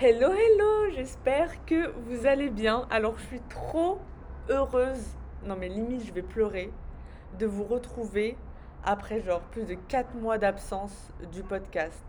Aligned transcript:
Hello, 0.00 0.32
hello, 0.32 0.90
j'espère 0.92 1.64
que 1.66 1.92
vous 2.08 2.26
allez 2.26 2.50
bien. 2.50 2.86
Alors, 2.90 3.16
je 3.16 3.26
suis 3.26 3.40
trop 3.48 3.98
heureuse, 4.48 5.04
non 5.46 5.54
mais 5.56 5.68
limite, 5.68 6.04
je 6.04 6.12
vais 6.12 6.22
pleurer, 6.22 6.72
de 7.38 7.46
vous 7.46 7.62
retrouver 7.62 8.36
après 8.84 9.20
genre 9.20 9.40
plus 9.40 9.64
de 9.64 9.74
4 9.74 10.14
mois 10.16 10.36
d'absence 10.36 11.12
du 11.32 11.42
podcast. 11.42 12.04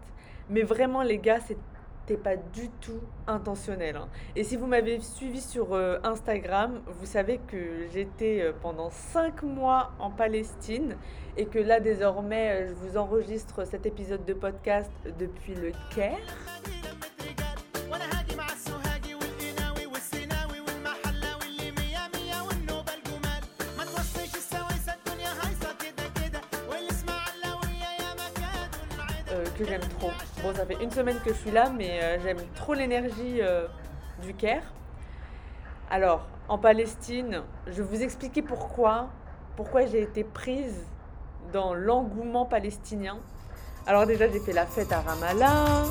Mais 0.49 0.63
vraiment, 0.63 1.03
les 1.03 1.19
gars, 1.19 1.39
c'était 1.39 2.17
pas 2.17 2.35
du 2.35 2.69
tout 2.81 3.01
intentionnel. 3.27 3.97
hein. 3.97 4.09
Et 4.35 4.43
si 4.43 4.57
vous 4.57 4.65
m'avez 4.65 4.99
suivi 4.99 5.39
sur 5.39 5.73
euh, 5.73 5.99
Instagram, 6.03 6.81
vous 6.87 7.05
savez 7.05 7.39
que 7.47 7.87
j'étais 7.93 8.41
euh, 8.41 8.51
pendant 8.61 8.89
5 8.89 9.43
mois 9.43 9.91
en 9.99 10.09
Palestine 10.09 10.97
et 11.37 11.45
que 11.45 11.59
là, 11.59 11.79
désormais, 11.79 12.63
euh, 12.63 12.67
je 12.69 12.73
vous 12.73 12.97
enregistre 12.97 13.65
cet 13.65 13.85
épisode 13.85 14.25
de 14.25 14.33
podcast 14.33 14.91
depuis 15.19 15.53
le 15.53 15.71
Caire. 15.95 16.17
Que 29.57 29.65
j'aime 29.65 29.81
trop. 29.99 30.11
Bon, 30.43 30.53
ça 30.53 30.65
fait 30.65 30.83
une 30.83 30.91
semaine 30.91 31.17
que 31.23 31.33
je 31.33 31.39
suis 31.39 31.51
là, 31.51 31.69
mais 31.69 32.01
euh, 32.03 32.17
j'aime 32.21 32.39
trop 32.55 32.73
l'énergie 32.73 33.41
euh, 33.41 33.67
du 34.21 34.33
Caire. 34.33 34.63
Alors, 35.89 36.27
en 36.49 36.57
Palestine, 36.57 37.41
je 37.67 37.81
vais 37.81 37.97
vous 37.97 38.03
expliquer 38.03 38.41
pourquoi, 38.41 39.09
pourquoi 39.55 39.85
j'ai 39.85 40.01
été 40.01 40.23
prise 40.23 40.85
dans 41.53 41.73
l'engouement 41.73 42.45
palestinien. 42.45 43.17
Alors 43.87 44.05
déjà, 44.05 44.27
j'ai 44.29 44.39
fait 44.39 44.53
la 44.53 44.65
fête 44.65 44.91
à 44.91 45.01
Ramallah. 45.01 45.85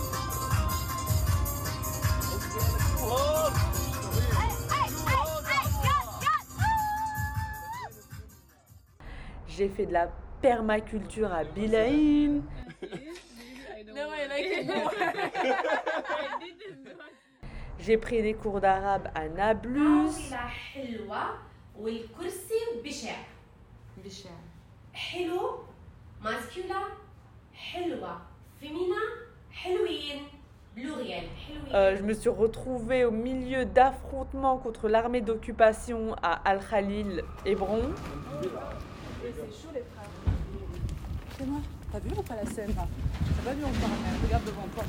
J'ai 9.49 9.69
fait 9.69 9.87
de 9.87 9.93
la 9.93 10.09
permaculture 10.43 11.33
à 11.33 11.45
Bilaïn. 11.45 12.43
J'ai 17.80 17.98
pris 17.98 18.22
des 18.22 18.34
cours 18.34 18.60
d'arabe 18.62 19.10
à 19.16 19.28
Nablus. 19.30 19.80
عاصلة 20.10 20.38
حلوة 20.38 21.24
والكرسي 21.80 22.54
بشع 22.84 23.16
بشع 24.06 24.30
حلو 24.94 25.60
ماسكولا 26.24 26.82
حلوة 27.54 28.22
فيمينا 28.60 29.02
حلوين 29.52 30.24
بلوريال 30.76 31.24
حلوين 31.48 31.74
Euh, 31.74 31.96
je 31.98 32.04
me 32.04 32.14
suis 32.14 32.30
retrouvée 32.30 33.06
au 33.06 33.12
milieu 33.12 33.64
d'affrontements 33.66 34.58
contre 34.58 34.90
l'armée 34.90 35.22
d'occupation 35.22 36.16
à 36.22 36.34
Al-Khalil, 36.50 37.24
Hébron. 37.46 37.80
Et 39.24 39.32
c'est 39.34 39.62
chaud 39.62 39.70
les 39.74 39.84
frères. 39.92 40.10
C'est 41.38 41.46
moi. 41.46 41.60
T'as 41.95 42.01
vu 42.01 42.11
ou 42.19 42.23
pas 42.23 42.35
la 42.35 42.51
scène 42.51 42.75
là 42.75 42.89
T'as 43.37 43.51
pas 43.51 43.55
vu 43.55 43.63
encore 43.63 43.89
regarde 44.25 44.45
devant 44.45 44.67
toi. 44.75 44.85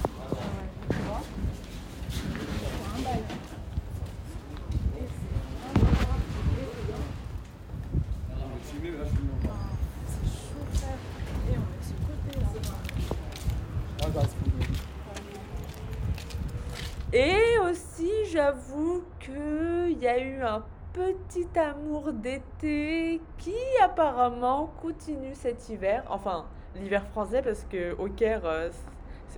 Et 17.14 17.60
aussi, 17.70 18.10
j'avoue 18.32 19.04
qu'il 19.20 20.00
y 20.02 20.08
a 20.08 20.18
eu 20.18 20.42
un 20.42 20.64
petit 20.92 21.48
amour 21.56 22.14
d'été 22.14 23.22
qui 23.38 23.54
apparemment 23.84 24.74
continue 24.82 25.36
cet 25.36 25.70
hiver. 25.70 26.04
Enfin, 26.10 26.46
l'hiver 26.76 27.06
français 27.08 27.42
parce 27.42 27.66
que 27.70 27.94
au 27.98 28.08
Caire, 28.08 28.46
euh, 28.46 28.70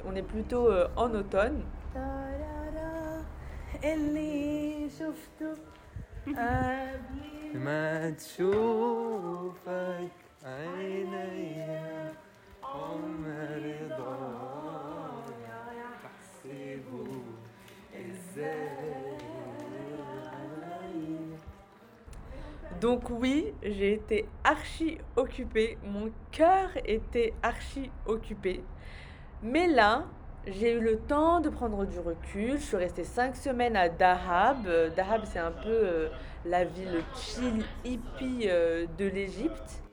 on 0.05 0.15
est 0.15 0.21
plutôt 0.21 0.67
euh, 0.67 0.87
en 0.95 1.13
automne. 1.13 1.63
Donc 22.81 23.09
oui, 23.09 23.53
j'ai 23.63 23.93
été 23.93 24.27
archi 24.43 24.99
occupée, 25.15 25.77
mon 25.83 26.11
cœur 26.31 26.69
était 26.85 27.33
archi 27.41 27.89
occupé. 28.05 28.63
Mais 29.41 29.67
là, 29.67 30.05
j'ai 30.45 30.73
eu 30.73 30.79
le 30.79 30.97
temps 30.99 31.39
de 31.39 31.49
prendre 31.49 31.85
du 31.85 31.99
recul. 31.99 32.57
Je 32.57 32.63
suis 32.63 32.77
restée 32.77 33.03
cinq 33.03 33.35
semaines 33.35 33.75
à 33.75 33.89
Dahab. 33.89 34.67
Euh, 34.67 34.89
Dahab, 34.95 35.21
c'est 35.25 35.39
un 35.39 35.51
peu 35.51 35.69
euh, 35.69 36.09
la 36.45 36.65
ville 36.65 37.03
chill 37.15 37.65
hippie 37.83 38.47
euh, 38.47 38.85
de 38.97 39.05
l'Égypte. 39.05 39.86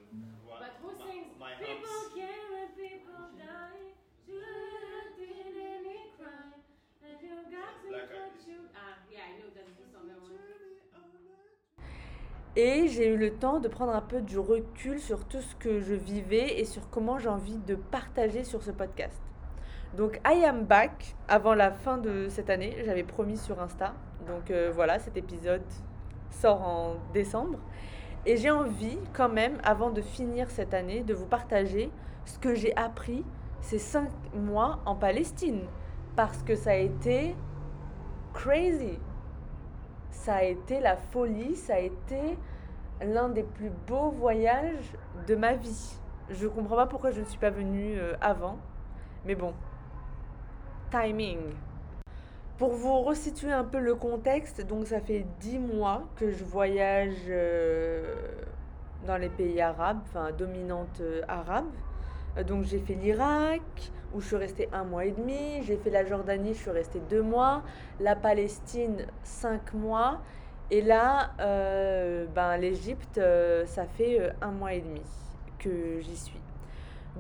Et 12.56 12.86
j'ai 12.86 13.08
eu 13.08 13.16
le 13.16 13.32
temps 13.32 13.58
de 13.58 13.66
prendre 13.66 13.92
un 13.92 14.00
peu 14.00 14.20
du 14.20 14.38
recul 14.38 15.00
sur 15.00 15.24
tout 15.24 15.40
ce 15.40 15.56
que 15.56 15.80
je 15.80 15.94
vivais 15.94 16.60
et 16.60 16.64
sur 16.64 16.88
comment 16.88 17.18
j'ai 17.18 17.28
envie 17.28 17.58
de 17.58 17.74
partager 17.74 18.44
sur 18.44 18.62
ce 18.62 18.70
podcast. 18.70 19.20
Donc 19.96 20.20
I 20.24 20.44
am 20.44 20.64
back 20.64 21.16
avant 21.26 21.54
la 21.54 21.72
fin 21.72 21.98
de 21.98 22.28
cette 22.28 22.50
année, 22.50 22.76
j'avais 22.84 23.02
promis 23.02 23.38
sur 23.38 23.60
Insta. 23.60 23.94
Donc 24.28 24.52
euh, 24.52 24.70
voilà, 24.72 25.00
cet 25.00 25.16
épisode 25.16 25.64
sort 26.30 26.62
en 26.62 26.94
décembre. 27.12 27.58
Et 28.24 28.36
j'ai 28.36 28.50
envie 28.50 28.98
quand 29.12 29.28
même, 29.28 29.58
avant 29.64 29.90
de 29.90 30.00
finir 30.00 30.48
cette 30.48 30.74
année, 30.74 31.02
de 31.02 31.12
vous 31.12 31.26
partager 31.26 31.90
ce 32.24 32.38
que 32.38 32.54
j'ai 32.54 32.74
appris 32.76 33.24
ces 33.62 33.80
cinq 33.80 34.10
mois 34.32 34.78
en 34.86 34.94
Palestine. 34.94 35.62
Parce 36.14 36.42
que 36.44 36.54
ça 36.54 36.70
a 36.70 36.76
été 36.76 37.34
crazy 38.32 38.98
ça 40.14 40.36
a 40.36 40.42
été 40.42 40.80
la 40.80 40.96
folie, 40.96 41.54
ça 41.54 41.74
a 41.74 41.78
été 41.80 42.38
l'un 43.02 43.28
des 43.28 43.42
plus 43.42 43.70
beaux 43.86 44.10
voyages 44.10 44.92
de 45.26 45.34
ma 45.34 45.54
vie. 45.54 45.98
Je 46.30 46.46
comprends 46.46 46.76
pas 46.76 46.86
pourquoi 46.86 47.10
je 47.10 47.20
ne 47.20 47.26
suis 47.26 47.38
pas 47.38 47.50
venue 47.50 47.98
euh, 47.98 48.14
avant, 48.20 48.56
mais 49.26 49.34
bon, 49.34 49.52
timing. 50.90 51.40
Pour 52.56 52.72
vous 52.72 53.00
resituer 53.00 53.52
un 53.52 53.64
peu 53.64 53.80
le 53.80 53.96
contexte, 53.96 54.64
donc 54.66 54.86
ça 54.86 55.00
fait 55.00 55.26
dix 55.40 55.58
mois 55.58 56.04
que 56.16 56.30
je 56.30 56.44
voyage 56.44 57.16
euh, 57.28 58.14
dans 59.06 59.16
les 59.16 59.28
pays 59.28 59.60
arabes, 59.60 60.00
enfin 60.04 60.30
dominantes 60.32 61.00
euh, 61.00 61.22
arabes. 61.28 61.66
Euh, 61.66 61.93
Donc 62.42 62.64
j'ai 62.64 62.80
fait 62.80 62.94
l'Irak, 62.94 63.62
où 64.12 64.20
je 64.20 64.26
suis 64.26 64.36
restée 64.36 64.68
un 64.72 64.84
mois 64.84 65.04
et 65.04 65.12
demi. 65.12 65.62
J'ai 65.62 65.76
fait 65.76 65.90
la 65.90 66.04
Jordanie, 66.04 66.54
je 66.54 66.58
suis 66.60 66.70
restée 66.70 67.00
deux 67.08 67.22
mois. 67.22 67.62
La 68.00 68.16
Palestine, 68.16 69.06
cinq 69.22 69.72
mois. 69.74 70.20
Et 70.70 70.80
là, 70.80 71.30
euh, 71.40 72.26
ben, 72.34 72.56
l'Égypte, 72.56 73.18
euh, 73.18 73.66
ça 73.66 73.84
fait 73.84 74.20
euh, 74.20 74.30
un 74.40 74.50
mois 74.50 74.72
et 74.72 74.80
demi 74.80 75.02
que 75.58 76.00
j'y 76.00 76.16
suis. 76.16 76.40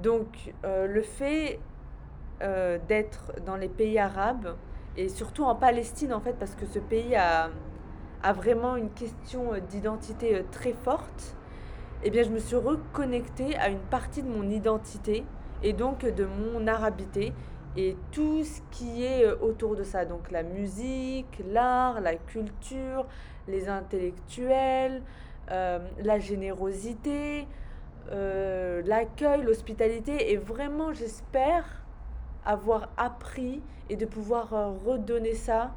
Donc 0.02 0.52
euh, 0.64 0.86
le 0.86 1.02
fait 1.02 1.60
euh, 2.42 2.78
d'être 2.88 3.32
dans 3.46 3.56
les 3.56 3.68
pays 3.68 3.98
arabes, 3.98 4.56
et 4.96 5.08
surtout 5.08 5.44
en 5.44 5.54
Palestine 5.54 6.12
en 6.12 6.20
fait, 6.20 6.32
parce 6.32 6.54
que 6.54 6.66
ce 6.66 6.78
pays 6.78 7.14
a, 7.14 7.50
a 8.22 8.32
vraiment 8.32 8.76
une 8.76 8.90
question 8.90 9.52
euh, 9.52 9.60
d'identité 9.60 10.36
euh, 10.36 10.42
très 10.50 10.72
forte, 10.72 11.36
eh 12.04 12.10
bien 12.10 12.22
je 12.22 12.30
me 12.30 12.38
suis 12.38 12.56
reconnectée 12.56 13.56
à 13.56 13.68
une 13.70 13.78
partie 13.78 14.22
de 14.22 14.28
mon 14.28 14.48
identité 14.50 15.24
et 15.62 15.72
donc 15.72 16.04
de 16.04 16.26
mon 16.26 16.66
arabité 16.66 17.32
et 17.76 17.96
tout 18.12 18.44
ce 18.44 18.60
qui 18.70 19.04
est 19.04 19.24
euh, 19.24 19.36
autour 19.40 19.74
de 19.76 19.82
ça. 19.82 20.04
Donc 20.04 20.30
la 20.30 20.42
musique, 20.42 21.42
l'art, 21.50 22.00
la 22.00 22.14
culture, 22.14 23.06
les 23.48 23.68
intellectuels, 23.68 25.02
euh, 25.50 25.78
la 26.02 26.18
générosité, 26.18 27.46
euh, 28.12 28.82
l'accueil, 28.84 29.42
l'hospitalité. 29.42 30.32
Et 30.32 30.36
vraiment, 30.36 30.92
j'espère 30.92 31.64
avoir 32.44 32.90
appris 32.96 33.62
et 33.88 33.96
de 33.96 34.06
pouvoir 34.06 34.50
redonner 34.84 35.34
ça 35.34 35.72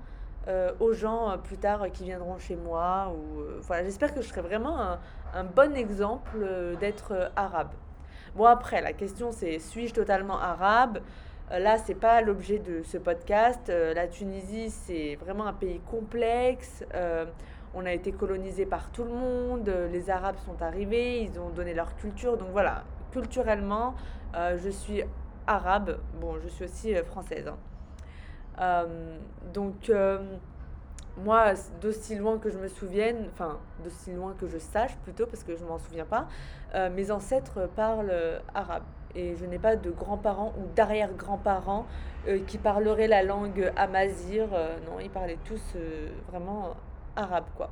aux 0.80 0.94
gens 0.94 1.38
plus 1.44 1.58
tard 1.58 1.92
qui 1.92 2.06
viendront 2.06 2.38
chez 2.38 2.56
moi. 2.56 3.14
Ou, 3.14 3.42
voilà, 3.64 3.84
j'espère 3.84 4.14
que 4.14 4.22
je 4.22 4.28
serai 4.28 4.40
vraiment 4.40 4.98
un 5.34 5.44
bon 5.44 5.76
exemple 5.76 6.38
euh, 6.42 6.76
d'être 6.76 7.12
euh, 7.12 7.30
arabe. 7.36 7.72
Bon 8.36 8.46
après, 8.46 8.82
la 8.82 8.94
question 8.94 9.32
c'est 9.32 9.60
suis-je 9.60 9.94
totalement 9.94 10.40
arabe? 10.40 11.00
Euh, 11.52 11.60
là, 11.60 11.78
c'est 11.78 11.96
pas 11.96 12.22
l'objet 12.22 12.60
de 12.60 12.84
ce 12.84 12.98
podcast. 12.98 13.70
La 13.70 14.08
Tunisie, 14.08 14.70
c'est 14.70 15.16
vraiment 15.16 15.48
un 15.48 15.54
pays 15.54 15.80
complexe. 15.80 16.84
On 17.74 17.86
a 17.86 17.94
été 17.94 18.12
colonisé 18.12 18.66
par 18.66 18.92
tout 18.92 19.04
le 19.04 19.12
monde. 19.12 19.72
Les 19.92 20.10
Arabes 20.10 20.38
sont 20.46 20.62
arrivés, 20.62 21.22
ils 21.22 21.40
ont 21.40 21.50
donné 21.50 21.74
leur 21.74 21.96
culture. 21.96 22.38
Donc 22.38 22.50
voilà, 22.52 22.84
culturellement, 23.12 23.96
je 24.36 24.70
suis 24.70 25.04
arabe. 25.46 26.00
Bon, 26.20 26.38
je 26.44 26.50
suis 26.50 26.66
aussi 26.66 26.96
française. 26.96 27.50
hein. 28.58 28.86
Donc, 29.54 29.92
moi, 31.18 31.54
d'aussi 31.82 32.16
loin 32.16 32.38
que 32.38 32.50
je 32.50 32.58
me 32.58 32.68
souvienne, 32.68 33.28
enfin, 33.34 33.60
d'aussi 33.84 34.14
loin 34.14 34.34
que 34.40 34.48
je 34.48 34.58
sache 34.58 34.96
plutôt, 34.98 35.26
parce 35.26 35.44
que 35.44 35.56
je 35.56 35.66
m'en 35.66 35.80
souviens 35.80 36.06
pas, 36.06 36.28
euh, 36.76 36.90
mes 36.90 37.12
ancêtres 37.12 37.68
parlent 37.76 38.12
euh, 38.12 38.40
arabe. 38.54 38.84
Et 39.16 39.36
je 39.36 39.46
n'ai 39.46 39.58
pas 39.58 39.76
de 39.76 39.90
grands-parents 39.90 40.54
ou 40.58 40.68
d'arrière-grands-parents 40.76 41.88
euh, 42.28 42.40
qui 42.46 42.58
parleraient 42.58 43.08
la 43.08 43.24
langue 43.24 43.72
amazigh. 43.76 44.42
Euh, 44.54 44.78
non, 44.86 45.00
ils 45.00 45.10
parlaient 45.10 45.40
tous 45.44 45.76
vraiment 46.30 46.76
arabe, 47.16 47.46
quoi. 47.56 47.72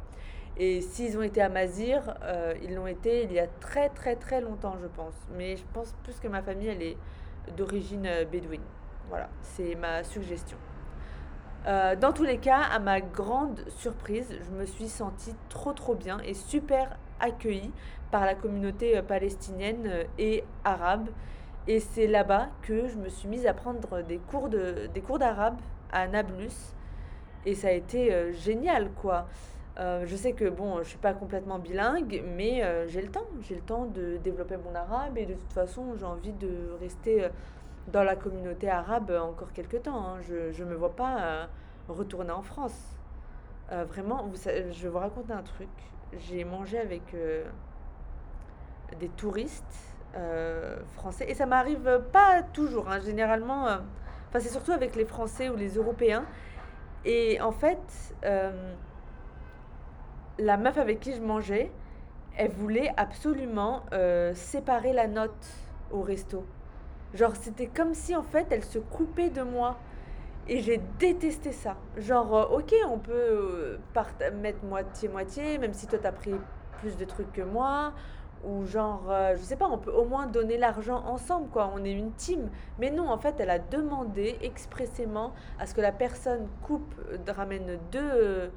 Et 0.57 0.81
s'ils 0.81 1.17
ont 1.17 1.21
été 1.21 1.41
amazirs, 1.41 2.15
euh, 2.23 2.53
ils 2.63 2.73
l'ont 2.73 2.87
été 2.87 3.23
il 3.23 3.33
y 3.33 3.39
a 3.39 3.47
très 3.47 3.89
très 3.89 4.15
très 4.15 4.41
longtemps, 4.41 4.75
je 4.81 4.87
pense. 4.87 5.13
Mais 5.37 5.57
je 5.57 5.63
pense 5.73 5.93
plus 6.03 6.19
que 6.19 6.27
ma 6.29 6.41
famille, 6.41 6.69
elle 6.69 6.81
est 6.81 6.97
d'origine 7.55 8.09
bédouine. 8.31 8.63
Voilà, 9.09 9.29
c'est 9.41 9.75
ma 9.75 10.03
suggestion. 10.03 10.57
Euh, 11.67 11.95
dans 11.95 12.13
tous 12.13 12.23
les 12.23 12.37
cas, 12.37 12.61
à 12.61 12.77
ma 12.77 13.01
grande 13.01 13.63
surprise, 13.69 14.27
je 14.39 14.51
me 14.51 14.65
suis 14.65 14.87
sentie 14.87 15.33
trop 15.49 15.73
trop 15.73 15.95
bien 15.95 16.19
et 16.19 16.35
super 16.35 16.95
accueillie 17.19 17.71
par 18.11 18.23
la 18.25 18.35
communauté 18.35 18.97
euh, 18.97 19.01
palestinienne 19.01 19.87
euh, 19.87 20.03
et 20.19 20.43
arabe. 20.63 21.07
Et 21.67 21.79
c'est 21.79 22.05
là-bas 22.05 22.49
que 22.61 22.87
je 22.87 22.97
me 22.97 23.09
suis 23.09 23.27
mise 23.27 23.47
à 23.47 23.53
prendre 23.55 24.03
des 24.03 24.17
cours 24.17 24.49
de, 24.49 24.87
cours 25.07 25.17
d'arabe 25.17 25.57
à 25.91 26.07
Nablus. 26.07 26.75
Et 27.47 27.55
ça 27.55 27.69
a 27.69 27.71
été 27.71 28.33
génial, 28.33 28.91
quoi. 29.01 29.27
Je 29.77 30.15
sais 30.15 30.33
que 30.33 30.47
bon, 30.47 30.83
je 30.83 30.89
suis 30.89 30.99
pas 30.99 31.13
complètement 31.13 31.57
bilingue, 31.57 32.23
mais 32.35 32.61
j'ai 32.87 33.01
le 33.01 33.09
temps. 33.09 33.25
J'ai 33.41 33.55
le 33.55 33.61
temps 33.61 33.85
de 33.85 34.17
développer 34.17 34.57
mon 34.57 34.75
arabe 34.75 35.17
et 35.17 35.25
de 35.25 35.33
toute 35.33 35.53
façon, 35.53 35.95
j'ai 35.97 36.05
envie 36.05 36.33
de 36.33 36.75
rester 36.79 37.27
dans 37.87 38.03
la 38.03 38.15
communauté 38.15 38.69
arabe 38.69 39.11
encore 39.11 39.53
quelques 39.53 39.83
temps. 39.83 40.05
hein. 40.07 40.17
Je 40.21 40.63
ne 40.63 40.69
me 40.69 40.75
vois 40.75 40.95
pas 40.95 41.19
euh, 41.21 41.45
retourner 41.87 42.31
en 42.31 42.41
France. 42.41 42.77
Euh, 43.71 43.85
vraiment, 43.85 44.29
je 44.33 44.83
vais 44.83 44.89
vous 44.89 44.99
raconter 44.99 45.33
un 45.33 45.43
truc. 45.43 45.69
J'ai 46.17 46.43
mangé 46.43 46.79
avec 46.79 47.13
euh, 47.13 47.43
des 48.99 49.09
touristes 49.09 49.93
français 50.93 51.25
et 51.29 51.33
ça 51.33 51.45
m'arrive 51.45 52.01
pas 52.13 52.41
toujours. 52.41 52.89
hein. 52.89 52.99
Généralement, 53.01 53.63
enfin 53.65 54.39
c'est 54.39 54.49
surtout 54.49 54.71
avec 54.71 54.95
les 54.95 55.03
Français 55.03 55.49
ou 55.49 55.57
les 55.57 55.75
Européens. 55.75 56.23
Et 57.03 57.41
en 57.41 57.51
fait, 57.51 58.15
la 60.39 60.57
meuf 60.57 60.77
avec 60.77 61.01
qui 61.01 61.13
je 61.13 61.21
mangeais, 61.21 61.69
elle 62.37 62.51
voulait 62.51 62.93
absolument 62.95 63.83
séparer 64.33 64.93
la 64.93 65.07
note 65.07 65.47
au 65.91 66.01
resto. 66.01 66.45
Genre, 67.13 67.35
c'était 67.35 67.67
comme 67.67 67.93
si 67.93 68.15
en 68.15 68.23
fait 68.23 68.47
elle 68.49 68.63
se 68.63 68.79
coupait 68.79 69.29
de 69.29 69.41
moi. 69.41 69.77
Et 70.47 70.61
j'ai 70.61 70.79
détesté 70.99 71.51
ça. 71.51 71.75
Genre, 71.97 72.35
euh, 72.35 72.57
ok, 72.57 72.73
on 72.87 72.99
peut 72.99 73.11
euh, 73.11 74.31
mettre 74.33 74.63
moitié-moitié, 74.63 75.57
même 75.57 75.73
si 75.73 75.87
toi 75.87 75.97
t'as 75.99 76.11
pris 76.11 76.35
plus 76.79 76.97
de 76.97 77.05
trucs 77.05 77.31
que 77.33 77.41
moi. 77.41 77.93
Ou 78.43 78.63
genre, 78.65 79.05
euh, 79.09 79.35
je 79.35 79.41
sais 79.41 79.55
pas, 79.55 79.65
on 79.65 79.79
peut 79.79 79.91
au 79.91 80.05
moins 80.05 80.27
donner 80.27 80.57
l'argent 80.57 81.03
ensemble, 81.07 81.49
quoi. 81.49 81.71
On 81.73 81.83
est 81.83 81.93
une 81.93 82.11
team. 82.11 82.49
Mais 82.77 82.91
non, 82.91 83.09
en 83.09 83.17
fait, 83.17 83.39
elle 83.39 83.49
a 83.49 83.57
demandé 83.57 84.37
expressément 84.43 85.33
à 85.57 85.65
ce 85.65 85.73
que 85.73 85.81
la 85.81 85.91
personne 85.91 86.47
coupe, 86.61 86.93
ramène 87.27 87.79
deux 87.91 88.51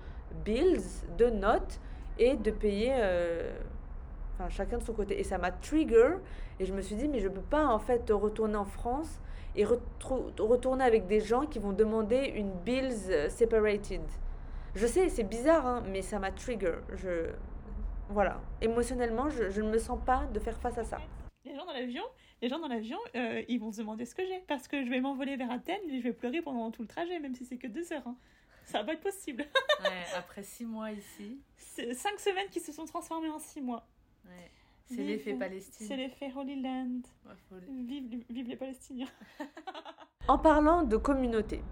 bills, 0.44 0.84
deux 1.16 1.30
notes, 1.30 1.80
et 2.18 2.36
de 2.36 2.50
payer 2.50 2.92
enfin, 4.38 4.48
chacun 4.48 4.78
de 4.78 4.82
son 4.82 4.92
côté. 4.94 5.18
Et 5.18 5.24
ça 5.24 5.38
m'a 5.38 5.50
trigger. 5.50 6.16
Et 6.60 6.64
je 6.64 6.72
me 6.72 6.80
suis 6.80 6.94
dit, 6.94 7.08
mais 7.08 7.20
je 7.20 7.28
peux 7.28 7.40
pas 7.40 7.66
en 7.66 7.78
fait 7.78 8.08
retourner 8.10 8.56
en 8.56 8.64
France 8.64 9.20
et 9.56 9.64
retourner 9.64 10.84
avec 10.84 11.06
des 11.06 11.20
gens 11.20 11.46
qui 11.46 11.58
vont 11.58 11.72
demander 11.72 12.32
une 12.36 12.52
bills 12.52 13.10
euh, 13.10 13.28
separated. 13.28 14.02
Je 14.74 14.86
sais, 14.86 15.08
c'est 15.08 15.24
bizarre, 15.24 15.66
hein, 15.66 15.82
mais 15.88 16.02
ça 16.02 16.18
m'a 16.18 16.30
trigger. 16.30 16.76
Je... 16.94 17.30
Voilà. 18.10 18.40
Émotionnellement, 18.60 19.28
je, 19.28 19.50
je 19.50 19.60
ne 19.60 19.70
me 19.70 19.78
sens 19.78 19.98
pas 20.04 20.26
de 20.32 20.38
faire 20.38 20.56
face 20.58 20.78
à 20.78 20.84
ça. 20.84 20.98
Les 21.44 21.54
gens 21.54 21.64
dans 21.64 21.72
l'avion, 21.72 22.02
les 22.42 22.48
gens 22.48 22.58
dans 22.58 22.68
l'avion, 22.68 22.98
euh, 23.16 23.42
ils 23.48 23.58
vont 23.58 23.72
se 23.72 23.78
demander 23.78 24.04
ce 24.04 24.14
que 24.14 24.24
j'ai 24.24 24.40
parce 24.46 24.68
que 24.68 24.84
je 24.84 24.90
vais 24.90 25.00
m'envoler 25.00 25.36
vers 25.36 25.50
Athènes 25.50 25.80
et 25.90 25.98
je 25.98 26.02
vais 26.04 26.12
pleurer 26.12 26.42
pendant 26.42 26.70
tout 26.70 26.82
le 26.82 26.88
trajet, 26.88 27.18
même 27.18 27.34
si 27.34 27.44
c'est 27.44 27.56
que 27.56 27.66
deux 27.66 27.92
heures. 27.92 28.06
hein. 28.06 28.16
Ça 28.64 28.80
va 28.80 28.84
pas 28.84 28.92
être 28.92 29.00
possible. 29.00 29.46
Ouais, 29.82 30.04
après 30.14 30.42
six 30.42 30.66
mois 30.66 30.90
ici, 30.90 31.40
cinq 31.56 32.20
semaines 32.20 32.48
qui 32.50 32.60
se 32.60 32.70
sont 32.70 32.84
transformées 32.84 33.30
en 33.30 33.38
six 33.38 33.62
mois. 33.62 33.86
Ouais. 34.28 34.50
c'est 34.86 34.96
l'effet 35.02 35.32
C'est 35.32 35.38
Palestine. 35.38 35.96
l'effet 35.96 36.32
Holy 36.36 36.62
Land. 36.62 37.00
Ouais, 37.26 37.32
faut 37.48 37.54
le- 37.56 37.84
Vive, 37.86 38.24
vive 38.30 38.48
les 38.48 38.56
Palestiniens. 38.56 39.08
En 40.28 40.36
parlant 40.38 40.82
de 40.82 40.96
communauté, 40.98 41.62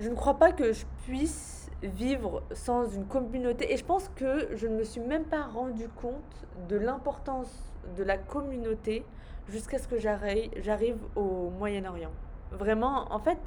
je 0.00 0.08
ne 0.08 0.14
crois 0.14 0.38
pas 0.38 0.52
que 0.52 0.72
je 0.72 0.84
puisse 1.06 1.70
vivre 1.82 2.42
sans 2.52 2.90
une 2.90 3.06
communauté 3.06 3.72
et 3.72 3.76
je 3.78 3.84
pense 3.84 4.08
que 4.10 4.54
je 4.54 4.66
ne 4.66 4.76
me 4.76 4.84
suis 4.84 5.00
même 5.00 5.24
pas 5.24 5.44
rendu 5.44 5.88
compte 5.88 6.46
de 6.68 6.76
l'importance 6.76 7.72
de 7.96 8.02
la 8.02 8.18
communauté 8.18 9.04
jusqu'à 9.48 9.78
ce 9.78 9.88
que 9.88 9.98
j'arrive 9.98 10.50
j'arrive 10.62 10.98
au 11.16 11.48
Moyen-Orient. 11.50 12.12
Vraiment, 12.52 13.10
en 13.12 13.18
fait, 13.18 13.38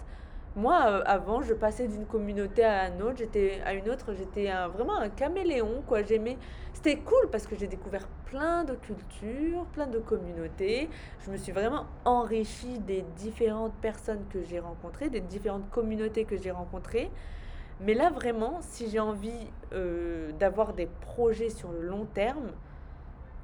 moi 0.55 0.85
euh, 0.87 1.03
avant, 1.05 1.41
je 1.41 1.53
passais 1.53 1.87
d'une 1.87 2.05
communauté 2.05 2.63
à 2.63 2.89
une 2.89 3.01
autre, 3.01 3.17
j'étais 3.17 3.61
à 3.65 3.73
une 3.73 3.89
autre, 3.89 4.13
j'étais 4.13 4.51
vraiment 4.73 4.97
un 4.97 5.09
caméléon 5.09 5.83
quoi, 5.87 6.03
j'aimais 6.03 6.37
c'était 6.73 6.97
cool 6.97 7.29
parce 7.31 7.47
que 7.47 7.55
j'ai 7.55 7.67
découvert 7.67 8.07
plein 8.25 8.65
de 8.65 8.73
cultures, 8.73 9.65
plein 9.67 9.87
de 9.87 9.99
communautés. 9.99 10.89
Je 11.25 11.31
me 11.31 11.37
suis 11.37 11.53
vraiment 11.53 11.85
enrichie 12.03 12.77
des 12.79 13.03
différentes 13.15 13.75
personnes 13.75 14.25
que 14.29 14.43
j'ai 14.43 14.59
rencontrées, 14.59 15.09
des 15.09 15.21
différentes 15.21 15.69
communautés 15.69 16.25
que 16.25 16.35
j'ai 16.35 16.51
rencontrées. 16.51 17.09
Mais 17.79 17.93
là, 17.93 18.09
vraiment, 18.09 18.59
si 18.61 18.89
j'ai 18.89 18.99
envie 18.99 19.47
euh, 19.71 20.33
d'avoir 20.33 20.73
des 20.73 20.87
projets 20.87 21.49
sur 21.49 21.71
le 21.71 21.81
long 21.81 22.05
terme 22.05 22.51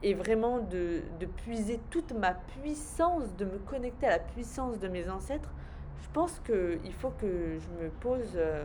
et 0.03 0.13
vraiment 0.13 0.59
de 0.59 1.01
puiser 1.37 1.79
toute 1.89 2.11
ma 2.11 2.33
puissance, 2.33 3.35
de 3.37 3.45
me 3.45 3.57
connecter 3.59 4.07
à 4.07 4.11
la 4.11 4.19
puissance 4.19 4.79
de 4.79 4.87
mes 4.89 5.09
ancêtres, 5.09 5.53
je 6.01 6.07
pense 6.13 6.41
qu'il 6.45 6.93
faut 6.93 7.11
que 7.19 7.57
je 7.59 7.83
me 7.83 7.89
pose 7.99 8.33
euh, 8.35 8.63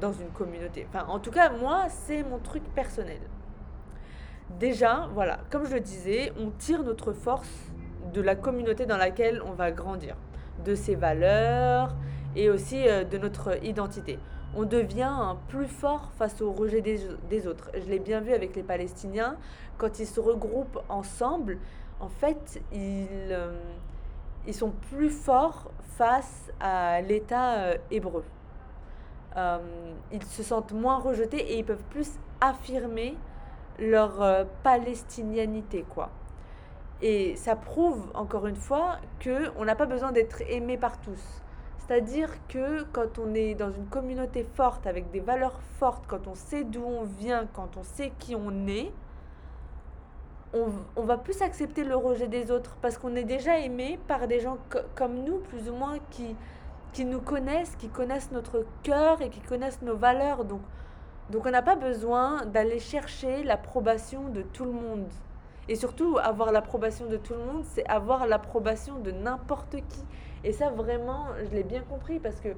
dans 0.00 0.12
une 0.12 0.30
communauté. 0.30 0.86
Enfin, 0.88 1.06
en 1.08 1.18
tout 1.18 1.30
cas, 1.30 1.50
moi, 1.50 1.86
c'est 1.88 2.22
mon 2.22 2.38
truc 2.38 2.62
personnel. 2.74 3.20
Déjà, 4.58 5.08
voilà, 5.14 5.40
comme 5.50 5.66
je 5.66 5.74
le 5.74 5.80
disais, 5.80 6.32
on 6.38 6.50
tire 6.50 6.82
notre 6.82 7.12
force 7.12 7.72
de 8.12 8.20
la 8.20 8.34
communauté 8.34 8.86
dans 8.86 8.96
laquelle 8.96 9.42
on 9.44 9.52
va 9.52 9.70
grandir, 9.70 10.16
de 10.64 10.74
ses 10.74 10.94
valeurs 10.94 11.94
et 12.34 12.50
aussi 12.50 12.88
euh, 12.88 13.04
de 13.04 13.18
notre 13.18 13.64
identité. 13.64 14.18
On 14.56 14.64
devient 14.64 15.36
plus 15.48 15.68
fort 15.68 16.10
face 16.18 16.40
au 16.42 16.52
rejet 16.52 16.80
des, 16.80 17.00
des 17.28 17.46
autres. 17.46 17.70
Je 17.74 17.88
l'ai 17.88 18.00
bien 18.00 18.20
vu 18.20 18.32
avec 18.32 18.56
les 18.56 18.64
Palestiniens, 18.64 19.36
quand 19.78 20.00
ils 20.00 20.06
se 20.06 20.18
regroupent 20.18 20.80
ensemble, 20.88 21.58
en 22.00 22.08
fait, 22.08 22.60
ils, 22.72 23.06
euh, 23.30 23.52
ils 24.46 24.54
sont 24.54 24.72
plus 24.90 25.10
forts 25.10 25.70
face 25.96 26.50
à 26.60 27.00
l'État 27.00 27.58
euh, 27.58 27.76
hébreu. 27.90 28.24
Euh, 29.36 29.58
ils 30.12 30.24
se 30.24 30.42
sentent 30.42 30.72
moins 30.72 30.98
rejetés 30.98 31.52
et 31.52 31.58
ils 31.58 31.64
peuvent 31.64 31.84
plus 31.90 32.10
affirmer 32.40 33.16
leur 33.78 34.22
euh, 34.22 34.44
palestinianité, 34.62 35.84
quoi. 35.88 36.10
Et 37.02 37.34
ça 37.36 37.56
prouve, 37.56 38.10
encore 38.14 38.46
une 38.46 38.56
fois, 38.56 38.98
que 39.20 39.50
on 39.56 39.64
n'a 39.64 39.74
pas 39.74 39.86
besoin 39.86 40.12
d'être 40.12 40.42
aimé 40.42 40.76
par 40.76 41.00
tous. 41.00 41.42
C'est-à-dire 41.78 42.30
que 42.46 42.84
quand 42.92 43.18
on 43.18 43.34
est 43.34 43.54
dans 43.54 43.70
une 43.70 43.86
communauté 43.86 44.46
forte, 44.54 44.86
avec 44.86 45.10
des 45.10 45.20
valeurs 45.20 45.60
fortes, 45.78 46.04
quand 46.06 46.26
on 46.26 46.34
sait 46.34 46.64
d'où 46.64 46.84
on 46.84 47.04
vient, 47.04 47.46
quand 47.52 47.76
on 47.76 47.82
sait 47.82 48.12
qui 48.18 48.36
on 48.36 48.66
est, 48.66 48.92
on, 50.52 50.66
on 50.96 51.04
va 51.04 51.16
plus 51.16 51.42
accepter 51.42 51.84
le 51.84 51.96
rejet 51.96 52.28
des 52.28 52.50
autres 52.50 52.76
parce 52.82 52.98
qu'on 52.98 53.14
est 53.16 53.24
déjà 53.24 53.58
aimé 53.58 53.98
par 54.08 54.26
des 54.26 54.40
gens 54.40 54.58
co- 54.68 54.78
comme 54.94 55.24
nous, 55.24 55.38
plus 55.38 55.68
ou 55.68 55.74
moins, 55.74 55.98
qui, 56.10 56.34
qui 56.92 57.04
nous 57.04 57.20
connaissent, 57.20 57.76
qui 57.76 57.88
connaissent 57.88 58.32
notre 58.32 58.64
cœur 58.82 59.22
et 59.22 59.30
qui 59.30 59.40
connaissent 59.40 59.82
nos 59.82 59.96
valeurs. 59.96 60.44
Donc, 60.44 60.60
donc 61.30 61.46
on 61.46 61.50
n'a 61.50 61.62
pas 61.62 61.76
besoin 61.76 62.44
d'aller 62.46 62.80
chercher 62.80 63.44
l'approbation 63.44 64.28
de 64.28 64.42
tout 64.42 64.64
le 64.64 64.72
monde. 64.72 65.06
Et 65.68 65.76
surtout, 65.76 66.18
avoir 66.20 66.50
l'approbation 66.50 67.06
de 67.06 67.16
tout 67.16 67.34
le 67.34 67.44
monde, 67.44 67.64
c'est 67.64 67.86
avoir 67.86 68.26
l'approbation 68.26 68.98
de 68.98 69.12
n'importe 69.12 69.76
qui. 69.88 70.04
Et 70.42 70.52
ça, 70.52 70.70
vraiment, 70.70 71.26
je 71.44 71.54
l'ai 71.54 71.62
bien 71.62 71.82
compris 71.82 72.18
parce 72.18 72.40
que 72.40 72.48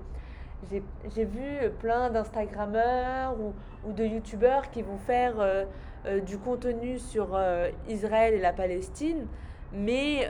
j'ai 0.70 1.24
vu 1.24 1.70
plein 1.80 2.10
d'Instagrammeurs 2.10 3.34
ou, 3.38 3.52
ou 3.84 3.92
de 3.92 4.04
YouTubeurs 4.04 4.70
qui 4.70 4.82
vont 4.82 4.98
faire 4.98 5.34
euh, 5.40 5.64
euh, 6.06 6.20
du 6.20 6.38
contenu 6.38 6.98
sur 6.98 7.34
euh, 7.34 7.70
Israël 7.88 8.34
et 8.34 8.40
la 8.40 8.52
Palestine. 8.52 9.26
mais 9.72 10.28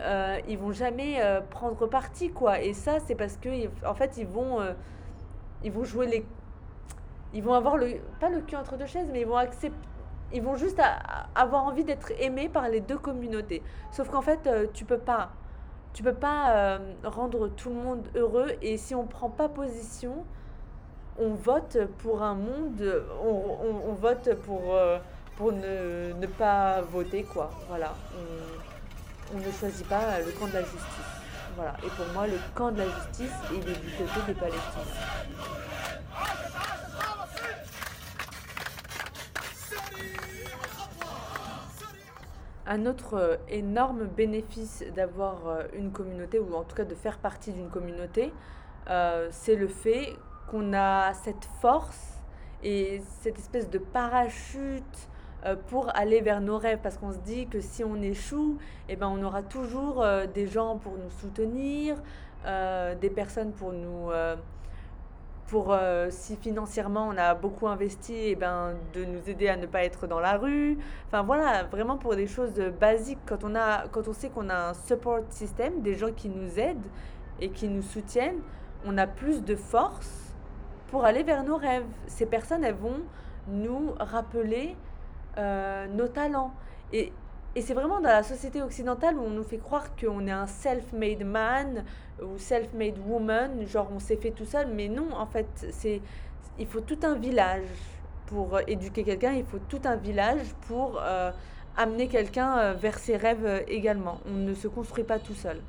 ils 0.48 0.58
vont 0.58 0.72
jamais 0.72 1.20
prendre 1.50 1.86
parti, 1.86 2.30
quoi. 2.30 2.60
Et 2.60 2.74
ça, 2.74 3.00
c'est 3.00 3.16
parce 3.16 3.36
que, 3.36 3.48
en 3.84 3.94
fait, 3.94 4.16
ils 4.16 4.26
vont, 4.26 4.60
ils 5.64 5.72
vont 5.72 5.84
jouer 5.84 6.06
les. 6.06 6.26
Ils 7.34 7.42
vont 7.42 7.54
avoir 7.54 7.76
le. 7.76 8.00
Pas 8.20 8.30
le 8.30 8.40
cul 8.40 8.56
entre 8.56 8.76
deux 8.76 8.86
chaises, 8.86 9.10
mais 9.12 9.22
ils 9.22 9.26
vont 9.26 9.36
accepter. 9.36 9.76
Ils 10.32 10.42
vont 10.42 10.54
juste 10.56 10.80
avoir 11.34 11.64
envie 11.64 11.84
d'être 11.84 12.12
aimés 12.20 12.48
par 12.48 12.68
les 12.68 12.80
deux 12.80 12.98
communautés. 12.98 13.62
Sauf 13.90 14.08
qu'en 14.08 14.22
fait, 14.22 14.48
tu 14.72 14.84
peux 14.84 14.98
pas. 14.98 15.32
Tu 15.94 16.02
peux 16.02 16.14
pas 16.14 16.50
euh, 16.52 16.78
rendre 17.04 17.48
tout 17.48 17.68
le 17.68 17.74
monde 17.74 18.06
heureux. 18.14 18.52
Et 18.62 18.76
si 18.78 18.94
on 18.94 19.06
prend 19.06 19.28
pas 19.28 19.48
position, 19.48 20.24
on 21.18 21.30
vote 21.30 21.78
pour 21.98 22.22
un 22.22 22.34
monde. 22.34 23.04
On, 23.22 23.92
vote 23.92 24.34
pour, 24.44 24.74
euh, 24.74 24.98
pour 25.36 25.52
ne, 25.52 26.12
ne 26.14 26.26
pas 26.26 26.80
voter, 26.80 27.24
quoi. 27.24 27.50
Voilà. 27.68 27.94
On, 29.34 29.38
ne 29.38 29.52
choisit 29.52 29.86
pas 29.86 30.18
le 30.24 30.32
camp 30.32 30.46
de 30.46 30.54
la 30.54 30.62
justice. 30.62 30.80
Voilà. 31.56 31.74
Et 31.84 31.88
pour 31.88 32.06
moi, 32.14 32.26
le 32.26 32.38
camp 32.54 32.70
de 32.70 32.78
la 32.78 32.84
justice, 32.84 33.32
est 33.52 33.58
du 33.58 33.72
côté 33.72 34.20
des 34.26 34.34
Palestiniens. 34.34 34.82
Un 42.66 42.86
autre 42.86 43.14
euh, 43.14 43.36
énorme 43.48 44.06
bénéfice 44.06 44.84
d'avoir 44.94 45.48
euh, 45.48 45.62
une 45.74 45.90
communauté, 45.90 46.38
ou 46.38 46.54
en 46.54 46.62
tout 46.62 46.76
cas 46.76 46.84
de 46.84 46.94
faire 46.94 47.18
partie 47.18 47.52
d'une 47.52 47.68
communauté, 47.68 48.32
euh, 48.88 49.28
c'est 49.32 49.56
le 49.56 49.66
fait 49.66 50.14
qu'on 50.48 50.72
a 50.72 51.12
cette 51.12 51.44
force 51.60 52.20
et 52.62 53.02
cette 53.20 53.38
espèce 53.38 53.68
de 53.68 53.78
parachute 53.78 55.08
pour 55.66 55.88
aller 55.96 56.20
vers 56.20 56.40
nos 56.40 56.56
rêves. 56.56 56.78
Parce 56.80 56.98
qu'on 56.98 57.10
se 57.10 57.18
dit 57.18 57.48
que 57.48 57.60
si 57.60 57.82
on 57.82 58.00
échoue, 58.00 58.58
eh 58.88 58.94
ben, 58.94 59.08
on 59.08 59.20
aura 59.24 59.42
toujours 59.42 60.06
des 60.32 60.46
gens 60.46 60.78
pour 60.78 60.92
nous 60.92 61.10
soutenir, 61.10 61.96
des 62.44 63.10
personnes 63.10 63.50
pour 63.50 63.72
nous... 63.72 64.10
pour 65.52 65.66
euh, 65.68 66.06
si 66.08 66.36
financièrement 66.36 67.10
on 67.12 67.18
a 67.18 67.34
beaucoup 67.34 67.68
investi, 67.68 68.14
eh 68.16 68.36
ben, 68.36 68.72
de 68.94 69.04
nous 69.04 69.28
aider 69.28 69.48
à 69.48 69.56
ne 69.58 69.66
pas 69.66 69.84
être 69.84 70.06
dans 70.06 70.18
la 70.18 70.38
rue. 70.38 70.78
Enfin 71.08 71.22
voilà, 71.22 71.64
vraiment 71.64 71.98
pour 71.98 72.16
des 72.16 72.26
choses 72.26 72.54
basiques, 72.80 73.18
quand 73.26 73.44
on, 73.44 73.54
a, 73.54 73.86
quand 73.88 74.08
on 74.08 74.14
sait 74.14 74.30
qu'on 74.30 74.48
a 74.48 74.70
un 74.70 74.72
support 74.72 75.20
system, 75.28 75.82
des 75.82 75.94
gens 75.94 76.10
qui 76.10 76.30
nous 76.30 76.58
aident 76.58 76.88
et 77.38 77.50
qui 77.50 77.68
nous 77.68 77.82
soutiennent, 77.82 78.40
on 78.86 78.96
a 78.96 79.06
plus 79.06 79.44
de 79.44 79.54
force 79.54 80.32
pour 80.90 81.04
aller 81.04 81.22
vers 81.22 81.44
nos 81.44 81.58
rêves. 81.58 81.84
Ces 82.06 82.24
personnes, 82.24 82.64
elles 82.64 82.72
vont 82.72 83.02
nous 83.46 83.92
rappeler 84.00 84.74
euh, 85.36 85.86
nos 85.86 86.08
talents. 86.08 86.54
Et, 86.94 87.12
et 87.54 87.60
c'est 87.60 87.74
vraiment 87.74 88.00
dans 88.00 88.08
la 88.08 88.22
société 88.22 88.62
occidentale 88.62 89.16
où 89.18 89.22
on 89.22 89.30
nous 89.30 89.42
fait 89.42 89.58
croire 89.58 89.94
qu'on 89.96 90.26
est 90.26 90.32
un 90.32 90.46
self-made 90.46 91.24
man 91.24 91.84
ou 92.22 92.38
self-made 92.38 92.98
woman, 93.06 93.66
genre 93.66 93.88
on 93.94 93.98
s'est 93.98 94.16
fait 94.16 94.30
tout 94.30 94.46
seul, 94.46 94.68
mais 94.72 94.88
non, 94.88 95.08
en 95.14 95.26
fait, 95.26 95.66
c'est 95.70 96.00
il 96.58 96.66
faut 96.66 96.80
tout 96.80 96.98
un 97.02 97.14
village 97.14 97.64
pour 98.26 98.56
euh, 98.56 98.60
éduquer 98.66 99.04
quelqu'un, 99.04 99.32
il 99.32 99.44
faut 99.44 99.58
tout 99.68 99.80
un 99.84 99.96
village 99.96 100.54
pour 100.66 100.98
euh, 101.02 101.30
amener 101.76 102.08
quelqu'un 102.08 102.58
euh, 102.58 102.74
vers 102.74 102.98
ses 102.98 103.16
rêves 103.16 103.64
également. 103.68 104.18
On 104.26 104.38
ne 104.38 104.54
se 104.54 104.68
construit 104.68 105.04
pas 105.04 105.18
tout 105.18 105.34
seul. 105.34 105.60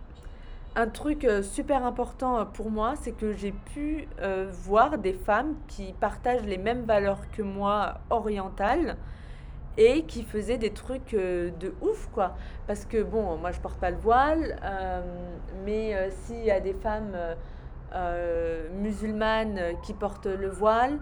Un 0.76 0.88
truc 0.88 1.28
super 1.44 1.86
important 1.86 2.48
pour 2.48 2.72
moi, 2.72 2.96
c'est 3.00 3.12
que 3.12 3.32
j'ai 3.32 3.52
pu 3.52 4.08
voir 4.50 4.98
des 4.98 5.14
femmes 5.14 5.54
qui 5.68 5.94
partagent 5.94 6.46
les 6.46 6.58
mêmes 6.58 6.86
valeurs 6.86 7.30
que 7.32 7.44
moi 7.44 8.00
orientales 8.10 8.98
et 9.78 10.04
qui 10.04 10.24
faisaient 10.24 10.58
des 10.58 10.72
trucs 10.72 11.14
euh, 11.14 11.52
de 11.60 11.74
ouf 11.82 12.10
quoi. 12.14 12.36
Parce 12.68 12.86
que 12.86 13.02
bon, 13.02 13.38
moi 13.38 13.52
je 13.52 13.60
porte 13.60 13.80
pas 13.80 13.92
le 13.92 13.98
voile, 13.98 14.60
euh, 14.64 15.02
mais 15.66 15.96
euh, 15.96 16.10
s'il 16.12 16.44
y 16.44 16.52
a 16.52 16.60
des 16.60 16.74
femmes 16.74 17.16
musulmanes 18.82 19.60
qui 19.84 19.94
portent 19.94 20.26
le 20.26 20.50
voile, 20.50 20.98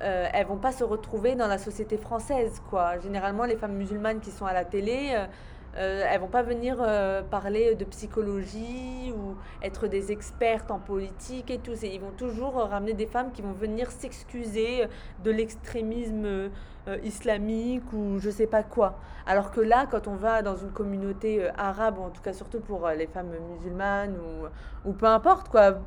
elles 0.00 0.46
vont 0.46 0.58
pas 0.58 0.70
se 0.70 0.84
retrouver 0.84 1.34
dans 1.34 1.48
la 1.48 1.58
société 1.58 1.96
française 1.96 2.62
quoi. 2.70 3.00
Généralement 3.00 3.46
les 3.46 3.56
femmes 3.56 3.74
musulmanes 3.74 4.20
qui 4.20 4.30
sont 4.30 4.46
à 4.46 4.52
la 4.52 4.64
télé, 4.64 5.12
euh, 5.76 6.06
elles 6.08 6.20
vont 6.20 6.28
pas 6.28 6.44
venir 6.44 6.76
parler 7.32 7.74
de 7.74 7.84
psychologie 7.84 9.12
ou 9.12 9.34
être 9.60 9.88
des 9.88 10.12
expertes 10.12 10.70
en 10.70 10.78
politique 10.78 11.50
et 11.50 11.58
tout. 11.58 11.72
Ils 11.82 12.00
vont 12.00 12.12
toujours 12.16 12.54
ramener 12.54 12.94
des 12.94 13.06
femmes 13.06 13.32
qui 13.32 13.42
vont 13.42 13.52
venir 13.52 13.90
s'excuser 13.90 14.84
de 15.24 15.30
l'extrémisme 15.32 16.50
euh, 16.88 16.98
islamique 17.02 17.92
ou 17.92 18.20
je 18.20 18.30
sais 18.30 18.46
pas 18.46 18.62
quoi. 18.62 18.98
Alors 19.26 19.50
que 19.50 19.60
là, 19.60 19.86
quand 19.90 20.06
on 20.06 20.14
va 20.14 20.42
dans 20.42 20.54
une 20.54 20.70
communauté 20.70 21.42
euh, 21.42 21.50
arabe, 21.58 21.98
ou 21.98 22.02
en 22.02 22.10
tout 22.10 22.22
cas 22.22 22.32
surtout 22.32 22.60
pour 22.60 22.86
euh, 22.86 22.94
les 22.94 23.08
femmes 23.08 23.32
musulmanes 23.50 24.16
ou, 24.16 24.88
ou 24.88 24.92
peu 24.92 25.06
importe 25.06 25.48
quoi, 25.48 25.78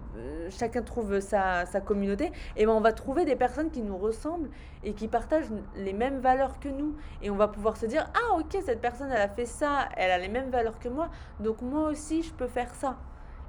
chacun 0.49 0.81
trouve 0.81 1.21
sa, 1.21 1.65
sa 1.65 1.79
communauté, 1.79 2.33
et 2.57 2.65
ben 2.65 2.73
on 2.73 2.81
va 2.81 2.91
trouver 2.91 3.23
des 3.23 3.37
personnes 3.37 3.69
qui 3.71 3.81
nous 3.81 3.97
ressemblent 3.97 4.49
et 4.83 4.91
qui 4.91 5.07
partagent 5.07 5.49
les 5.77 5.93
mêmes 5.93 6.19
valeurs 6.19 6.59
que 6.59 6.67
nous. 6.67 6.95
Et 7.21 7.29
on 7.29 7.37
va 7.37 7.47
pouvoir 7.47 7.77
se 7.77 7.85
dire, 7.85 8.05
ah 8.13 8.35
ok, 8.37 8.57
cette 8.65 8.81
personne, 8.81 9.09
elle 9.09 9.21
a 9.21 9.29
fait 9.29 9.45
ça, 9.45 9.87
elle 9.95 10.11
a 10.11 10.17
les 10.17 10.27
mêmes 10.27 10.49
valeurs 10.49 10.79
que 10.79 10.89
moi, 10.89 11.07
donc 11.39 11.61
moi 11.61 11.87
aussi, 11.89 12.23
je 12.23 12.33
peux 12.33 12.47
faire 12.47 12.75
ça. 12.75 12.97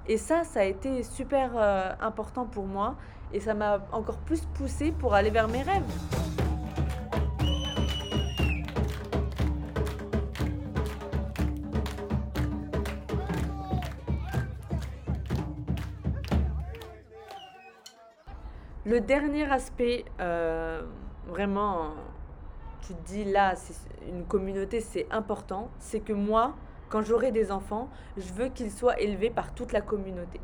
Et 0.06 0.18
ça, 0.18 0.44
ça 0.44 0.60
a 0.60 0.64
été 0.64 1.02
super 1.02 1.50
important 2.00 2.46
pour 2.46 2.66
moi, 2.66 2.94
et 3.32 3.40
ça 3.40 3.54
m'a 3.54 3.80
encore 3.90 4.18
plus 4.18 4.44
poussé 4.54 4.92
pour 4.92 5.14
aller 5.14 5.30
vers 5.30 5.48
mes 5.48 5.62
rêves. 5.62 6.49
Le 18.86 19.00
dernier 19.02 19.44
aspect, 19.52 20.06
euh, 20.20 20.80
vraiment, 21.26 21.90
tu 22.80 22.94
te 22.94 23.06
dis 23.06 23.24
là, 23.24 23.52
une 24.08 24.24
communauté, 24.24 24.80
c'est 24.80 25.06
important, 25.10 25.68
c'est 25.78 26.00
que 26.00 26.14
moi, 26.14 26.54
quand 26.88 27.02
j'aurai 27.02 27.30
des 27.30 27.52
enfants, 27.52 27.90
je 28.16 28.32
veux 28.32 28.48
qu'ils 28.48 28.70
soient 28.70 28.98
élevés 28.98 29.28
par 29.28 29.52
toute 29.52 29.72
la 29.72 29.82
communauté. 29.82 30.40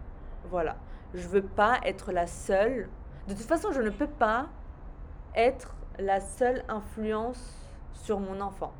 Voilà. 0.50 0.76
Je 1.14 1.26
veux 1.26 1.42
pas 1.42 1.80
être 1.82 2.12
la 2.12 2.26
seule. 2.26 2.90
De 3.26 3.32
toute 3.32 3.46
façon, 3.46 3.72
je 3.72 3.80
ne 3.80 3.88
peux 3.88 4.06
pas 4.06 4.48
être 5.34 5.74
la 5.98 6.20
seule 6.20 6.62
influence 6.68 7.56
sur 7.94 8.20
mon 8.20 8.42
enfant. 8.42 8.74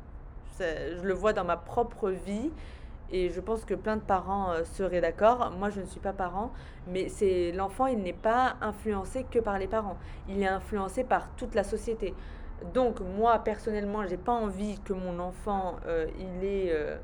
Je 0.59 1.01
le 1.01 1.13
vois 1.15 1.33
dans 1.33 1.45
ma 1.45 1.57
propre 1.57 2.11
vie 2.11 2.51
et 3.11 3.29
je 3.29 3.39
pense 3.39 3.65
que 3.65 3.73
plein 3.73 3.95
de 3.95 4.01
parents 4.01 4.51
euh, 4.51 4.63
seraient 4.63 5.01
d'accord. 5.01 5.51
Moi, 5.57 5.69
je 5.69 5.81
ne 5.81 5.85
suis 5.85 5.99
pas 5.99 6.13
parent, 6.13 6.51
mais 6.87 7.09
c'est 7.09 7.51
l'enfant, 7.51 7.87
il 7.87 7.99
n'est 7.99 8.13
pas 8.13 8.55
influencé 8.61 9.25
que 9.29 9.39
par 9.39 9.57
les 9.59 9.67
parents. 9.67 9.97
Il 10.27 10.41
est 10.41 10.47
influencé 10.47 11.03
par 11.03 11.29
toute 11.35 11.55
la 11.55 11.63
société. 11.63 12.13
Donc 12.73 12.99
moi 13.01 13.39
personnellement, 13.39 14.05
j'ai 14.07 14.17
pas 14.17 14.31
envie 14.31 14.79
que 14.79 14.93
mon 14.93 15.19
enfant 15.19 15.75
euh, 15.85 16.07
il 16.17 16.43
ait 16.43 16.71
euh, 16.71 16.97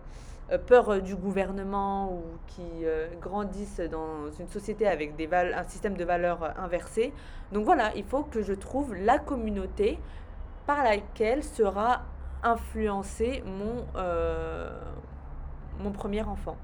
peur 0.68 1.02
du 1.02 1.16
gouvernement 1.16 2.12
ou 2.12 2.24
qui 2.48 2.62
euh, 2.84 3.08
grandisse 3.22 3.80
dans 3.80 4.32
une 4.40 4.48
société 4.48 4.88
avec 4.88 5.16
des 5.16 5.30
un 5.32 5.64
système 5.64 5.96
de 5.96 6.04
valeurs 6.04 6.54
inversé. 6.60 7.14
Donc 7.52 7.66
voilà, 7.66 7.92
il 7.96 8.04
faut 8.04 8.24
que 8.24 8.42
je 8.42 8.54
trouve 8.54 8.96
la 8.96 9.20
communauté 9.20 10.00
par 10.66 10.84
laquelle 10.84 11.44
sera 11.44 12.02
influencé 12.42 13.44
mon 13.46 13.86
mon 15.80 15.92
premier 15.92 16.24
enfant. 16.24 16.58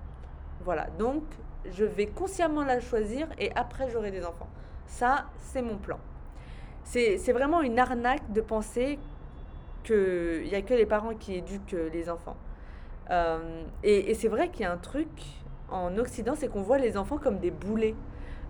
Voilà, 0.63 0.87
donc 0.97 1.23
je 1.71 1.85
vais 1.85 2.07
consciemment 2.07 2.63
la 2.63 2.79
choisir 2.79 3.27
et 3.37 3.51
après 3.55 3.89
j'aurai 3.89 4.11
des 4.11 4.25
enfants. 4.25 4.49
Ça, 4.87 5.25
c'est 5.37 5.61
mon 5.61 5.77
plan. 5.77 5.99
C'est 6.83 7.31
vraiment 7.31 7.61
une 7.61 7.77
arnaque 7.77 8.31
de 8.31 8.41
penser 8.41 8.97
qu'il 9.83 10.43
n'y 10.45 10.55
a 10.55 10.61
que 10.61 10.73
les 10.73 10.87
parents 10.87 11.13
qui 11.13 11.35
éduquent 11.35 11.75
les 11.93 12.09
enfants. 12.09 12.37
Euh, 13.11 13.63
et 13.83 14.11
et 14.11 14.13
c'est 14.15 14.27
vrai 14.27 14.49
qu'il 14.49 14.61
y 14.61 14.65
a 14.65 14.71
un 14.71 14.77
truc 14.77 15.09
en 15.69 15.97
Occident, 15.97 16.33
c'est 16.35 16.47
qu'on 16.47 16.63
voit 16.63 16.79
les 16.79 16.97
enfants 16.97 17.17
comme 17.17 17.37
des 17.39 17.51
boulets. 17.51 17.95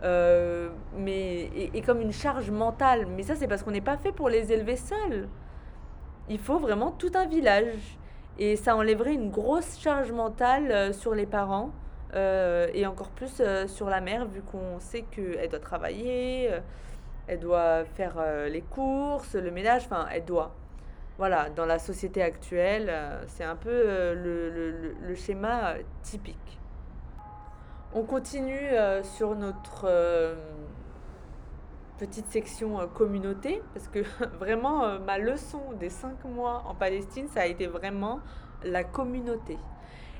Euh, 0.01 0.69
mais, 0.95 1.41
et, 1.55 1.77
et 1.77 1.81
comme 1.81 1.99
une 1.99 2.13
charge 2.13 2.49
mentale. 2.51 3.05
Mais 3.05 3.23
ça, 3.23 3.35
c'est 3.35 3.47
parce 3.47 3.63
qu'on 3.63 3.71
n'est 3.71 3.81
pas 3.81 3.97
fait 3.97 4.13
pour 4.13 4.29
les 4.29 4.51
élever 4.53 4.77
seuls. 4.77 5.27
Il 6.29 6.39
faut 6.39 6.59
vraiment 6.59 6.91
tout 6.91 7.11
un 7.15 7.25
village. 7.25 7.97
Et 8.39 8.55
ça 8.55 8.75
enlèverait 8.75 9.13
une 9.13 9.29
grosse 9.29 9.77
charge 9.79 10.12
mentale 10.12 10.72
euh, 10.72 10.93
sur 10.93 11.13
les 11.13 11.25
parents. 11.27 11.72
euh, 12.15 12.67
et 12.74 12.88
encore 12.88 13.12
plus 13.12 13.39
euh, 13.39 13.67
sur 13.67 13.88
la 13.89 14.01
mère, 14.01 14.25
vu 14.25 14.41
qu'on 14.41 14.79
sait 14.79 15.03
qu'elle 15.03 15.48
doit 15.50 15.60
travailler, 15.60 16.50
elle 17.27 17.39
doit 17.39 17.86
faire 17.86 18.15
les 18.50 18.62
courses, 18.62 19.36
le 19.36 19.51
ménage, 19.51 19.84
enfin, 19.86 20.08
elle 20.12 20.25
doit. 20.25 20.55
Voilà, 21.19 21.50
dans 21.51 21.65
la 21.67 21.77
société 21.77 22.24
actuelle, 22.24 22.91
c'est 23.27 23.43
un 23.43 23.55
peu 23.58 23.69
le, 24.15 24.50
le- 24.50 24.96
le- 25.01 25.15
schéma 25.15 25.75
typique. 26.01 26.60
On 27.93 28.01
continue 28.03 28.69
sur 29.03 29.36
notre 29.36 29.86
petite 31.99 32.27
section 32.31 32.79
euh, 32.79 32.87
communauté, 32.87 33.61
parce 33.73 33.87
que 33.87 33.99
vraiment, 34.39 34.83
euh, 34.83 34.99
ma 34.99 35.17
leçon 35.17 35.61
des 35.79 35.89
cinq 35.89 36.23
mois 36.25 36.63
en 36.67 36.75
Palestine, 36.75 37.27
ça 37.27 37.41
a 37.41 37.45
été 37.45 37.67
vraiment 37.67 38.19
la 38.63 38.83
communauté. 38.83 39.57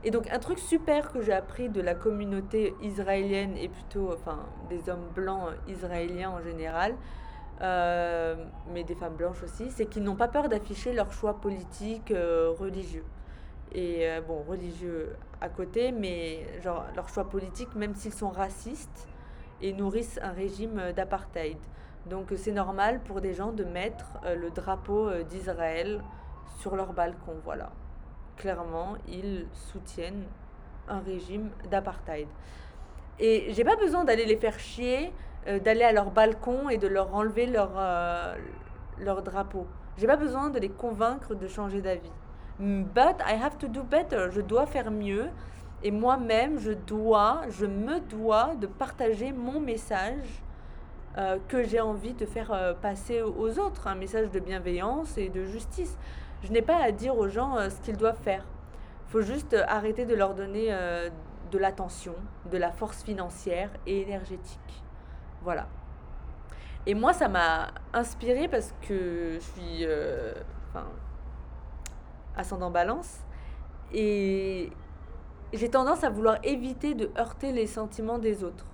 Et 0.04 0.12
donc 0.12 0.30
un 0.32 0.40
truc 0.40 0.60
super 0.60 1.12
que 1.12 1.22
j'ai 1.22 1.34
appris 1.34 1.68
de 1.68 1.82
la 1.82 1.94
communauté 1.94 2.74
israélienne 2.82 3.58
et 3.58 3.68
plutôt, 3.68 4.14
enfin, 4.14 4.40
des 4.70 4.90
hommes 4.90 5.10
blancs 5.14 5.50
israéliens 5.68 6.30
en 6.30 6.42
général, 6.42 6.96
euh, 7.62 8.36
mais 8.74 8.86
des 8.86 8.96
femmes 8.96 9.16
blanches 9.16 9.44
aussi, 9.44 9.70
c'est 9.72 9.86
qu'ils 9.86 10.04
n'ont 10.04 10.16
pas 10.16 10.30
peur 10.30 10.48
d'afficher 10.48 10.94
leurs 10.94 11.12
choix 11.12 11.42
politiques, 11.42 12.12
euh, 12.12 12.54
religieux. 12.58 13.04
Et 13.74 14.10
euh, 14.10 14.22
bon, 14.22 14.42
religieux 14.48 15.16
à 15.42 15.50
côté, 15.50 15.92
mais 15.92 16.48
genre 16.62 16.86
leurs 16.96 17.10
choix 17.10 17.28
politiques, 17.28 17.76
même 17.76 17.94
s'ils 17.94 18.14
sont 18.14 18.30
racistes 18.30 19.09
et 19.62 19.74
nourrissent 19.74 20.20
un 20.22 20.32
régime 20.32 20.80
euh, 20.80 20.94
d'apartheid. 20.94 21.58
Donc 22.06 22.32
euh, 22.32 22.38
c'est 22.38 22.52
normal 22.52 23.02
pour 23.02 23.22
des 23.22 23.34
gens 23.34 23.52
de 23.52 23.64
mettre 23.64 24.06
euh, 24.26 24.36
le 24.36 24.50
drapeau 24.50 25.12
d'Israël 25.24 26.02
sur 26.60 26.76
leur 26.76 26.94
balcon, 26.94 27.36
voilà. 27.44 27.72
Clairement, 28.38 28.96
ils 29.08 29.46
soutiennent 29.72 30.26
un 30.88 31.00
régime 31.00 31.50
d'apartheid. 31.70 32.28
Et 33.20 33.54
j'ai 33.54 33.64
pas 33.64 33.76
besoin 33.76 34.06
d'aller 34.06 34.26
les 34.26 34.38
faire 34.38 34.58
chier, 34.60 35.12
d'aller 35.46 35.84
à 35.84 35.92
leur 35.92 36.10
balcon 36.12 36.70
et 36.70 36.78
de 36.78 36.88
leur 36.88 37.14
enlever 37.14 37.46
leur, 37.48 37.72
leur 38.98 39.22
drapeau. 39.22 39.68
J'ai 39.98 40.08
pas 40.08 40.16
besoin 40.16 40.50
de 40.50 40.58
les 40.58 40.70
convaincre 40.70 41.36
de 41.36 41.48
changer 41.48 41.82
d'avis. 41.82 42.12
But 42.60 43.22
I 43.26 43.36
have 43.42 43.58
to 43.60 43.68
do 43.68 43.84
better. 43.84 44.30
Je 44.32 44.40
dois 44.42 44.66
faire 44.66 44.90
mieux. 44.90 45.28
Et 45.82 45.92
moi-même, 45.92 46.60
je 46.60 46.72
dois, 46.72 47.42
je 47.50 47.66
me 47.66 48.00
dois 48.00 48.56
de 48.56 48.68
partager 48.68 49.32
mon 49.32 49.62
message 49.62 50.44
euh, 51.18 51.38
que 51.48 51.64
j'ai 51.64 51.80
envie 51.80 52.14
de 52.14 52.26
faire 52.26 52.52
euh, 52.52 52.74
passer 52.74 53.22
aux 53.22 53.60
autres. 53.60 53.88
Un 53.88 53.96
message 53.96 54.30
de 54.30 54.40
bienveillance 54.40 55.18
et 55.18 55.30
de 55.30 55.46
justice. 55.46 55.98
Je 56.44 56.52
n'ai 56.52 56.62
pas 56.62 56.78
à 56.78 56.92
dire 56.92 57.18
aux 57.18 57.30
gens 57.30 57.58
euh, 57.58 57.70
ce 57.70 57.80
qu'ils 57.82 57.98
doivent 57.98 58.22
faire. 58.22 58.46
Il 59.08 59.12
faut 59.12 59.22
juste 59.22 59.56
arrêter 59.68 60.06
de 60.06 60.14
leur 60.14 60.36
donner 60.36 60.70
de 61.52 61.58
l'attention, 61.58 62.14
de 62.52 62.60
la 62.60 62.72
force 62.72 63.02
financière 63.02 63.72
et 63.88 64.02
énergétique. 64.02 64.84
Voilà. 65.42 65.68
Et 66.86 66.94
moi, 66.94 67.12
ça 67.14 67.28
m'a 67.28 67.70
inspiré 67.92 68.48
parce 68.48 68.72
que 68.88 69.34
je 69.34 69.40
suis 69.40 69.88
enfin, 70.70 70.86
ascendant 72.38 72.70
balance 72.70 73.22
et 73.92 74.70
j'ai 75.54 75.70
tendance 75.70 76.04
à 76.04 76.10
vouloir 76.10 76.38
éviter 76.44 76.94
de 76.94 77.10
heurter 77.18 77.52
les 77.52 77.68
sentiments 77.68 78.20
des 78.20 78.44
autres. 78.44 78.66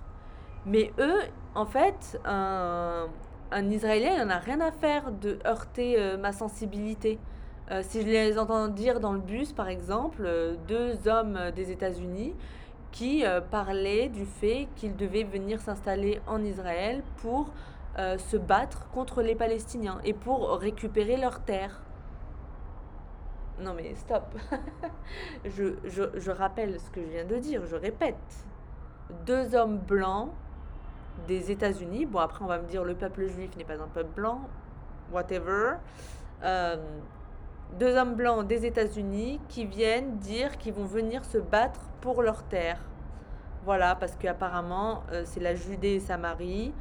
Mais 0.66 0.92
eux, 0.98 1.20
en 1.54 1.64
fait, 1.64 2.20
un, 2.24 3.08
Israélien, 3.70 4.14
il 4.14 4.24
n'en 4.24 4.30
a 4.30 4.38
rien 4.38 4.60
à 4.60 4.72
faire 4.72 5.12
de 5.12 5.38
heurter 5.46 5.94
euh, 5.98 6.16
ma 6.16 6.32
sensibilité. 6.32 7.18
Euh, 7.70 7.82
si 7.82 8.02
je 8.02 8.06
les 8.06 8.38
entends 8.38 8.68
dire 8.68 9.00
dans 9.00 9.12
le 9.12 9.20
bus, 9.20 9.52
par 9.52 9.68
exemple, 9.68 10.22
euh, 10.24 10.56
deux 10.68 11.08
hommes 11.08 11.38
des 11.54 11.70
États-Unis 11.70 12.34
qui 12.92 13.24
parlaient 13.50 14.08
du 14.08 14.24
fait 14.24 14.68
qu'ils 14.74 14.96
devaient 14.96 15.24
venir 15.24 15.60
s'installer 15.60 16.18
en 16.26 16.42
Israël 16.42 17.02
pour 17.18 17.50
se 17.98 18.38
battre 18.38 18.88
contre 18.88 19.20
les 19.20 19.34
Palestiniens 19.34 19.98
et 20.02 20.14
pour 20.14 20.52
récupérer 20.52 21.18
leurs 21.18 21.40
terres. 21.40 21.82
Non 23.60 23.74
mais 23.74 23.94
stop. 23.94 24.24
je, 25.44 25.76
je, 25.84 26.02
je 26.14 26.30
rappelle 26.30 26.78
ce 26.78 26.90
que 26.90 27.00
je 27.02 27.08
viens 27.08 27.24
de 27.24 27.36
dire, 27.36 27.64
je 27.66 27.76
répète. 27.76 28.16
Deux 29.24 29.54
hommes 29.54 29.78
blancs 29.78 30.30
des 31.26 31.50
États-Unis, 31.50 32.06
bon 32.06 32.18
après 32.18 32.44
on 32.44 32.48
va 32.48 32.58
me 32.58 32.66
dire 32.66 32.84
le 32.84 32.94
peuple 32.94 33.26
juif 33.26 33.56
n'est 33.56 33.64
pas 33.64 33.80
un 33.80 33.88
peuple 33.88 34.10
blanc, 34.14 34.40
whatever. 35.12 35.76
Euh, 36.42 36.76
deux 37.78 37.96
hommes 37.96 38.14
blancs 38.14 38.46
des 38.46 38.66
États-Unis 38.66 39.40
qui 39.48 39.64
viennent 39.64 40.18
dire 40.18 40.58
qu'ils 40.58 40.74
vont 40.74 40.84
venir 40.84 41.24
se 41.24 41.38
battre 41.38 41.80
pour 42.00 42.22
leurs 42.22 42.42
terres. 42.44 42.80
Voilà, 43.64 43.96
parce 43.96 44.14
qu'apparemment 44.16 45.02
euh, 45.12 45.22
c'est 45.24 45.40
la 45.40 45.54
Judée 45.54 45.94
et 45.94 46.00
Samarie, 46.00 46.72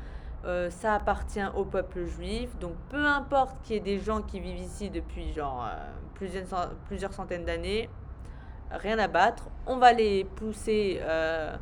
euh, 0.46 0.70
ça 0.70 0.94
appartient 0.96 1.46
au 1.56 1.66
peuple 1.66 2.06
juif, 2.06 2.58
donc 2.60 2.74
peu 2.90 3.06
importe 3.06 3.62
qu'il 3.64 3.75
y 3.75 3.78
ait 3.78 3.82
des 3.82 4.00
gens 4.00 4.22
qui 4.22 4.40
vivent 4.40 4.60
ici 4.60 4.90
depuis 4.90 5.34
genre 5.34 5.66
euh, 5.66 5.75
plusieurs, 6.14 6.46
cent- 6.46 6.70
plusieurs 6.88 7.14
centaines 7.14 7.46
d'années, 7.46 7.90
rien 8.72 9.00
à 9.00 9.08
battre, 9.08 9.50
on 9.66 9.77
va 9.77 9.92
les 9.94 10.24
pousser 10.24 11.00
euh, 11.01 11.55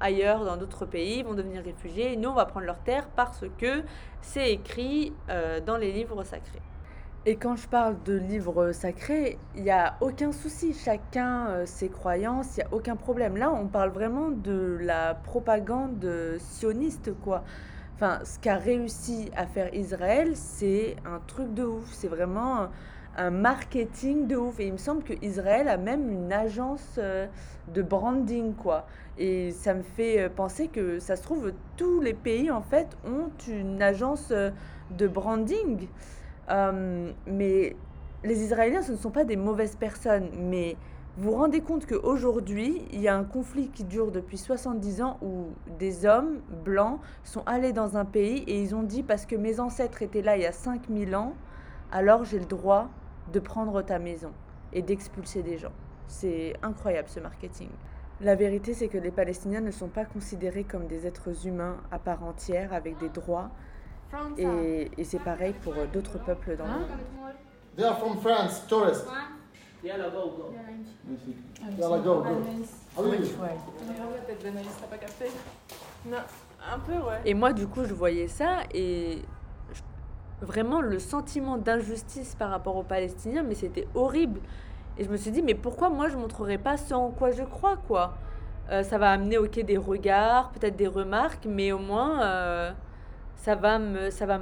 ailleurs 0.00 0.44
dans 0.44 0.56
d'autres 0.56 0.86
pays, 0.86 1.18
ils 1.18 1.24
vont 1.24 1.34
devenir 1.34 1.62
réfugiés, 1.62 2.12
et 2.12 2.16
nous 2.16 2.30
on 2.30 2.34
va 2.34 2.46
prendre 2.46 2.66
leurs 2.66 2.80
terres 2.82 3.08
parce 3.16 3.44
que 3.58 3.82
c'est 4.20 4.52
écrit 4.52 5.12
dans 5.66 5.76
les 5.76 5.92
livres 5.92 6.22
sacrés. 6.24 6.62
Et 7.26 7.36
quand 7.36 7.54
je 7.54 7.68
parle 7.68 8.02
de 8.06 8.14
livres 8.14 8.72
sacrés, 8.72 9.36
il 9.54 9.62
n'y 9.64 9.70
a 9.70 9.96
aucun 10.00 10.32
souci. 10.32 10.72
Chacun 10.72 11.48
euh, 11.48 11.66
ses 11.66 11.90
croyances, 11.90 12.56
il 12.56 12.60
n'y 12.60 12.64
a 12.64 12.74
aucun 12.74 12.96
problème. 12.96 13.36
Là, 13.36 13.52
on 13.52 13.66
parle 13.66 13.90
vraiment 13.90 14.30
de 14.30 14.78
la 14.80 15.14
propagande 15.14 16.02
sioniste, 16.38 17.12
quoi. 17.22 17.44
Enfin, 17.94 18.20
ce 18.24 18.38
qu'a 18.38 18.56
réussi 18.56 19.30
à 19.36 19.44
faire 19.44 19.74
Israël, 19.74 20.34
c'est 20.34 20.96
un 21.04 21.20
truc 21.26 21.52
de 21.52 21.62
ouf. 21.62 21.92
C'est 21.92 22.08
vraiment 22.08 22.62
un, 22.62 22.70
un 23.18 23.30
marketing 23.30 24.26
de 24.26 24.36
ouf. 24.36 24.58
Et 24.58 24.68
il 24.68 24.72
me 24.72 24.78
semble 24.78 25.02
que 25.02 25.12
Israël 25.20 25.68
a 25.68 25.76
même 25.76 26.10
une 26.10 26.32
agence 26.32 26.94
euh, 26.96 27.26
de 27.68 27.82
branding, 27.82 28.54
quoi. 28.54 28.86
Et 29.18 29.50
ça 29.50 29.74
me 29.74 29.82
fait 29.82 30.22
euh, 30.22 30.28
penser 30.30 30.68
que 30.68 30.98
ça 30.98 31.16
se 31.16 31.22
trouve, 31.22 31.52
tous 31.76 32.00
les 32.00 32.14
pays, 32.14 32.50
en 32.50 32.62
fait, 32.62 32.96
ont 33.04 33.30
une 33.46 33.82
agence 33.82 34.32
de 34.32 35.06
branding. 35.06 35.86
Euh, 36.50 37.12
mais 37.26 37.76
les 38.24 38.42
Israéliens, 38.42 38.82
ce 38.82 38.92
ne 38.92 38.96
sont 38.96 39.10
pas 39.10 39.24
des 39.24 39.36
mauvaises 39.36 39.76
personnes. 39.76 40.30
Mais 40.36 40.76
vous 41.16 41.32
vous 41.32 41.36
rendez 41.36 41.60
compte 41.60 41.86
qu'aujourd'hui, 41.86 42.82
il 42.92 43.00
y 43.00 43.08
a 43.08 43.16
un 43.16 43.24
conflit 43.24 43.68
qui 43.68 43.84
dure 43.84 44.12
depuis 44.12 44.38
70 44.38 45.02
ans 45.02 45.18
où 45.22 45.48
des 45.78 46.06
hommes 46.06 46.40
blancs 46.64 47.00
sont 47.24 47.42
allés 47.46 47.72
dans 47.72 47.96
un 47.96 48.04
pays 48.04 48.44
et 48.46 48.62
ils 48.62 48.74
ont 48.74 48.82
dit 48.82 49.02
parce 49.02 49.26
que 49.26 49.36
mes 49.36 49.60
ancêtres 49.60 50.02
étaient 50.02 50.22
là 50.22 50.36
il 50.36 50.42
y 50.42 50.46
a 50.46 50.52
5000 50.52 51.16
ans, 51.16 51.34
alors 51.92 52.24
j'ai 52.24 52.38
le 52.38 52.46
droit 52.46 52.88
de 53.32 53.40
prendre 53.40 53.82
ta 53.82 53.98
maison 53.98 54.30
et 54.72 54.82
d'expulser 54.82 55.42
des 55.42 55.58
gens. 55.58 55.72
C'est 56.06 56.54
incroyable 56.62 57.08
ce 57.08 57.20
marketing. 57.20 57.68
La 58.20 58.34
vérité, 58.34 58.74
c'est 58.74 58.88
que 58.88 58.98
les 58.98 59.10
Palestiniens 59.10 59.62
ne 59.62 59.70
sont 59.70 59.88
pas 59.88 60.04
considérés 60.04 60.64
comme 60.64 60.86
des 60.86 61.06
êtres 61.06 61.46
humains 61.46 61.78
à 61.90 61.98
part 61.98 62.22
entière 62.22 62.72
avec 62.72 62.98
des 62.98 63.08
droits. 63.08 63.50
Et, 64.38 64.90
et 64.98 65.04
c'est 65.04 65.18
pareil 65.20 65.54
pour 65.62 65.74
euh, 65.74 65.86
d'autres 65.92 66.18
peuples 66.18 66.56
dans 66.56 66.64
le 66.64 66.70
monde. 66.70 66.88
They 67.76 67.84
are 67.84 67.98
from 67.98 68.18
France, 68.18 68.66
tourists. 68.66 69.06
Un 76.70 76.78
peu, 76.80 76.92
ouais. 76.92 77.20
Et 77.24 77.34
moi, 77.34 77.52
du 77.52 77.66
coup, 77.66 77.84
je 77.84 77.94
voyais 77.94 78.28
ça 78.28 78.58
et 78.74 79.22
vraiment 80.42 80.80
le 80.80 80.98
sentiment 80.98 81.56
d'injustice 81.56 82.34
par 82.34 82.50
rapport 82.50 82.76
aux 82.76 82.82
Palestiniens, 82.82 83.42
mais 83.42 83.54
c'était 83.54 83.86
horrible. 83.94 84.40
Et 84.98 85.04
je 85.04 85.08
me 85.10 85.16
suis 85.16 85.30
dit, 85.30 85.42
mais 85.42 85.54
pourquoi 85.54 85.88
moi 85.88 86.08
je 86.08 86.16
montrerai 86.16 86.58
pas 86.58 86.76
ce 86.76 86.92
en 86.92 87.10
quoi 87.10 87.30
je 87.30 87.44
crois, 87.44 87.76
quoi? 87.76 88.14
Euh, 88.70 88.82
Ça 88.82 88.98
va 88.98 89.12
amener, 89.12 89.38
ok, 89.38 89.60
des 89.60 89.78
regards, 89.78 90.50
peut-être 90.50 90.76
des 90.76 90.88
remarques, 90.88 91.46
mais 91.46 91.72
au 91.72 91.78
moins, 91.78 92.22
euh, 92.22 92.72
ça 93.40 93.54
va 93.54 93.78
me, 93.78 94.10
ça 94.10 94.26
va 94.26 94.38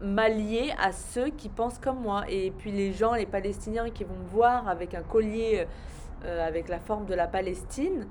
m'allier 0.00 0.72
à 0.78 0.92
ceux 0.92 1.28
qui 1.28 1.48
pensent 1.48 1.78
comme 1.78 2.00
moi. 2.00 2.24
Et 2.28 2.50
puis 2.50 2.72
les 2.72 2.92
gens, 2.92 3.14
les 3.14 3.26
Palestiniens 3.26 3.90
qui 3.90 4.04
vont 4.04 4.16
me 4.16 4.28
voir 4.28 4.68
avec 4.68 4.94
un 4.94 5.02
collier 5.02 5.66
euh, 6.24 6.46
avec 6.46 6.68
la 6.68 6.78
forme 6.78 7.04
de 7.04 7.14
la 7.14 7.26
Palestine, 7.26 8.06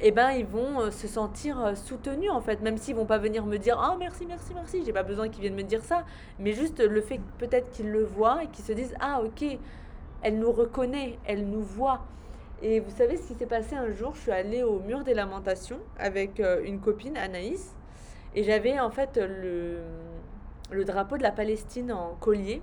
eh 0.00 0.12
ben 0.12 0.30
ils 0.30 0.46
vont 0.46 0.80
euh, 0.80 0.90
se 0.92 1.08
sentir 1.08 1.60
euh, 1.60 1.74
soutenus 1.74 2.30
en 2.30 2.40
fait, 2.40 2.60
même 2.62 2.78
s'ils 2.78 2.94
vont 2.94 3.04
pas 3.04 3.18
venir 3.18 3.44
me 3.44 3.56
dire 3.56 3.76
ah 3.80 3.96
merci 3.98 4.26
merci 4.26 4.54
merci, 4.54 4.84
j'ai 4.84 4.92
pas 4.92 5.02
besoin 5.02 5.28
qu'ils 5.28 5.40
viennent 5.42 5.56
me 5.56 5.64
dire 5.64 5.82
ça, 5.82 6.04
mais 6.38 6.52
juste 6.52 6.78
le 6.78 7.00
fait 7.00 7.20
peut-être 7.38 7.68
qu'ils 7.70 7.90
le 7.90 8.04
voient 8.04 8.44
et 8.44 8.46
qu'ils 8.46 8.64
se 8.64 8.72
disent 8.72 8.94
ah 9.00 9.20
ok, 9.24 9.58
elle 10.22 10.38
nous 10.38 10.52
reconnaît, 10.52 11.18
elle 11.26 11.48
nous 11.48 11.62
voit. 11.62 12.04
Et 12.62 12.78
vous 12.78 12.90
savez 12.90 13.16
ce 13.16 13.26
qui 13.26 13.34
s'est 13.34 13.46
passé 13.46 13.74
un 13.74 13.90
jour, 13.90 14.14
je 14.14 14.20
suis 14.20 14.32
allée 14.32 14.62
au 14.62 14.78
mur 14.78 15.02
des 15.02 15.14
lamentations 15.14 15.80
avec 15.98 16.40
une 16.64 16.78
copine 16.80 17.16
Anaïs 17.16 17.74
et 18.34 18.42
j'avais 18.42 18.78
en 18.78 18.90
fait 18.90 19.16
le 19.16 19.78
le 20.70 20.84
drapeau 20.84 21.16
de 21.16 21.22
la 21.22 21.32
Palestine 21.32 21.92
en 21.92 22.14
collier 22.20 22.62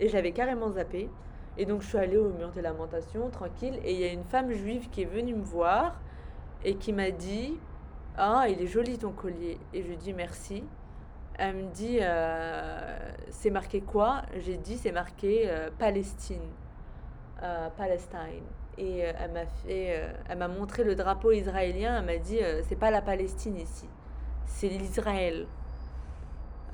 et 0.00 0.08
j'avais 0.08 0.32
carrément 0.32 0.70
zappé. 0.70 1.08
Et 1.58 1.64
donc 1.64 1.82
je 1.82 1.88
suis 1.88 1.98
allée 1.98 2.18
au 2.18 2.28
mur 2.28 2.50
des 2.50 2.60
lamentations 2.60 3.30
tranquille 3.30 3.80
et 3.82 3.94
il 3.94 3.98
y 3.98 4.04
a 4.04 4.12
une 4.12 4.24
femme 4.24 4.52
juive 4.52 4.90
qui 4.90 5.02
est 5.02 5.06
venue 5.06 5.34
me 5.34 5.42
voir 5.42 5.98
et 6.64 6.74
qui 6.76 6.92
m'a 6.92 7.10
dit 7.10 7.58
Ah, 8.16 8.46
il 8.48 8.60
est 8.60 8.66
joli 8.66 8.98
ton 8.98 9.12
collier. 9.12 9.58
Et 9.72 9.82
je 9.82 9.88
lui 9.88 9.96
dis 9.96 10.12
merci. 10.12 10.64
Elle 11.38 11.56
me 11.56 11.70
dit 11.72 11.98
euh, 12.00 12.98
C'est 13.30 13.50
marqué 13.50 13.80
quoi? 13.80 14.22
J'ai 14.36 14.58
dit 14.58 14.76
C'est 14.76 14.92
marqué 14.92 15.44
euh, 15.46 15.70
Palestine. 15.78 16.48
Euh, 17.42 17.70
Palestine. 17.76 18.44
Et 18.78 18.98
elle 18.98 19.32
m'a 19.32 19.46
fait, 19.46 20.02
elle 20.28 20.36
m'a 20.36 20.48
montré 20.48 20.84
le 20.84 20.94
drapeau 20.94 21.32
israélien. 21.32 21.98
Elle 21.98 22.04
m'a 22.04 22.18
dit 22.18 22.40
C'est 22.64 22.76
pas 22.76 22.90
la 22.90 23.00
Palestine 23.00 23.56
ici, 23.56 23.88
c'est 24.46 24.68
l'Israël. 24.68 25.46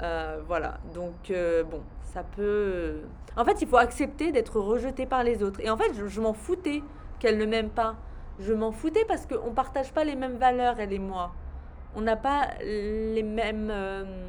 Euh, 0.02 0.40
voilà, 0.46 0.78
donc 0.94 1.30
euh, 1.30 1.64
bon, 1.64 1.82
ça 2.02 2.22
peut. 2.22 3.00
En 3.36 3.44
fait, 3.44 3.60
il 3.62 3.68
faut 3.68 3.76
accepter 3.76 4.32
d'être 4.32 4.58
rejeté 4.60 5.06
par 5.06 5.22
les 5.24 5.42
autres. 5.42 5.60
Et 5.60 5.70
en 5.70 5.76
fait, 5.76 5.92
je, 5.94 6.20
m'en 6.20 6.32
foutais 6.32 6.82
qu'elle 7.18 7.38
ne 7.38 7.46
m'aime 7.46 7.70
pas. 7.70 7.96
Je 8.40 8.52
m'en 8.52 8.72
foutais 8.72 9.04
parce 9.06 9.26
qu'on 9.26 9.52
partage 9.52 9.92
pas 9.92 10.04
les 10.04 10.16
mêmes 10.16 10.36
valeurs, 10.36 10.80
elle 10.80 10.92
et 10.92 10.98
moi. 10.98 11.32
On 11.94 12.00
n'a 12.00 12.16
pas 12.16 12.48
les 12.62 13.22
mêmes, 13.22 13.68
euh, 13.70 14.28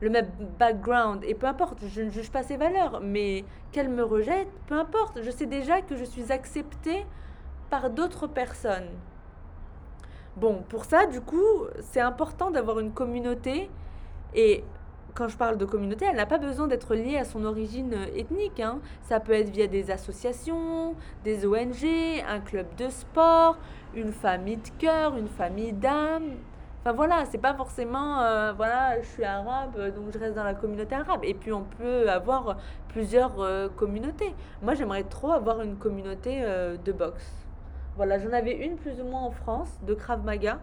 le 0.00 0.10
même 0.10 0.28
background. 0.58 1.24
Et 1.24 1.34
peu 1.34 1.46
importe, 1.46 1.78
je 1.86 2.02
ne 2.02 2.10
juge 2.10 2.30
pas 2.30 2.42
ses 2.42 2.56
valeurs, 2.56 3.00
mais 3.02 3.44
qu'elle 3.72 3.88
me 3.88 4.04
rejette, 4.04 4.48
peu 4.66 4.74
importe. 4.74 5.22
Je 5.22 5.30
sais 5.30 5.46
déjà 5.46 5.80
que 5.80 5.96
je 5.96 6.04
suis 6.04 6.30
acceptée 6.32 7.06
par 7.70 7.90
d'autres 7.90 8.26
personnes. 8.26 8.90
Bon, 10.36 10.62
pour 10.68 10.84
ça, 10.84 11.06
du 11.06 11.20
coup, 11.22 11.64
c'est 11.80 12.00
important 12.00 12.50
d'avoir 12.50 12.78
une 12.78 12.92
communauté. 12.92 13.70
Et 14.34 14.64
quand 15.14 15.28
je 15.28 15.36
parle 15.36 15.56
de 15.56 15.64
communauté, 15.64 16.04
elle 16.10 16.16
n'a 16.16 16.26
pas 16.26 16.36
besoin 16.36 16.66
d'être 16.66 16.94
liée 16.94 17.16
à 17.16 17.24
son 17.24 17.44
origine 17.44 17.94
euh, 17.94 18.06
ethnique. 18.14 18.60
hein. 18.60 18.80
Ça 19.02 19.18
peut 19.18 19.32
être 19.32 19.48
via 19.48 19.66
des 19.66 19.90
associations, 19.90 20.94
des 21.24 21.46
ONG, 21.46 21.86
un 22.28 22.40
club 22.40 22.66
de 22.76 22.90
sport, 22.90 23.56
une 23.94 24.12
famille 24.12 24.58
de 24.58 24.68
cœur, 24.78 25.16
une 25.16 25.28
famille 25.28 25.72
d'âme. 25.72 26.32
Enfin 26.82 26.92
voilà, 26.92 27.24
c'est 27.24 27.38
pas 27.38 27.54
forcément, 27.54 28.20
euh, 28.20 28.52
voilà, 28.52 29.00
je 29.00 29.06
suis 29.08 29.24
arabe, 29.24 29.74
donc 29.94 30.12
je 30.12 30.18
reste 30.18 30.34
dans 30.34 30.44
la 30.44 30.54
communauté 30.54 30.94
arabe. 30.94 31.20
Et 31.24 31.32
puis 31.34 31.50
on 31.52 31.64
peut 31.64 32.10
avoir 32.10 32.58
plusieurs 32.88 33.40
euh, 33.40 33.68
communautés. 33.70 34.34
Moi, 34.62 34.74
j'aimerais 34.74 35.04
trop 35.04 35.32
avoir 35.32 35.62
une 35.62 35.76
communauté 35.76 36.42
de 36.42 36.92
boxe. 36.92 37.45
Voilà, 37.96 38.18
j'en 38.18 38.32
avais 38.32 38.52
une 38.52 38.76
plus 38.76 39.00
ou 39.00 39.04
moins 39.04 39.22
en 39.22 39.30
France, 39.30 39.70
de 39.86 39.94
Krav 39.94 40.22
Maga. 40.22 40.58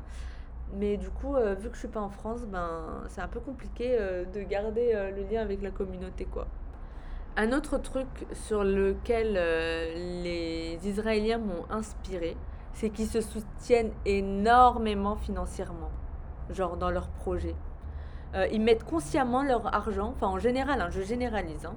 Mais 0.76 0.98
du 0.98 1.10
coup, 1.10 1.36
euh, 1.36 1.56
vu 1.56 1.70
que 1.70 1.76
je 1.76 1.80
suis 1.80 1.88
pas 1.88 2.00
en 2.00 2.10
France, 2.10 2.42
ben, 2.46 3.04
c'est 3.08 3.22
un 3.22 3.28
peu 3.28 3.40
compliqué 3.40 3.96
euh, 4.00 4.24
de 4.26 4.42
garder 4.42 4.92
euh, 4.94 5.12
le 5.12 5.24
lien 5.24 5.42
avec 5.42 5.62
la 5.64 5.72
communauté, 5.72 6.26
quoi. 6.26 6.48
Un 7.36 7.52
autre 7.52 7.80
truc 7.80 8.08
sur 8.34 8.64
lequel 8.64 9.34
les 9.34 10.78
Israéliens 10.84 11.40
m'ont 11.40 11.66
inspiré, 11.72 12.38
c'est 12.74 12.92
qu'ils 12.92 13.08
se 13.08 13.22
soutiennent 13.22 13.92
énormément 14.06 15.16
financièrement, 15.16 15.90
genre 16.52 16.78
dans 16.78 16.92
leurs 16.92 17.08
projets. 17.08 17.56
Ils 18.52 18.62
mettent 18.62 18.84
consciemment 18.84 19.42
leur 19.42 19.74
argent, 19.74 20.14
enfin 20.16 20.28
en 20.28 20.38
général, 20.38 20.80
hein, 20.80 20.90
je 20.92 21.02
généralise, 21.02 21.66
hein, 21.66 21.74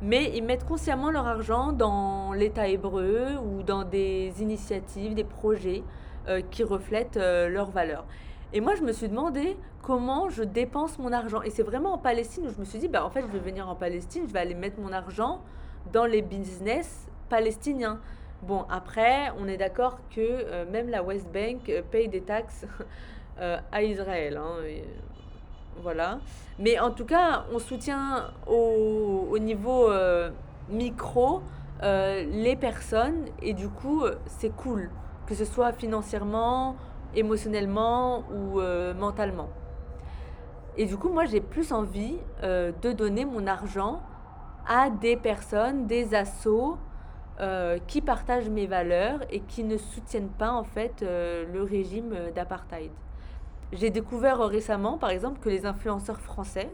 mais 0.00 0.32
ils 0.34 0.44
mettent 0.44 0.64
consciemment 0.64 1.10
leur 1.10 1.26
argent 1.26 1.72
dans 1.72 2.32
l'État 2.32 2.68
hébreu 2.68 3.36
ou 3.42 3.62
dans 3.62 3.84
des 3.84 4.32
initiatives, 4.40 5.14
des 5.14 5.24
projets 5.24 5.82
euh, 6.28 6.40
qui 6.50 6.62
reflètent 6.62 7.16
euh, 7.16 7.48
leurs 7.48 7.70
valeurs. 7.70 8.04
Et 8.52 8.60
moi, 8.60 8.74
je 8.76 8.82
me 8.82 8.92
suis 8.92 9.08
demandé 9.08 9.56
comment 9.82 10.28
je 10.30 10.42
dépense 10.42 10.98
mon 10.98 11.12
argent. 11.12 11.42
Et 11.42 11.50
c'est 11.50 11.62
vraiment 11.62 11.94
en 11.94 11.98
Palestine 11.98 12.46
où 12.46 12.50
je 12.50 12.58
me 12.58 12.64
suis 12.64 12.78
dit, 12.78 12.88
bah, 12.88 13.04
en 13.04 13.10
fait, 13.10 13.22
je 13.22 13.26
vais 13.26 13.40
venir 13.40 13.68
en 13.68 13.74
Palestine, 13.74 14.24
je 14.26 14.32
vais 14.32 14.38
aller 14.38 14.54
mettre 14.54 14.80
mon 14.80 14.92
argent 14.92 15.40
dans 15.92 16.06
les 16.06 16.22
business 16.22 17.08
palestiniens. 17.28 18.00
Bon, 18.42 18.64
après, 18.70 19.32
on 19.38 19.48
est 19.48 19.56
d'accord 19.56 19.98
que 20.10 20.20
euh, 20.20 20.64
même 20.70 20.88
la 20.88 21.02
West 21.02 21.28
Bank 21.32 21.70
paye 21.90 22.08
des 22.08 22.22
taxes 22.22 22.66
à 23.72 23.82
Israël. 23.82 24.36
hein, 24.36 24.56
voilà. 25.82 26.18
Mais 26.58 26.78
en 26.78 26.90
tout 26.90 27.04
cas, 27.04 27.44
on 27.52 27.58
soutient 27.58 28.30
au, 28.46 29.28
au 29.30 29.38
niveau 29.38 29.90
euh, 29.90 30.30
micro 30.68 31.42
euh, 31.82 32.24
les 32.24 32.56
personnes 32.56 33.26
et 33.40 33.54
du 33.54 33.68
coup, 33.68 34.02
euh, 34.02 34.16
c'est 34.26 34.50
cool, 34.50 34.90
que 35.26 35.34
ce 35.34 35.44
soit 35.44 35.72
financièrement, 35.72 36.76
émotionnellement 37.14 38.24
ou 38.30 38.60
mentalement. 38.98 39.48
Et 40.76 40.84
du 40.84 40.96
coup, 40.96 41.08
moi, 41.08 41.24
j'ai 41.24 41.40
plus 41.40 41.72
envie 41.72 42.18
de 42.42 42.92
donner 42.92 43.24
mon 43.24 43.46
argent 43.46 44.02
à 44.66 44.90
des 44.90 45.16
personnes, 45.16 45.86
des 45.86 46.14
assos 46.14 46.76
qui 47.86 48.02
partagent 48.02 48.50
mes 48.50 48.66
valeurs 48.66 49.20
et 49.30 49.40
qui 49.40 49.64
ne 49.64 49.78
soutiennent 49.78 50.28
pas 50.28 50.52
en 50.52 50.64
fait 50.64 51.00
le 51.00 51.62
régime 51.62 52.14
d'apartheid. 52.34 52.90
J'ai 53.72 53.90
découvert 53.90 54.40
euh, 54.40 54.46
récemment, 54.46 54.98
par 54.98 55.10
exemple, 55.10 55.40
que 55.40 55.48
les 55.48 55.66
influenceurs 55.66 56.20
françaises 56.20 56.66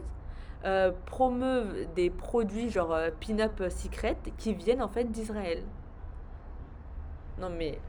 euh, 0.63 0.91
promeuvent 1.05 1.85
des 1.95 2.09
produits 2.09 2.69
genre 2.69 2.93
euh, 2.93 3.09
Pin-Up 3.25 3.63
Secret 3.69 4.17
qui 4.37 4.53
viennent 4.53 4.81
en 4.81 4.87
fait 4.89 5.05
d'Israël. 5.11 5.63
Non 7.39 7.49
mais... 7.49 7.79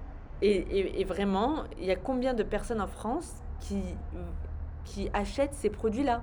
Et, 0.42 1.00
et- 1.00 1.04
vraiment, 1.04 1.64
il 1.78 1.86
y 1.86 1.90
a 1.90 1.96
combien 1.96 2.34
de 2.34 2.42
personnes 2.42 2.82
en 2.82 2.86
France 2.86 3.42
qui, 3.58 3.82
qui 4.84 5.08
achètent 5.14 5.54
ces 5.54 5.70
produits-là? 5.70 6.22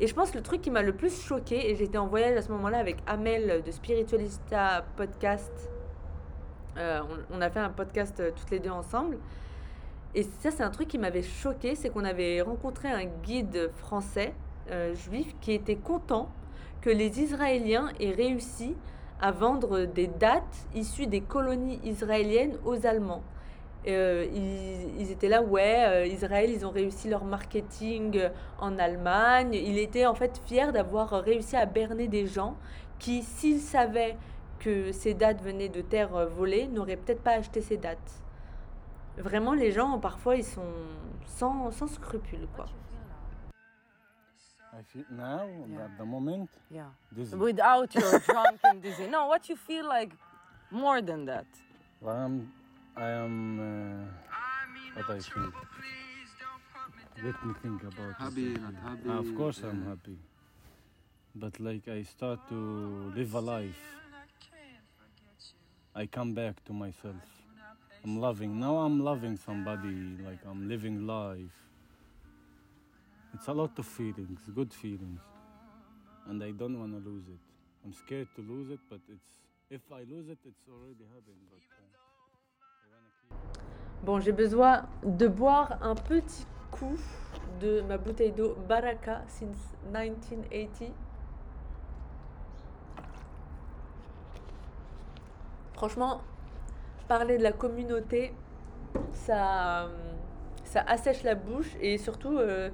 Et 0.00 0.08
je 0.08 0.14
pense 0.14 0.32
que 0.32 0.38
le 0.38 0.42
truc 0.42 0.60
qui 0.60 0.72
m'a 0.72 0.82
le 0.82 0.92
plus 0.92 1.22
choqué, 1.22 1.70
et 1.70 1.76
j'étais 1.76 1.98
en 1.98 2.08
voyage 2.08 2.36
à 2.36 2.42
ce 2.42 2.50
moment-là 2.50 2.78
avec 2.78 2.96
Amel 3.06 3.62
de 3.62 3.70
Spiritualista 3.70 4.84
Podcast, 4.96 5.70
euh, 6.78 7.00
on, 7.30 7.36
on 7.36 7.40
a 7.40 7.48
fait 7.48 7.60
un 7.60 7.70
podcast 7.70 8.18
euh, 8.18 8.32
toutes 8.34 8.50
les 8.50 8.58
deux 8.58 8.70
ensemble, 8.70 9.18
et 10.14 10.22
ça 10.22 10.50
c'est 10.50 10.62
un 10.62 10.70
truc 10.70 10.88
qui 10.88 10.98
m'avait 10.98 11.22
choqué, 11.22 11.74
c'est 11.74 11.90
qu'on 11.90 12.04
avait 12.04 12.40
rencontré 12.40 12.88
un 12.88 13.04
guide 13.04 13.70
français, 13.76 14.34
euh, 14.70 14.94
juif, 14.94 15.34
qui 15.40 15.52
était 15.52 15.76
content 15.76 16.30
que 16.80 16.90
les 16.90 17.20
Israéliens 17.20 17.90
aient 17.98 18.12
réussi 18.12 18.74
à 19.20 19.32
vendre 19.32 19.84
des 19.84 20.06
dates 20.06 20.66
issues 20.74 21.06
des 21.06 21.20
colonies 21.20 21.80
israéliennes 21.84 22.58
aux 22.64 22.86
Allemands. 22.86 23.22
Euh, 23.86 24.26
ils, 24.98 25.10
étaient 25.10 25.28
là, 25.28 25.42
ouais, 25.42 25.84
euh, 25.86 26.06
Israël, 26.06 26.50
ils 26.50 26.64
ont 26.64 26.70
réussi 26.70 27.08
leur 27.08 27.24
marketing 27.24 28.28
en 28.58 28.78
Allemagne. 28.78 29.52
Il 29.52 29.78
était 29.78 30.06
en 30.06 30.14
fait 30.14 30.40
fier 30.46 30.72
d'avoir 30.72 31.10
réussi 31.10 31.56
à 31.56 31.66
berner 31.66 32.08
des 32.08 32.26
gens 32.26 32.56
qui, 32.98 33.22
s'ils 33.22 33.60
savaient 33.60 34.16
que 34.58 34.92
ces 34.92 35.12
dates 35.12 35.42
venaient 35.42 35.68
de 35.68 35.82
terres 35.82 36.28
volées, 36.28 36.66
n'auraient 36.68 36.96
peut-être 36.96 37.22
pas 37.22 37.32
acheté 37.32 37.60
ces 37.60 37.76
dates. 37.76 38.23
Vraiment, 39.16 39.54
les 39.54 39.70
gens, 39.72 39.98
parfois, 39.98 40.36
ils 40.36 40.44
sont 40.44 40.72
sans, 41.26 41.70
sans 41.70 41.86
scrupules, 41.86 42.48
quoi. 42.54 42.66
I 44.72 44.82
feel 44.92 45.04
now, 45.10 45.46
Yeah. 45.68 45.84
at 45.84 45.96
the 45.98 46.04
moment, 46.04 46.48
Yeah. 46.70 46.88
dizzy. 47.12 47.36
Without 47.36 47.94
your 47.94 48.18
drunk 48.26 48.58
and 48.64 48.80
dizzy. 48.82 49.06
No, 49.06 49.26
what 49.28 49.48
you 49.48 49.56
feel 49.56 49.86
like 49.86 50.12
more 50.72 51.00
than 51.00 51.24
that? 51.26 51.46
Well, 52.00 52.16
I'm, 52.16 52.52
I 52.96 53.08
am, 53.10 53.60
uh, 53.60 54.04
what 54.96 55.10
I 55.10 55.20
feel. 55.20 55.52
Let 57.22 57.44
me 57.46 57.54
think 57.62 57.82
about. 57.84 58.14
Happy, 58.18 58.54
not 58.58 58.74
happy. 58.82 59.08
Ah, 59.08 59.18
of 59.18 59.34
course 59.36 59.62
I'm 59.62 59.84
happy. 59.86 60.18
But 61.36 61.60
like 61.60 61.86
I 61.86 62.02
start 62.02 62.40
to 62.48 63.12
live 63.14 63.34
a 63.34 63.40
life. 63.40 63.78
I 65.94 66.06
come 66.06 66.34
back 66.34 66.62
to 66.64 66.72
myself. 66.72 67.43
I'm 68.04 68.20
loving. 68.20 68.60
Now 68.60 68.76
I'm 68.76 69.02
loving 69.02 69.38
somebody, 69.38 70.18
like 70.22 70.40
I'm 70.48 70.68
living 70.68 71.06
life. 71.06 71.56
It's 73.32 73.48
a 73.48 73.52
lot 73.52 73.78
of 73.78 73.86
feelings, 73.86 74.40
good 74.54 74.72
feelings. 74.72 75.20
And 76.26 76.42
I 76.42 76.50
don't 76.50 76.78
want 76.78 76.92
to 76.92 77.10
lose 77.10 77.24
it. 77.28 77.40
I'm 77.84 77.94
scared 77.94 78.28
to 78.36 78.42
lose 78.42 78.70
it, 78.70 78.80
but 78.90 79.00
it's 79.08 79.44
if 79.70 79.80
I 79.90 80.00
lose 80.00 80.28
it, 80.28 80.38
it's 80.44 80.68
already 80.68 81.04
happened. 81.14 81.40
But 81.50 81.62
uh, 81.72 81.84
keep 83.22 84.04
Bon, 84.04 84.20
j'ai 84.20 84.32
besoin 84.32 84.86
de 85.02 85.26
boire 85.26 85.78
un 85.82 85.94
petit 85.94 86.46
coup 86.70 86.98
de 87.60 87.80
ma 87.88 87.96
bouteille 87.96 88.32
d'eau 88.32 88.54
Baraka 88.68 89.22
since 89.28 89.56
1980. 89.92 90.92
Franchement, 95.74 96.20
parler 97.08 97.38
de 97.38 97.42
la 97.42 97.52
communauté, 97.52 98.34
ça, 99.12 99.84
euh, 99.84 99.88
ça 100.64 100.82
assèche 100.86 101.22
la 101.22 101.34
bouche 101.34 101.70
et 101.80 101.98
surtout, 101.98 102.38
euh, 102.38 102.70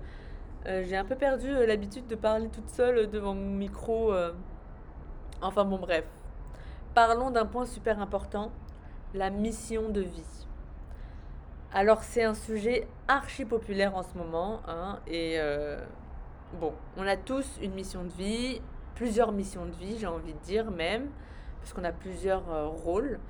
euh, 0.66 0.84
j'ai 0.86 0.96
un 0.96 1.04
peu 1.04 1.16
perdu 1.16 1.48
l'habitude 1.66 2.06
de 2.06 2.14
parler 2.14 2.48
toute 2.48 2.68
seule 2.70 3.10
devant 3.10 3.34
mon 3.34 3.50
micro. 3.50 4.12
Enfin 5.42 5.64
bon, 5.64 5.78
bref. 5.78 6.04
Parlons 6.94 7.30
d'un 7.30 7.46
point 7.46 7.66
super 7.66 8.00
important, 8.00 8.50
la 9.14 9.30
mission 9.30 9.88
de 9.88 10.00
vie. 10.00 10.46
Alors 11.72 12.02
c'est 12.02 12.24
un 12.24 12.34
sujet 12.34 12.88
archi 13.06 13.44
populaire 13.44 13.96
en 13.96 14.02
ce 14.02 14.18
moment, 14.18 14.60
hein, 14.66 14.98
et 15.06 15.38
bon, 16.60 16.72
on 16.96 17.06
a 17.06 17.16
tous 17.16 17.58
une 17.62 17.74
mission 17.74 18.02
de 18.02 18.08
vie, 18.08 18.60
plusieurs 18.96 19.30
missions 19.30 19.66
de 19.66 19.70
vie, 19.70 19.96
j'ai 19.96 20.08
envie 20.08 20.32
de 20.32 20.38
dire 20.40 20.72
même, 20.72 21.08
parce 21.60 21.72
qu'on 21.72 21.84
a 21.84 21.92
plusieurs 21.92 22.42
rôles, 22.82 23.20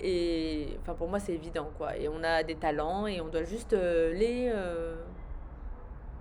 et 0.00 0.78
enfin 0.80 0.94
pour 0.94 1.08
moi 1.08 1.18
c'est 1.18 1.32
évident 1.32 1.70
quoi, 1.76 1.96
et 1.96 2.08
on 2.08 2.22
a 2.22 2.42
des 2.42 2.54
talents 2.54 3.06
et 3.06 3.20
on 3.20 3.28
doit 3.28 3.42
juste 3.42 3.72
euh, 3.72 4.12
les 4.12 4.50
euh, 4.52 4.96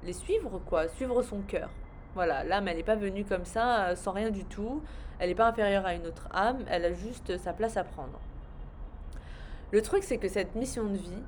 les 0.04 0.14
suivre 0.14 0.60
quoi, 0.66 0.88
suivre 0.88 1.22
son 1.22 1.42
cœur. 1.42 1.70
Voilà, 2.16 2.44
l'âme 2.44 2.68
elle 2.68 2.78
n'est 2.78 2.84
pas 2.84 2.96
venue 2.96 3.26
comme 3.26 3.46
ça 3.46 3.90
euh, 3.90 3.96
sans 3.96 4.12
rien 4.12 4.32
du 4.32 4.46
tout, 4.46 4.82
elle 5.20 5.30
n'est 5.30 5.36
pas 5.36 5.48
inférieure 5.48 5.86
à 5.86 5.94
une 5.94 6.08
autre 6.08 6.28
âme, 6.32 6.60
elle 6.68 6.86
a 6.86 6.94
juste 6.94 7.38
sa 7.38 7.54
place 7.54 7.78
à 7.78 7.84
prendre. 7.84 8.20
Le 9.72 9.82
truc 9.82 10.04
c'est 10.04 10.18
que 10.18 10.28
cette 10.28 10.56
mission 10.56 10.86
de 10.86 10.98
vie, 10.98 11.24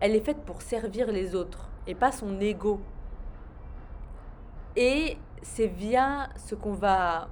elle 0.00 0.16
est 0.16 0.24
faite 0.24 0.42
pour 0.44 0.62
servir 0.62 1.12
les 1.12 1.34
autres 1.34 1.68
et 1.86 1.94
pas 1.94 2.10
son 2.10 2.40
ego. 2.40 2.80
Et 4.76 5.16
c'est 5.42 5.68
via 5.68 6.28
ce 6.36 6.56
qu'on 6.56 6.72
va 6.72 7.28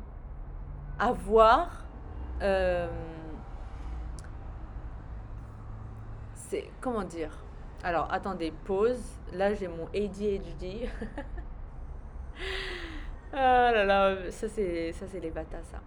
avoir, 0.99 1.85
comment 6.81 7.05
dire? 7.05 7.31
Alors 7.83 8.13
attendez, 8.13 8.53
pause. 8.65 9.03
Là 9.33 9.55
j'ai 9.55 9.69
mon 9.69 9.87
ADHD. 9.95 10.83
ah 13.33 13.73
là 13.73 13.85
là, 13.85 14.31
ça 14.31 14.49
c'est 14.49 14.93
ça 14.93 15.07
c'est 15.09 15.21
les 15.21 15.31
batas 15.31 15.63
ça. 15.71 15.81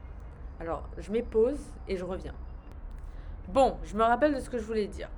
Alors 0.60 0.84
je 0.98 1.12
mets 1.12 1.24
pause 1.24 1.62
et 1.88 1.98
je 1.98 2.04
reviens. 2.04 2.36
Bon, 3.48 3.78
je 3.84 3.96
me 3.96 4.04
rappelle 4.04 4.34
de 4.34 4.40
ce 4.40 4.50
que 4.50 4.58
je 4.58 4.64
voulais 4.64 4.88
dire. 4.88 5.10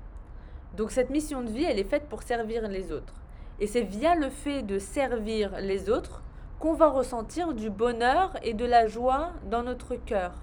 Donc 0.75 0.91
cette 0.91 1.09
mission 1.09 1.41
de 1.41 1.49
vie, 1.49 1.63
elle 1.63 1.79
est 1.79 1.89
faite 1.89 2.09
pour 2.09 2.23
servir 2.23 2.67
les 2.67 2.91
autres. 2.91 3.13
Et 3.59 3.67
c'est 3.67 3.81
via 3.81 4.15
le 4.15 4.29
fait 4.29 4.61
de 4.61 4.77
servir 4.77 5.59
les 5.59 5.89
autres 5.89 6.21
qu'on 6.59 6.73
va 6.73 6.89
ressentir 6.89 7.53
du 7.53 7.69
bonheur 7.69 8.33
et 8.43 8.53
de 8.53 8.65
la 8.65 8.87
joie 8.87 9.31
dans 9.45 9.63
notre 9.63 9.95
cœur. 9.95 10.33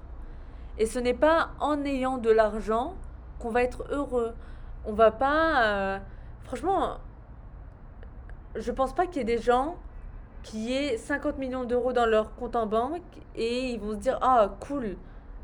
Et 0.79 0.87
ce 0.87 0.99
n'est 0.99 1.15
pas 1.15 1.51
en 1.61 1.85
ayant 1.85 2.19
de 2.19 2.31
l'argent 2.31 2.95
qu'on 3.39 3.51
va 3.51 3.63
être 3.63 3.85
heureux. 3.91 4.35
On 4.87 4.93
va 4.93 5.11
pas. 5.11 5.65
euh, 5.65 5.99
Franchement, 6.45 6.99
je 8.55 8.71
pense 8.71 8.95
pas 8.95 9.07
qu'il 9.07 9.17
y 9.19 9.21
ait 9.21 9.37
des 9.37 9.43
gens 9.43 9.77
qui 10.43 10.73
aient 10.75 10.97
50 10.99 11.39
millions 11.39 11.65
d'euros 11.65 11.93
dans 11.93 12.07
leur 12.07 12.35
compte 12.35 12.55
en 12.57 12.67
banque 12.67 13.03
et 13.35 13.71
ils 13.71 13.81
vont 13.81 13.93
se 13.93 13.97
dire 13.97 14.19
Ah, 14.23 14.55
cool, 14.61 14.97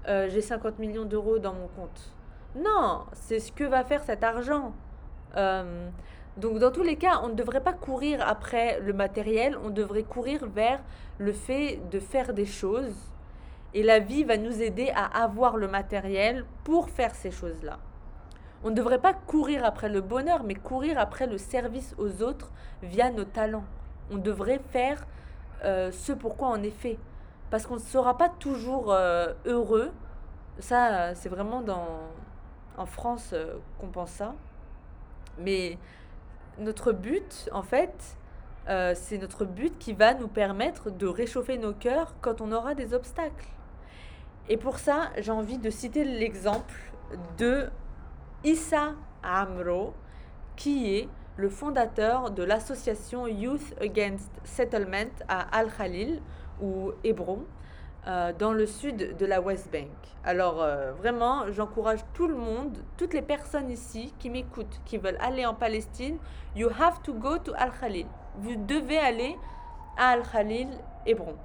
euh, 0.08 0.28
j'ai 0.28 0.42
50 0.42 0.78
millions 0.78 1.04
d'euros 1.06 1.38
dans 1.38 1.54
mon 1.54 1.68
compte. 1.68 2.12
Non, 2.54 3.04
c'est 3.12 3.40
ce 3.40 3.52
que 3.52 3.64
va 3.64 3.84
faire 3.84 4.02
cet 4.04 4.22
argent. 4.24 4.72
Euh, 5.36 5.88
donc 6.36 6.58
dans 6.58 6.70
tous 6.70 6.82
les 6.82 6.96
cas, 6.96 7.20
on 7.22 7.28
ne 7.28 7.34
devrait 7.34 7.62
pas 7.62 7.72
courir 7.72 8.26
après 8.26 8.78
le 8.80 8.92
matériel, 8.92 9.56
on 9.64 9.70
devrait 9.70 10.02
courir 10.02 10.46
vers 10.46 10.82
le 11.18 11.32
fait 11.32 11.80
de 11.90 11.98
faire 12.00 12.34
des 12.34 12.46
choses. 12.46 12.94
Et 13.72 13.82
la 13.82 14.00
vie 14.00 14.24
va 14.24 14.36
nous 14.36 14.60
aider 14.62 14.90
à 14.94 15.22
avoir 15.22 15.56
le 15.56 15.68
matériel 15.68 16.44
pour 16.64 16.90
faire 16.90 17.14
ces 17.14 17.30
choses-là. 17.30 17.78
On 18.62 18.70
ne 18.70 18.74
devrait 18.74 19.00
pas 19.00 19.14
courir 19.14 19.64
après 19.64 19.88
le 19.88 20.00
bonheur, 20.00 20.42
mais 20.42 20.54
courir 20.54 20.98
après 20.98 21.26
le 21.26 21.38
service 21.38 21.94
aux 21.98 22.22
autres 22.22 22.50
via 22.82 23.10
nos 23.10 23.24
talents. 23.24 23.64
On 24.10 24.16
devrait 24.16 24.60
faire 24.70 25.06
euh, 25.64 25.90
ce 25.92 26.12
pourquoi 26.12 26.48
on 26.48 26.62
est 26.62 26.70
fait. 26.70 26.98
Parce 27.50 27.66
qu'on 27.66 27.74
ne 27.74 27.80
sera 27.80 28.16
pas 28.16 28.28
toujours 28.28 28.92
euh, 28.92 29.32
heureux. 29.46 29.90
Ça, 30.58 31.14
c'est 31.14 31.28
vraiment 31.28 31.62
dans, 31.62 31.86
en 32.76 32.86
France 32.86 33.30
euh, 33.32 33.54
qu'on 33.78 33.88
pense 33.88 34.10
ça. 34.10 34.34
Mais 35.38 35.78
notre 36.58 36.92
but, 36.92 37.48
en 37.52 37.62
fait, 37.62 38.16
euh, 38.68 38.92
c'est 38.94 39.18
notre 39.18 39.44
but 39.44 39.78
qui 39.78 39.92
va 39.92 40.14
nous 40.14 40.28
permettre 40.28 40.90
de 40.90 41.06
réchauffer 41.06 41.58
nos 41.58 41.72
cœurs 41.72 42.14
quand 42.20 42.40
on 42.40 42.52
aura 42.52 42.74
des 42.74 42.94
obstacles. 42.94 43.48
Et 44.48 44.56
pour 44.56 44.78
ça, 44.78 45.10
j'ai 45.18 45.32
envie 45.32 45.58
de 45.58 45.70
citer 45.70 46.04
l'exemple 46.04 46.74
de 47.38 47.68
Issa 48.42 48.94
Amro, 49.22 49.92
qui 50.56 50.96
est 50.96 51.08
le 51.36 51.50
fondateur 51.50 52.30
de 52.30 52.42
l'association 52.42 53.26
Youth 53.26 53.74
Against 53.80 54.30
Settlement 54.44 55.12
à 55.28 55.40
Al-Khalil, 55.58 56.22
ou 56.62 56.92
Hébron, 57.04 57.44
euh, 58.06 58.32
dans 58.38 58.52
le 58.52 58.64
sud 58.66 59.16
de 59.18 59.26
la 59.26 59.42
West 59.42 59.70
Bank. 59.70 59.90
Alors 60.24 60.62
euh, 60.62 60.92
vraiment, 60.92 61.52
j'encourage 61.52 62.00
tout 62.14 62.28
le 62.28 62.34
monde, 62.34 62.78
toutes 62.96 63.12
les 63.12 63.22
personnes 63.22 63.70
ici 63.70 64.14
qui 64.18 64.30
m'écoutent, 64.30 64.80
qui 64.86 64.96
veulent 64.96 65.18
aller 65.20 65.44
en 65.44 65.54
Palestine, 65.54 66.16
you 66.56 66.70
have 66.80 67.02
to 67.02 67.12
go 67.12 67.36
to 67.36 67.52
Al-Khalil. 67.58 68.06
Vous 68.36 68.56
devez 68.56 68.98
aller 68.98 69.36
à 69.98 70.12
Al-Khalil, 70.12 70.68
Hébron. 71.04 71.36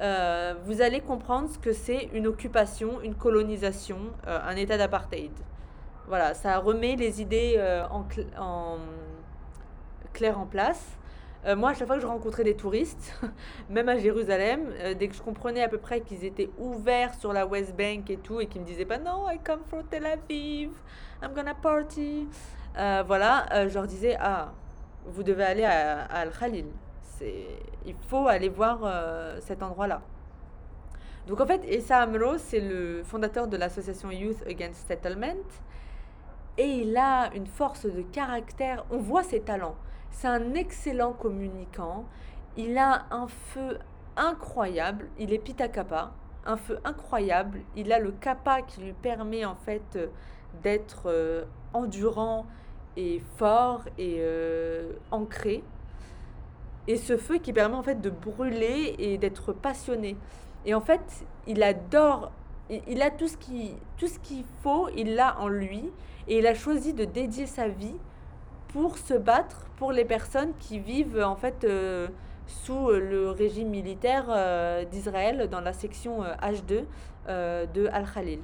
Euh, 0.00 0.54
vous 0.64 0.80
allez 0.80 1.02
comprendre 1.02 1.50
ce 1.50 1.58
que 1.58 1.74
c'est 1.74 2.08
une 2.14 2.26
occupation, 2.26 3.02
une 3.02 3.14
colonisation, 3.14 3.98
un 4.26 4.56
état 4.56 4.78
d'apartheid. 4.78 5.32
Voilà, 6.10 6.34
ça 6.34 6.58
remet 6.58 6.96
les 6.96 7.22
idées 7.22 7.54
euh, 7.56 7.86
en, 7.88 8.02
cl- 8.02 8.26
en 8.36 8.78
clair 10.12 10.40
en 10.40 10.44
place. 10.44 10.84
Euh, 11.46 11.54
moi, 11.54 11.70
à 11.70 11.74
chaque 11.74 11.86
fois 11.86 11.94
que 11.94 12.02
je 12.02 12.06
rencontrais 12.08 12.42
des 12.42 12.56
touristes, 12.56 13.14
même 13.70 13.88
à 13.88 13.96
Jérusalem, 13.96 14.72
euh, 14.80 14.94
dès 14.94 15.06
que 15.06 15.14
je 15.14 15.22
comprenais 15.22 15.62
à 15.62 15.68
peu 15.68 15.78
près 15.78 16.00
qu'ils 16.00 16.24
étaient 16.24 16.50
ouverts 16.58 17.14
sur 17.14 17.32
la 17.32 17.46
West 17.46 17.76
Bank 17.76 18.10
et 18.10 18.16
tout, 18.16 18.40
et 18.40 18.48
qu'ils 18.48 18.60
me 18.60 18.66
disaient 18.66 18.84
pas 18.86 18.98
non, 18.98 19.30
I 19.30 19.38
come 19.38 19.60
from 19.68 19.84
Tel 19.84 20.04
Aviv, 20.04 20.70
I'm 21.22 21.32
gonna 21.32 21.54
party. 21.54 22.26
Euh, 22.76 23.04
voilà, 23.06 23.46
je 23.68 23.72
leur 23.74 23.86
disais 23.86 24.16
ah, 24.18 24.52
vous 25.06 25.22
devez 25.22 25.44
aller 25.44 25.64
à, 25.64 26.00
Al-Khalil. 26.06 26.66
C'est, 27.02 27.46
il 27.86 27.94
faut 28.08 28.26
aller 28.26 28.48
voir 28.48 28.80
cet 29.42 29.62
endroit-là. 29.62 30.02
Donc 31.28 31.40
en 31.40 31.46
fait, 31.46 31.62
Issa 31.70 31.98
Amro, 31.98 32.36
c'est 32.38 32.58
le 32.60 33.02
fondateur 33.04 33.46
de 33.46 33.56
l'association 33.56 34.10
Youth 34.10 34.42
Against 34.48 34.88
Settlement. 34.88 35.36
Et 36.60 36.82
il 36.82 36.94
a 36.98 37.30
une 37.34 37.46
force 37.46 37.86
de 37.86 38.02
caractère. 38.02 38.84
On 38.90 38.98
voit 38.98 39.22
ses 39.22 39.40
talents. 39.40 39.76
C'est 40.10 40.28
un 40.28 40.52
excellent 40.52 41.14
communicant. 41.14 42.04
Il 42.54 42.76
a 42.76 43.06
un 43.10 43.28
feu 43.28 43.78
incroyable. 44.14 45.08
Il 45.18 45.32
est 45.32 45.38
Pita 45.38 45.68
Kappa. 45.68 46.12
Un 46.44 46.58
feu 46.58 46.78
incroyable. 46.84 47.60
Il 47.76 47.90
a 47.94 47.98
le 47.98 48.12
kappa 48.12 48.60
qui 48.60 48.82
lui 48.82 48.92
permet 48.92 49.46
en 49.46 49.54
fait 49.54 49.96
euh, 49.96 50.08
d'être 50.62 51.04
euh, 51.06 51.44
endurant 51.72 52.44
et 52.94 53.22
fort 53.38 53.84
et 53.96 54.16
euh, 54.18 54.92
ancré. 55.10 55.64
Et 56.86 56.98
ce 56.98 57.16
feu 57.16 57.38
qui 57.38 57.54
permet 57.54 57.76
en 57.76 57.82
fait 57.82 58.02
de 58.02 58.10
brûler 58.10 58.96
et 58.98 59.16
d'être 59.16 59.54
passionné. 59.54 60.14
Et 60.66 60.74
en 60.74 60.82
fait, 60.82 61.24
il 61.46 61.62
adore, 61.62 62.32
il, 62.68 63.00
a 63.00 63.10
tout 63.10 63.28
ce 63.28 63.38
qui, 63.38 63.76
tout 63.96 64.08
ce 64.08 64.18
qu'il 64.18 64.44
faut, 64.62 64.90
il 64.94 65.14
l'a 65.14 65.40
en 65.40 65.48
lui. 65.48 65.90
Et 66.30 66.38
il 66.38 66.46
a 66.46 66.54
choisi 66.54 66.94
de 66.94 67.04
dédier 67.04 67.46
sa 67.46 67.66
vie 67.66 67.96
pour 68.68 68.98
se 68.98 69.14
battre 69.14 69.66
pour 69.76 69.90
les 69.90 70.04
personnes 70.04 70.52
qui 70.60 70.78
vivent 70.78 71.20
en 71.20 71.34
fait 71.34 71.64
euh, 71.64 72.06
sous 72.46 72.90
le 72.90 73.30
régime 73.30 73.68
militaire 73.68 74.26
euh, 74.28 74.84
d'Israël 74.84 75.48
dans 75.50 75.60
la 75.60 75.72
section 75.72 76.22
euh, 76.22 76.32
H2 76.40 76.84
euh, 77.28 77.66
de 77.66 77.88
Al-Khalil. 77.88 78.38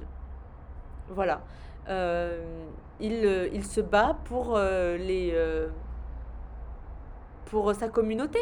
Voilà. 1.09 1.41
Euh, 1.87 2.67
il, 2.99 3.25
euh, 3.25 3.47
il 3.53 3.63
se 3.63 3.79
bat 3.79 4.17
pour 4.25 4.57
euh, 4.57 4.97
les 4.97 5.31
euh, 5.33 5.69
pour 7.45 7.73
sa 7.73 7.87
communauté. 7.87 8.39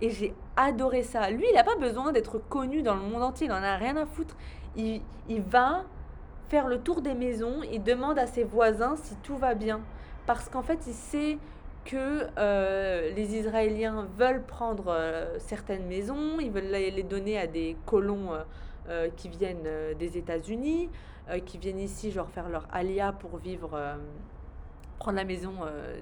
Et 0.00 0.10
j'ai 0.10 0.34
adoré 0.56 1.04
ça. 1.04 1.30
Lui, 1.30 1.44
il 1.48 1.54
n'a 1.54 1.62
pas 1.62 1.76
besoin 1.76 2.10
d'être 2.10 2.38
connu 2.38 2.82
dans 2.82 2.94
le 2.94 3.02
monde 3.02 3.22
entier, 3.22 3.46
il 3.46 3.52
en 3.52 3.62
a 3.62 3.76
rien 3.76 3.96
à 3.96 4.06
foutre. 4.06 4.36
Il, 4.76 5.02
il 5.28 5.42
va 5.42 5.84
faire 6.48 6.66
le 6.68 6.78
tour 6.80 7.02
des 7.02 7.14
maisons, 7.14 7.60
il 7.70 7.82
demande 7.82 8.18
à 8.18 8.26
ses 8.26 8.44
voisins 8.44 8.96
si 8.96 9.14
tout 9.16 9.36
va 9.36 9.54
bien. 9.54 9.80
Parce 10.26 10.48
qu'en 10.48 10.62
fait, 10.62 10.80
il 10.86 10.94
sait 10.94 11.38
que 11.84 12.26
euh, 12.38 13.10
les 13.14 13.36
Israéliens 13.36 14.06
veulent 14.18 14.42
prendre 14.42 14.86
euh, 14.88 15.38
certaines 15.38 15.86
maisons, 15.86 16.38
ils 16.40 16.50
veulent 16.50 16.70
les, 16.70 17.02
donner 17.02 17.38
à 17.38 17.46
des 17.46 17.76
colons 17.86 18.30
euh, 18.88 19.08
qui 19.16 19.28
viennent 19.28 19.68
des 19.98 20.18
États-Unis, 20.18 20.90
qui 21.44 21.58
viennent 21.58 21.78
ici, 21.80 22.10
genre 22.10 22.28
faire 22.30 22.48
leur 22.48 22.66
alia 22.72 23.12
pour 23.12 23.36
vivre, 23.38 23.78
prendre 24.98 25.16
la 25.18 25.24
maison 25.24 25.52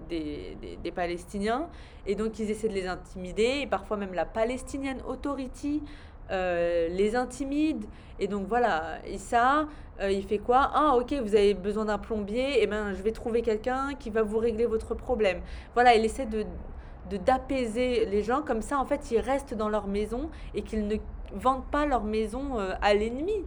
des, 0.09 0.56
des- 0.61 0.76
des 0.76 0.92
Palestiniens. 0.92 1.66
Et 2.06 2.14
donc, 2.14 2.38
ils 2.38 2.48
essaient 2.48 2.68
de 2.68 2.74
les 2.74 2.87
intimider, 2.87 3.61
et 3.62 3.66
parfois 3.66 3.96
même 3.96 4.14
la 4.14 4.24
Palestinian 4.24 4.98
Authority 5.09 5.82
euh, 6.30 6.88
les 6.88 7.16
intimide. 7.16 7.84
Et 8.18 8.28
donc 8.28 8.46
voilà, 8.48 8.98
Issa, 9.08 9.66
euh, 10.00 10.10
il 10.10 10.24
fait 10.24 10.38
quoi? 10.38 10.70
Ah 10.74 10.96
ok, 10.96 11.12
vous 11.22 11.34
avez 11.34 11.54
besoin 11.54 11.84
d'un 11.86 11.98
plombier, 11.98 12.62
et 12.62 12.66
ben 12.66 12.94
je 12.94 13.02
vais 13.02 13.12
trouver 13.12 13.42
quelqu'un 13.42 13.94
qui 13.98 14.10
va 14.10 14.22
vous 14.22 14.38
régler 14.38 14.66
votre 14.66 14.94
problème. 14.94 15.40
Voilà, 15.74 15.94
il 15.94 16.04
essaie 16.04 16.26
de- 16.26 16.46
d'apaiser 17.24 18.06
les 18.06 18.22
gens. 18.22 18.42
Comme 18.42 18.62
ça 18.62 18.78
en 18.78 18.84
fait 18.84 19.10
ils 19.10 19.20
restent 19.20 19.54
dans 19.54 19.68
leur 19.68 19.86
maison 19.86 20.30
et 20.54 20.62
qu'ils 20.62 20.86
ne 20.88 20.96
vendent 21.34 21.66
pas 21.70 21.86
leur 21.86 22.02
maison 22.04 22.58
euh, 22.58 22.72
à 22.82 22.94
l'ennemi. 22.94 23.44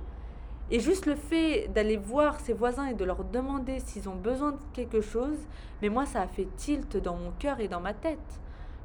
Et 0.72 0.80
juste 0.80 1.08
le 1.08 1.16
fait 1.16 1.68
d'aller 1.74 1.98
voir 1.98 2.40
ses 2.40 2.54
voisins 2.54 2.86
et 2.86 2.94
de 2.94 3.04
leur 3.04 3.24
demander 3.24 3.80
s'ils 3.80 4.08
ont 4.08 4.16
besoin 4.16 4.52
de 4.52 4.60
quelque 4.74 5.02
chose 5.02 5.40
mais 5.82 5.90
moi 5.90 6.06
ça 6.06 6.22
a 6.22 6.28
fait 6.28 6.48
tilt 6.58 6.96
dans 6.98 7.16
mon 7.16 7.32
cœur 7.40 7.60
et 7.60 7.68
dans 7.68 7.80
ma 7.80 7.94
tête. 7.94 8.20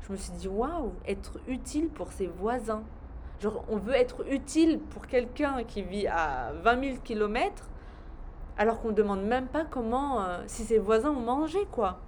Je 0.06 0.12
me 0.12 0.16
suis 0.16 0.32
dit 0.32 0.48
waouh 0.48 0.92
être 1.06 1.38
utile 1.46 1.88
pour 1.88 2.10
ses 2.12 2.26
voisins 2.26 2.82
Genre, 3.40 3.64
on 3.68 3.76
veut 3.76 3.94
être 3.94 4.24
utile 4.30 4.78
pour 4.78 5.06
quelqu'un 5.06 5.64
qui 5.64 5.82
vit 5.82 6.06
à 6.06 6.52
20 6.62 6.84
000 6.84 6.96
kilomètres, 7.02 7.68
alors 8.56 8.80
qu'on 8.80 8.88
ne 8.88 8.94
demande 8.94 9.22
même 9.22 9.46
pas 9.46 9.64
comment, 9.64 10.22
euh, 10.22 10.42
si 10.46 10.62
ses 10.64 10.78
voisins 10.78 11.10
ont 11.10 11.20
mangé, 11.20 11.66
quoi. 11.72 11.98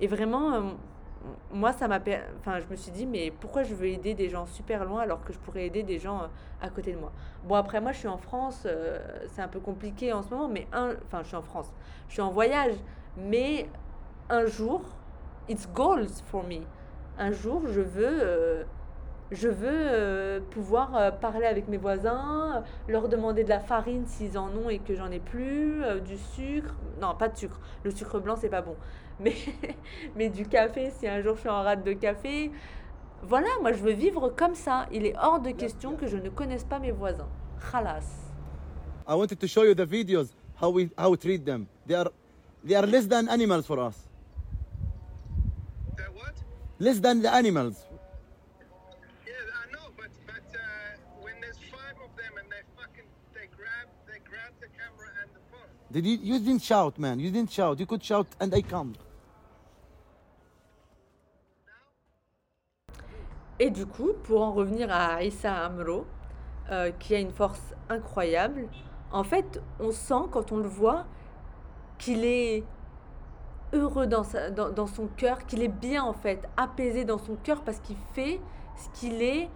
Et 0.00 0.06
vraiment, 0.06 0.52
euh, 0.52 0.60
moi, 1.50 1.72
ça 1.72 1.88
m'a... 1.88 1.98
Enfin, 2.38 2.60
je 2.60 2.66
me 2.70 2.76
suis 2.76 2.92
dit, 2.92 3.06
mais 3.06 3.30
pourquoi 3.30 3.62
je 3.62 3.74
veux 3.74 3.86
aider 3.86 4.12
des 4.14 4.28
gens 4.28 4.44
super 4.44 4.84
loin 4.84 5.00
alors 5.00 5.24
que 5.24 5.32
je 5.32 5.38
pourrais 5.38 5.66
aider 5.66 5.82
des 5.82 5.98
gens 5.98 6.22
euh, 6.22 6.26
à 6.60 6.68
côté 6.68 6.92
de 6.92 6.98
moi? 6.98 7.12
Bon, 7.44 7.54
après, 7.54 7.80
moi, 7.80 7.92
je 7.92 7.98
suis 7.98 8.08
en 8.08 8.18
France, 8.18 8.66
c'est 9.28 9.42
un 9.42 9.48
peu 9.48 9.60
compliqué 9.60 10.12
en 10.12 10.22
ce 10.22 10.30
moment, 10.30 10.48
mais 10.48 10.66
un... 10.72 10.94
Enfin, 11.06 11.22
je 11.22 11.28
suis 11.28 11.36
en 11.36 11.42
France, 11.42 11.72
je 12.08 12.14
suis 12.14 12.22
en 12.22 12.30
voyage, 12.30 12.74
mais 13.16 13.68
un 14.28 14.44
jour, 14.46 14.82
it's 15.48 15.66
goals 15.72 16.08
for 16.26 16.44
me. 16.44 16.60
Un 17.18 17.32
jour, 17.32 17.62
je 17.66 17.80
veux... 17.80 18.66
Je 19.32 19.48
veux 19.48 19.66
euh, 19.68 20.40
pouvoir 20.50 20.94
euh, 20.94 21.10
parler 21.10 21.46
avec 21.46 21.66
mes 21.66 21.78
voisins, 21.78 22.62
leur 22.86 23.08
demander 23.08 23.42
de 23.42 23.48
la 23.48 23.58
farine 23.58 24.06
s'ils 24.06 24.38
en 24.38 24.48
ont 24.56 24.68
et 24.68 24.78
que 24.78 24.94
j'en 24.94 25.10
ai 25.10 25.18
plus, 25.18 25.82
euh, 25.82 25.98
du 25.98 26.16
sucre. 26.16 26.74
Non, 27.00 27.14
pas 27.14 27.28
de 27.28 27.36
sucre. 27.36 27.58
Le 27.82 27.90
sucre 27.90 28.20
blanc, 28.20 28.36
c'est 28.36 28.50
pas 28.50 28.62
bon. 28.62 28.76
Mais, 29.20 29.34
mais 30.16 30.30
du 30.30 30.46
café, 30.46 30.90
si 30.98 31.06
un 31.06 31.20
jour 31.20 31.36
je 31.36 31.40
suis 31.40 31.48
en 31.48 31.62
rate 31.62 31.84
de 31.84 31.92
café. 31.92 32.50
Voilà, 33.22 33.46
moi 33.60 33.72
je 33.72 33.78
veux 33.78 33.92
vivre 33.92 34.30
comme 34.30 34.54
ça. 34.54 34.86
Il 34.90 35.06
est 35.06 35.14
hors 35.22 35.38
de 35.38 35.50
question 35.50 35.96
que 35.96 36.06
je 36.08 36.16
ne 36.16 36.28
connaisse 36.28 36.64
pas 36.64 36.80
mes 36.80 36.90
voisins. 36.90 37.28
Khalas. 37.70 38.32
I 39.06 39.14
wanted 39.14 39.38
to 39.38 39.46
show 39.46 39.64
you 39.64 39.74
the 39.74 39.86
videos 39.86 40.30
how 40.60 40.70
we 40.70 40.90
how 40.96 41.10
we 41.10 41.18
treat 41.18 41.44
them. 41.44 41.66
They 41.86 41.94
are 41.94 42.10
they 42.64 42.74
are 42.74 42.86
less 42.86 43.06
than 43.06 43.28
animals 43.28 43.66
for 43.66 43.78
us. 43.78 44.08
What? 46.14 46.34
Less 46.78 47.00
than 47.00 47.20
the 47.22 47.32
animals. 47.32 47.84
Yeah, 49.26 49.32
I 49.60 49.72
know, 49.72 49.90
but 49.96 50.10
but 50.26 50.46
uh, 50.54 50.62
when 51.20 51.34
there's 51.40 51.58
five 51.70 51.98
of 52.02 52.10
them 52.16 52.32
and 52.38 52.48
they 52.50 52.62
fucking 52.78 53.08
they 53.34 53.46
grab 53.56 53.86
they 54.06 54.18
grab 54.28 54.52
the 54.60 54.68
camera 54.78 55.08
and 55.22 55.30
the 55.34 55.42
phone. 55.50 55.70
Did 55.92 56.06
you 56.06 56.18
you 56.22 56.38
didn't 56.38 56.62
shout, 56.62 56.98
man. 56.98 57.20
You 57.20 57.30
didn't 57.30 57.50
shout. 57.50 57.78
You 57.78 57.86
could 57.86 58.02
shout 58.02 58.26
and 58.40 58.50
I 58.54 58.62
come. 58.62 58.94
Et 63.58 63.68
du 63.68 63.84
coup, 63.84 64.12
pour 64.24 64.42
en 64.42 64.52
revenir 64.52 64.90
à 64.90 65.22
Issa 65.22 65.54
Amro, 65.54 66.06
euh, 66.70 66.90
qui 66.98 67.14
a 67.14 67.20
une 67.20 67.30
force 67.30 67.74
incroyable, 67.90 68.68
en 69.12 69.22
fait, 69.22 69.60
on 69.78 69.92
sent 69.92 70.28
quand 70.30 70.50
on 70.50 70.56
le 70.56 70.68
voit 70.68 71.04
qu'il 71.98 72.24
est 72.24 72.64
heureux 73.74 74.06
dans, 74.06 74.24
dans 74.74 74.86
son 74.86 75.06
cœur, 75.08 75.44
qu'il 75.46 75.62
est 75.62 75.68
bien 75.68 76.02
en 76.02 76.14
fait, 76.14 76.48
apaisé 76.56 77.04
dans 77.04 77.18
son 77.18 77.36
cœur 77.36 77.62
parce 77.62 77.80
qu'il 77.80 77.96
fait 78.14 78.40
ce 78.76 78.98
qu'il 78.98 79.22
est 79.22 79.50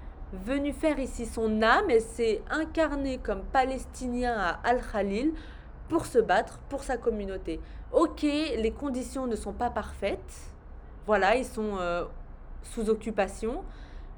venu 0.44 0.75
faire 0.75 0.99
ici. 0.99 1.25
Son 1.25 1.62
âme, 1.62 1.88
elle 1.88 2.03
s'est 2.03 2.42
incarnée 2.51 3.18
comme 3.18 3.42
palestinien 3.53 4.37
à 4.38 4.51
Al-Khalil 4.64 5.33
pour 5.88 6.07
se 6.07 6.18
battre 6.18 6.59
pour 6.68 6.83
sa 6.83 6.96
communauté. 6.96 7.61
Ok, 7.92 8.22
les 8.22 8.72
conditions 8.72 9.27
ne 9.27 9.37
sont 9.37 9.53
pas 9.53 9.70
parfaites, 9.70 10.53
voilà, 11.07 11.37
ils 11.37 11.44
sont 11.44 11.77
euh, 11.79 12.05
sous 12.62 12.90
occupation, 12.90 13.62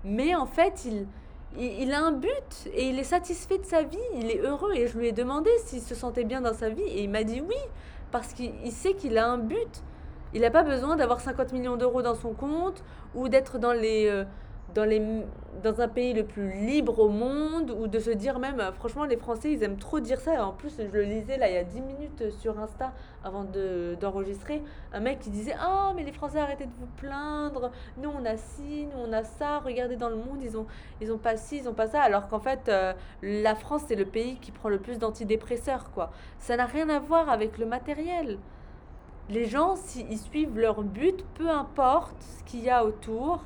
mais 0.04 0.34
en 0.34 0.46
fait, 0.46 0.86
il, 0.86 1.06
il, 1.58 1.92
a 1.92 2.00
un 2.00 2.12
but 2.12 2.68
et 2.72 2.88
il 2.88 2.98
est 2.98 3.04
satisfait 3.04 3.58
de 3.58 3.64
sa 3.64 3.82
vie, 3.82 3.98
il 4.14 4.30
est 4.30 4.40
heureux. 4.40 4.74
Et 4.74 4.86
je 4.86 4.98
lui 4.98 5.08
ai 5.08 5.12
demandé 5.12 5.50
s'il 5.64 5.82
se 5.82 5.94
sentait 5.94 6.24
bien 6.24 6.40
dans 6.40 6.54
sa 6.54 6.70
vie 6.70 6.82
et 6.82 7.02
il 7.02 7.10
m'a 7.10 7.24
dit 7.24 7.40
oui, 7.40 7.56
parce 8.10 8.32
qu'il 8.32 8.52
il 8.64 8.72
sait 8.72 8.94
qu'il 8.94 9.18
a 9.18 9.28
un 9.28 9.38
but. 9.38 9.82
Il 10.34 10.42
n'a 10.42 10.50
pas 10.50 10.62
besoin 10.62 10.96
d'avoir 10.96 11.20
50 11.20 11.52
millions 11.52 11.76
d'euros 11.76 12.02
dans 12.02 12.14
son 12.14 12.34
compte 12.34 12.82
ou 13.14 13.28
d'être 13.28 13.58
dans, 13.58 13.72
les, 13.72 14.06
euh, 14.08 14.24
dans, 14.78 14.84
les, 14.84 15.02
dans 15.64 15.80
un 15.80 15.88
pays 15.88 16.14
le 16.14 16.24
plus 16.24 16.52
libre 16.52 17.00
au 17.00 17.08
monde 17.08 17.72
ou 17.76 17.88
de 17.88 17.98
se 17.98 18.10
dire 18.10 18.38
même, 18.38 18.60
euh, 18.60 18.70
franchement, 18.70 19.04
les 19.04 19.16
Français, 19.16 19.50
ils 19.52 19.62
aiment 19.64 19.76
trop 19.76 19.98
dire 19.98 20.20
ça. 20.20 20.46
En 20.46 20.52
plus, 20.52 20.72
je 20.78 20.96
le 20.96 21.02
lisais 21.02 21.36
là 21.36 21.48
il 21.48 21.54
y 21.54 21.58
a 21.58 21.64
10 21.64 21.80
minutes 21.80 22.30
sur 22.30 22.60
Insta 22.60 22.92
avant 23.24 23.42
de- 23.42 23.96
d'enregistrer. 24.00 24.62
un 24.92 25.00
mec 25.00 25.18
qui 25.18 25.30
disait 25.30 25.56
Ah, 25.60 25.92
mais 25.96 26.04
les 26.04 26.12
Français, 26.12 26.38
arrêtez 26.38 26.66
de 26.66 26.70
vous 26.78 26.86
plaindre. 26.96 27.72
Nous, 27.96 28.08
on 28.08 28.24
a 28.24 28.36
ci, 28.36 28.86
nous, 28.86 29.00
on 29.08 29.12
a 29.12 29.24
ça. 29.24 29.58
Regardez 29.58 29.96
dans 29.96 30.08
le 30.10 30.14
monde, 30.16 30.38
ils 30.42 30.56
ont, 30.56 30.66
ils 31.00 31.10
ont 31.12 31.18
pas 31.18 31.36
ci, 31.36 31.56
ils 31.58 31.68
ont 31.68 31.74
pas 31.74 31.88
ça. 31.88 32.00
Alors 32.02 32.28
qu'en 32.28 32.38
fait, 32.40 32.68
euh, 32.68 32.92
la 33.22 33.56
France, 33.56 33.82
c'est 33.88 33.96
le 33.96 34.04
pays 34.06 34.36
qui 34.36 34.52
prend 34.52 34.68
le 34.68 34.78
plus 34.78 34.98
d'antidépresseurs, 35.00 35.90
quoi. 35.92 36.10
Ça 36.38 36.56
n'a 36.56 36.66
rien 36.66 36.88
à 36.88 37.00
voir 37.00 37.28
avec 37.30 37.58
le 37.58 37.66
matériel. 37.66 38.38
Les 39.28 39.46
gens, 39.46 39.74
s'ils 39.74 40.18
suivent 40.18 40.56
leur 40.58 40.82
but, 40.82 41.24
peu 41.34 41.50
importe 41.50 42.14
ce 42.22 42.44
qu'il 42.44 42.62
y 42.64 42.70
a 42.70 42.84
autour, 42.84 43.42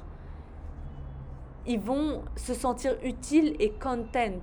ils 1.66 1.80
vont 1.80 2.22
se 2.36 2.54
sentir 2.54 2.96
utiles 3.02 3.56
et 3.58 3.70
content. 3.70 4.40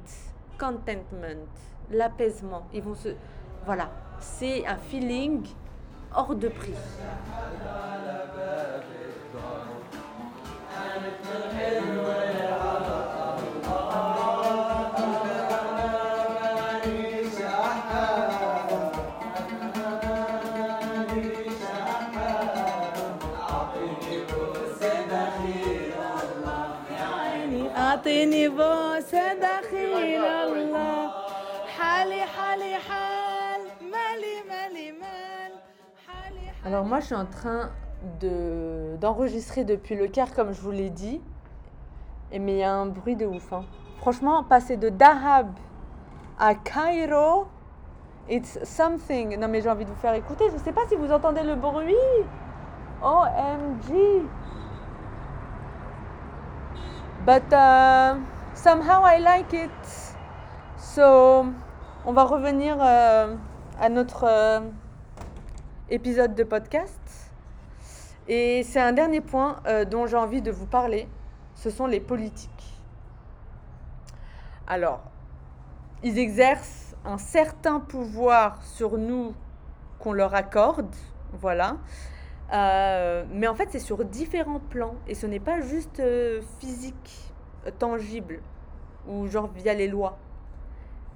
Contentment, 0.59 1.47
l'apaisement. 1.91 2.67
Ils 2.73 2.81
vont 2.81 2.95
se. 2.95 3.09
Voilà. 3.65 3.89
C'est 4.19 4.65
un 4.67 4.77
feeling 4.77 5.45
hors 6.13 6.35
de 6.35 6.49
prix. 6.49 6.73
أعطيني 28.48 28.48
بوسة 28.48 29.34
دخيل 29.34 30.24
الله 30.24 31.10
حالي 31.76 32.22
حالي 32.24 32.74
حال 32.88 33.60
مالي 33.92 34.34
مالي 34.48 34.92
مال 34.92 35.52
حالي 36.06 36.46
حالي 36.48 36.64
Alors 36.64 36.86
moi, 36.86 37.00
je 37.00 37.06
suis 37.06 37.14
en 37.14 37.26
train 37.26 37.70
de 38.22 38.96
d'enregistrer 38.98 39.64
depuis 39.64 39.94
le 39.94 40.06
Caire, 40.06 40.32
comme 40.34 40.52
je 40.54 40.60
vous 40.62 40.70
l'ai 40.70 40.88
dit. 40.88 41.20
Et 42.32 42.38
mais 42.38 42.52
il 42.52 42.58
y 42.60 42.62
a 42.62 42.72
un 42.72 42.86
bruit 42.86 43.14
de 43.16 43.26
ouf. 43.26 43.52
hein. 43.52 43.64
Franchement, 43.98 44.42
passer 44.42 44.78
de 44.78 44.88
Dahab 44.88 45.48
à 46.38 46.54
Cairo, 46.54 47.46
it's 48.30 48.58
something. 48.64 49.38
Non 49.38 49.48
mais 49.48 49.60
j'ai 49.60 49.68
envie 49.68 49.84
de 49.84 49.90
vous 49.90 50.02
faire 50.06 50.14
écouter. 50.14 50.44
Je 50.50 50.56
sais 50.64 50.72
pas 50.72 50.86
si 50.88 50.96
vous 50.96 51.12
entendez 51.12 51.42
le 51.42 51.56
bruit. 51.56 51.94
OMG. 53.02 54.24
But 57.24 57.50
uh, 57.54 58.20
somehow 58.61 59.03
I 59.05 59.19
like 59.19 59.53
it. 59.53 60.15
So, 60.77 61.45
on 62.05 62.11
va 62.11 62.25
revenir 62.25 62.77
euh, 62.81 63.35
à 63.79 63.89
notre 63.89 64.25
euh, 64.25 64.59
épisode 65.89 66.35
de 66.35 66.43
podcast. 66.43 67.31
Et 68.27 68.63
c'est 68.63 68.81
un 68.81 68.91
dernier 68.91 69.21
point 69.21 69.61
euh, 69.65 69.85
dont 69.85 70.07
j'ai 70.07 70.17
envie 70.17 70.41
de 70.41 70.51
vous 70.51 70.65
parler. 70.65 71.07
Ce 71.55 71.69
sont 71.69 71.87
les 71.87 72.01
politiques. 72.01 72.49
Alors, 74.67 75.01
ils 76.03 76.19
exercent 76.19 76.95
un 77.05 77.17
certain 77.17 77.79
pouvoir 77.79 78.61
sur 78.63 78.97
nous 78.97 79.33
qu'on 79.99 80.11
leur 80.11 80.35
accorde. 80.35 80.93
Voilà. 81.31 81.77
Mais 82.51 83.47
en 83.47 83.55
fait, 83.55 83.69
c'est 83.71 83.79
sur 83.79 84.03
différents 84.03 84.59
plans. 84.59 84.95
Et 85.07 85.15
ce 85.15 85.27
n'est 85.27 85.39
pas 85.39 85.61
juste 85.61 86.01
physique, 86.59 87.28
tangible, 87.71 88.41
ou 89.07 89.27
genre 89.27 89.47
via 89.47 89.73
les 89.73 89.87
lois. 89.87 90.17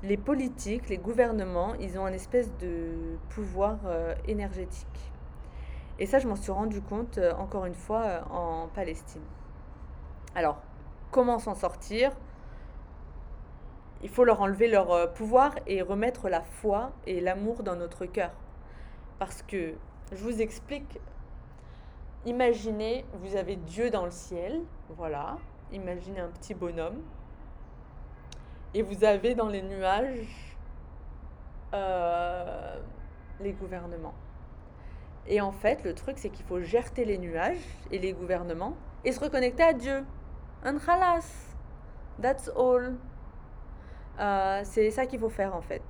Les 0.03 0.17
politiques, 0.17 0.89
les 0.89 0.97
gouvernements, 0.97 1.75
ils 1.75 1.97
ont 1.97 2.05
un 2.05 2.11
espèce 2.11 2.51
de 2.57 3.17
pouvoir 3.29 3.77
euh, 3.85 4.13
énergétique. 4.27 5.13
Et 5.97 6.05
ça, 6.05 6.19
je 6.19 6.27
m'en 6.27 6.35
suis 6.35 6.51
rendu 6.51 6.81
compte, 6.81 7.17
euh, 7.17 7.33
encore 7.35 7.65
une 7.65 7.75
fois, 7.75 8.01
euh, 8.01 8.21
en 8.29 8.67
Palestine. 8.67 9.21
Alors, 10.35 10.57
comment 11.11 11.39
s'en 11.39 11.55
sortir? 11.55 12.11
Il 14.01 14.09
faut 14.09 14.25
leur 14.25 14.41
enlever 14.41 14.67
leur 14.67 15.13
pouvoir 15.13 15.55
et 15.67 15.81
remettre 15.81 16.27
la 16.27 16.41
foi 16.41 16.91
et 17.07 17.21
l'amour 17.21 17.63
dans 17.63 17.77
notre 17.77 18.05
cœur. 18.05 18.31
Parce 19.19 19.41
que, 19.43 19.75
je 20.11 20.21
vous 20.21 20.41
explique, 20.41 20.99
imaginez, 22.25 23.05
vous 23.13 23.37
avez 23.37 23.55
Dieu 23.55 23.89
dans 23.89 24.03
le 24.03 24.11
ciel, 24.11 24.61
voilà, 24.89 25.37
imaginez 25.73 26.19
un 26.19 26.29
petit 26.29 26.53
bonhomme, 26.53 27.01
et 28.73 28.81
vous 28.81 29.03
avez 29.03 29.35
dans 29.35 29.49
les 29.49 29.61
nuages 29.61 30.57
euh, 31.73 32.79
les 33.39 33.53
gouvernements. 33.53 34.15
Et 35.27 35.41
en 35.41 35.51
fait, 35.51 35.83
le 35.83 35.93
truc, 35.93 36.17
c'est 36.17 36.29
qu'il 36.29 36.45
faut 36.45 36.61
gerter 36.61 37.05
les 37.05 37.17
nuages 37.17 37.63
et 37.91 37.99
les 37.99 38.13
gouvernements 38.13 38.75
et 39.05 39.11
se 39.11 39.19
reconnecter 39.19 39.63
à 39.63 39.73
Dieu. 39.73 40.05
Un 40.63 40.77
khalas. 40.79 41.55
That's 42.21 42.49
all. 42.57 42.95
Euh, 44.19 44.61
c'est 44.63 44.91
ça 44.91 45.05
qu'il 45.05 45.19
faut 45.19 45.29
faire 45.29 45.55
en 45.55 45.61
fait. 45.61 45.81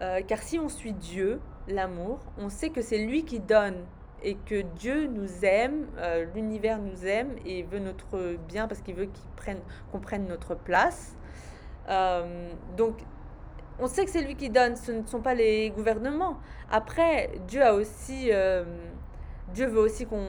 Euh, 0.00 0.20
car 0.26 0.38
si 0.38 0.58
on 0.58 0.68
suit 0.68 0.92
Dieu, 0.92 1.40
l'amour, 1.68 2.18
on 2.36 2.48
sait 2.48 2.70
que 2.70 2.82
c'est 2.82 2.98
lui 2.98 3.24
qui 3.24 3.40
donne 3.40 3.84
et 4.24 4.36
que 4.46 4.62
Dieu 4.62 5.06
nous 5.06 5.44
aime, 5.44 5.86
euh, 5.98 6.24
l'univers 6.34 6.78
nous 6.78 7.06
aime 7.06 7.36
et 7.44 7.62
veut 7.62 7.78
notre 7.78 8.36
bien 8.48 8.66
parce 8.66 8.80
qu'il 8.80 8.94
veut 8.94 9.04
qu'il 9.06 9.30
prenne, 9.36 9.60
qu'on 9.92 10.00
prenne 10.00 10.26
notre 10.26 10.54
place. 10.54 11.14
Euh, 11.88 12.50
donc, 12.76 12.96
on 13.78 13.86
sait 13.86 14.04
que 14.04 14.10
c'est 14.10 14.22
lui 14.22 14.36
qui 14.36 14.50
donne, 14.50 14.76
ce 14.76 14.92
ne 14.92 15.06
sont 15.06 15.20
pas 15.20 15.34
les 15.34 15.70
gouvernements. 15.70 16.38
Après, 16.70 17.30
Dieu 17.46 17.62
a 17.62 17.74
aussi, 17.74 18.30
euh, 18.32 18.64
Dieu 19.52 19.66
veut 19.66 19.80
aussi 19.80 20.06
qu'on 20.06 20.26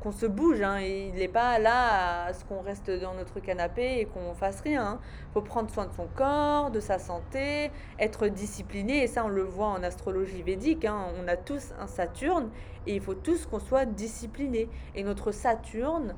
qu'on 0.00 0.12
se 0.12 0.26
bouge. 0.26 0.62
hein, 0.62 0.80
il 0.80 1.14
n'est 1.14 1.28
pas 1.28 1.58
là 1.58 2.26
à 2.26 2.32
ce 2.32 2.44
qu'on 2.44 2.60
reste 2.60 2.90
dans 2.90 3.14
notre 3.14 3.40
canapé 3.40 4.00
et 4.00 4.06
qu'on 4.06 4.34
fasse 4.34 4.60
rien. 4.60 5.00
Il 5.30 5.32
faut 5.34 5.42
prendre 5.42 5.70
soin 5.70 5.86
de 5.86 5.92
son 5.92 6.06
corps, 6.14 6.70
de 6.70 6.80
sa 6.80 6.98
santé, 6.98 7.70
être 7.98 8.28
discipliné. 8.28 9.02
Et 9.02 9.06
ça, 9.06 9.24
on 9.24 9.28
le 9.28 9.42
voit 9.42 9.68
en 9.68 9.82
astrologie 9.82 10.42
védique. 10.42 10.84
hein, 10.84 11.06
on 11.22 11.28
a 11.28 11.36
tous 11.36 11.72
un 11.80 11.86
Saturne 11.86 12.48
et 12.88 12.94
il 12.94 13.00
faut 13.00 13.14
tous 13.14 13.46
qu'on 13.46 13.60
soit 13.60 13.84
disciplinés. 13.84 14.68
Et 14.94 15.04
notre 15.04 15.30
Saturne 15.30 16.14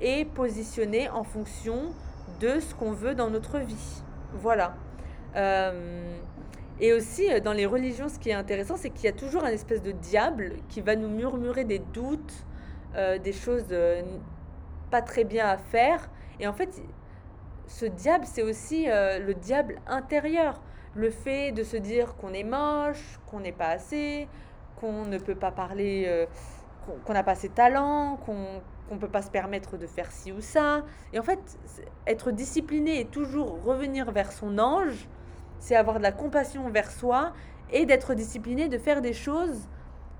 est 0.00 0.24
positionné 0.24 1.08
en 1.08 1.22
fonction 1.22 1.94
de 2.40 2.58
ce 2.58 2.74
qu'on 2.74 2.90
veut 2.90 3.14
dans 3.14 3.30
notre 3.30 3.60
vie. 3.60 4.02
Voilà. 4.32 4.74
Euh, 5.36 6.18
et 6.80 6.92
aussi, 6.92 7.32
euh, 7.32 7.38
dans 7.38 7.52
les 7.52 7.64
religions, 7.64 8.08
ce 8.08 8.18
qui 8.18 8.30
est 8.30 8.34
intéressant, 8.34 8.76
c'est 8.76 8.90
qu'il 8.90 9.04
y 9.04 9.08
a 9.08 9.12
toujours 9.12 9.44
un 9.44 9.50
espèce 9.50 9.82
de 9.82 9.92
diable 9.92 10.54
qui 10.68 10.80
va 10.80 10.96
nous 10.96 11.08
murmurer 11.08 11.64
des 11.64 11.78
doutes, 11.78 12.44
euh, 12.96 13.18
des 13.18 13.32
choses 13.32 13.72
pas 14.90 15.00
très 15.00 15.22
bien 15.22 15.46
à 15.46 15.56
faire. 15.56 16.10
Et 16.40 16.48
en 16.48 16.52
fait, 16.52 16.82
ce 17.68 17.86
diable, 17.86 18.24
c'est 18.26 18.42
aussi 18.42 18.86
le 18.86 19.32
diable 19.32 19.76
intérieur. 19.86 20.60
Le 20.96 21.10
fait 21.10 21.52
de 21.52 21.62
se 21.62 21.76
dire 21.76 22.14
qu'on 22.16 22.32
est 22.32 22.44
moche, 22.44 23.18
qu'on 23.26 23.40
n'est 23.40 23.52
pas 23.52 23.68
assez, 23.68 24.28
qu'on 24.84 25.06
ne 25.06 25.16
peut 25.18 25.34
pas 25.34 25.50
parler, 25.50 26.04
euh, 26.06 26.26
qu'on- 27.06 27.14
n'a 27.14 27.22
pas 27.22 27.32
assez 27.32 27.48
de 27.48 27.54
talent, 27.54 28.18
qu'on 28.26 28.60
ne 28.94 28.98
peut 28.98 29.08
pas 29.08 29.22
se 29.22 29.30
permettre 29.30 29.78
de 29.78 29.86
faire 29.86 30.12
ci 30.12 30.30
ou 30.30 30.42
ça. 30.42 30.82
Et 31.14 31.18
en 31.18 31.22
fait, 31.22 31.40
être 32.06 32.30
discipliné 32.30 33.00
et 33.00 33.06
toujours 33.06 33.62
revenir 33.64 34.10
vers 34.12 34.30
son 34.30 34.58
ange, 34.58 35.08
c'est 35.58 35.74
avoir 35.74 35.96
de 35.96 36.02
la 36.02 36.12
compassion 36.12 36.68
vers 36.68 36.90
soi 36.90 37.32
et 37.70 37.86
d'être 37.86 38.12
discipliné 38.12 38.68
de 38.68 38.76
faire 38.76 39.00
des 39.00 39.14
choses 39.14 39.68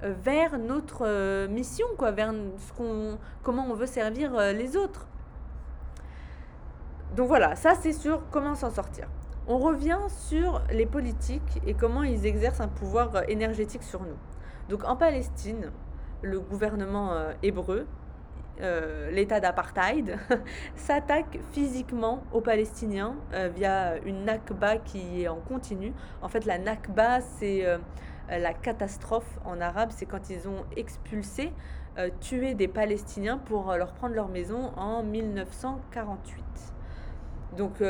euh, 0.02 0.14
vers 0.18 0.58
notre 0.58 1.02
euh, 1.06 1.46
mission, 1.48 1.86
quoi, 1.98 2.10
vers 2.10 2.32
ce 2.32 3.16
comment 3.42 3.66
on 3.70 3.74
veut 3.74 3.86
servir 3.86 4.32
les 4.54 4.76
autres. 4.78 5.06
Donc 7.14 7.28
voilà, 7.28 7.54
ça 7.54 7.74
c'est 7.74 7.92
sur 7.92 8.22
comment 8.30 8.54
s'en 8.54 8.70
sortir. 8.70 9.08
On 9.46 9.58
revient 9.58 10.00
sur 10.08 10.62
les 10.72 10.86
politiques 10.86 11.60
et 11.66 11.74
comment 11.74 12.02
ils 12.02 12.24
exercent 12.24 12.62
un 12.62 12.68
pouvoir 12.68 13.28
énergétique 13.28 13.82
sur 13.82 14.00
nous. 14.00 14.16
Donc 14.68 14.84
en 14.84 14.96
Palestine, 14.96 15.70
le 16.22 16.40
gouvernement 16.40 17.12
euh, 17.12 17.32
hébreu, 17.42 17.86
euh, 18.60 19.10
l'État 19.10 19.40
d'apartheid, 19.40 20.18
s'attaque 20.76 21.38
physiquement 21.52 22.22
aux 22.32 22.40
Palestiniens 22.40 23.14
euh, 23.34 23.50
via 23.54 23.98
une 24.04 24.24
Nakba 24.24 24.78
qui 24.78 25.22
est 25.22 25.28
en 25.28 25.40
continu. 25.40 25.92
En 26.22 26.28
fait, 26.28 26.46
la 26.46 26.58
Nakba, 26.58 27.20
c'est 27.20 27.66
la 28.30 28.54
catastrophe 28.54 29.38
en 29.44 29.60
arabe, 29.60 29.90
c'est 29.92 30.06
quand 30.06 30.30
ils 30.30 30.48
ont 30.48 30.64
expulsé, 30.76 31.52
tué 32.20 32.54
des 32.54 32.68
Palestiniens 32.68 33.36
pour 33.36 33.74
leur 33.74 33.92
prendre 33.92 34.14
leur 34.14 34.28
maison 34.28 34.72
en 34.76 35.02
1948. 35.02 36.42
Donc 37.58 37.82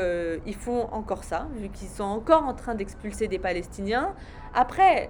ils 0.45 0.55
font 0.55 0.89
encore 0.91 1.23
ça, 1.23 1.47
vu 1.55 1.69
qu'ils 1.69 1.87
sont 1.87 2.03
encore 2.03 2.43
en 2.43 2.53
train 2.53 2.75
d'expulser 2.75 3.29
des 3.29 3.39
Palestiniens. 3.39 4.13
Après, 4.53 5.09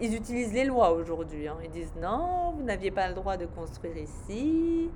ils 0.00 0.14
utilisent 0.14 0.52
les 0.52 0.64
lois 0.64 0.92
aujourd'hui. 0.92 1.48
hein. 1.48 1.56
Ils 1.64 1.70
disent 1.70 1.94
non, 2.00 2.52
vous 2.56 2.62
n'aviez 2.62 2.90
pas 2.90 3.08
le 3.08 3.14
droit 3.14 3.36
de 3.36 3.46
construire 3.46 3.96
ici. 3.96 4.90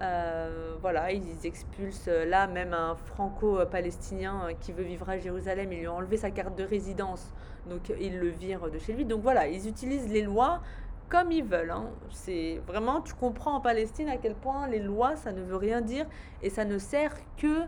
Euh, 0.00 0.76
voilà, 0.80 1.12
ils 1.12 1.44
expulsent 1.44 2.08
là 2.26 2.46
même 2.46 2.72
un 2.72 2.94
franco-palestinien 2.94 4.46
euh, 4.48 4.52
qui 4.58 4.72
veut 4.72 4.82
vivre 4.82 5.08
à 5.10 5.18
Jérusalem. 5.18 5.70
Ils 5.72 5.80
lui 5.80 5.88
ont 5.88 5.96
enlevé 5.96 6.16
sa 6.16 6.30
carte 6.30 6.56
de 6.56 6.64
résidence, 6.64 7.34
donc 7.68 7.92
ils 8.00 8.18
le 8.18 8.28
virent 8.28 8.70
de 8.70 8.78
chez 8.78 8.94
lui. 8.94 9.04
Donc 9.04 9.20
voilà, 9.20 9.46
ils 9.48 9.68
utilisent 9.68 10.08
les 10.10 10.22
lois 10.22 10.62
comme 11.10 11.30
ils 11.32 11.44
veulent. 11.44 11.72
hein. 11.72 11.90
C'est 12.10 12.62
vraiment, 12.66 13.02
tu 13.02 13.12
comprends 13.14 13.56
en 13.56 13.60
Palestine 13.60 14.08
à 14.08 14.16
quel 14.16 14.34
point 14.34 14.68
les 14.68 14.78
lois, 14.78 15.16
ça 15.16 15.32
ne 15.32 15.42
veut 15.42 15.56
rien 15.56 15.82
dire 15.82 16.06
et 16.40 16.48
ça 16.48 16.64
ne 16.64 16.78
sert 16.78 17.12
que 17.36 17.64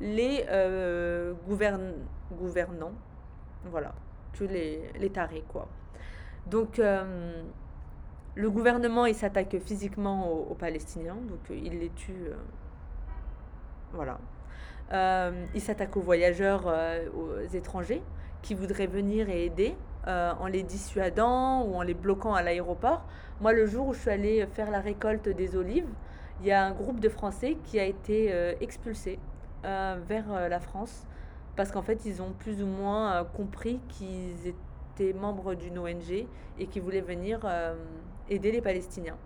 les 0.00 0.44
euh, 0.50 1.34
gouvern- 1.48 1.94
gouvernants. 2.32 2.94
Voilà, 3.70 3.94
que 4.32 4.44
les, 4.44 4.90
les 4.98 5.10
tarés, 5.10 5.44
quoi. 5.48 5.68
Donc, 6.46 6.78
euh, 6.78 7.42
le 8.36 8.50
gouvernement, 8.50 9.06
il 9.06 9.14
s'attaque 9.14 9.56
physiquement 9.58 10.30
aux, 10.30 10.54
Palestiniens, 10.54 11.16
donc 11.16 11.40
euh, 11.50 11.58
il 11.60 11.80
les 11.80 11.90
tue. 11.90 12.12
euh, 12.12 12.36
voilà. 13.92 14.18
Il 15.54 15.60
s'attaque 15.60 15.96
aux 15.96 16.00
voyageurs, 16.00 16.72
aux 17.16 17.40
étrangers 17.54 18.02
qui 18.42 18.54
voudraient 18.54 18.86
venir 18.86 19.28
et 19.28 19.46
aider 19.46 19.74
en 20.06 20.46
les 20.46 20.62
dissuadant 20.62 21.64
ou 21.64 21.74
en 21.74 21.82
les 21.82 21.94
bloquant 21.94 22.34
à 22.34 22.42
l'aéroport. 22.42 23.04
Moi, 23.40 23.52
le 23.52 23.66
jour 23.66 23.88
où 23.88 23.94
je 23.94 23.98
suis 23.98 24.10
allée 24.10 24.46
faire 24.46 24.70
la 24.70 24.78
récolte 24.78 25.28
des 25.28 25.56
olives, 25.56 25.88
il 26.40 26.46
y 26.46 26.52
a 26.52 26.64
un 26.64 26.70
groupe 26.70 27.00
de 27.00 27.08
Français 27.08 27.56
qui 27.64 27.80
a 27.80 27.84
été 27.84 28.32
expulsé 28.60 29.18
vers 29.64 30.48
la 30.48 30.60
France 30.60 31.04
parce 31.56 31.72
qu'en 31.72 31.82
fait, 31.82 32.06
ils 32.06 32.22
ont 32.22 32.30
plus 32.38 32.62
ou 32.62 32.66
moins 32.66 33.24
compris 33.24 33.80
qu'ils 33.88 34.46
étaient 34.46 34.65
membres 35.14 35.54
d'une 35.54 35.78
ONG 35.78 36.26
et 36.58 36.66
qu'ils 36.66 36.82
voulaient 36.82 37.00
venir 37.00 37.40
euh, 37.44 37.74
aider 38.28 38.52
les 38.52 38.60
Palestiniens. 38.60 39.16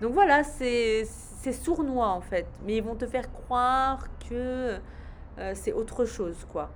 Donc 0.00 0.12
voilà, 0.12 0.44
c'est 0.44 1.04
sournois 1.52 2.08
en 2.08 2.20
fait, 2.20 2.46
mais 2.64 2.76
ils 2.76 2.82
vont 2.82 2.94
te 2.94 3.06
faire 3.06 3.32
croire 3.32 4.06
que 4.28 4.78
euh, 5.38 5.52
c'est 5.54 5.72
autre 5.72 6.04
chose, 6.04 6.46
quoi. 6.52 6.70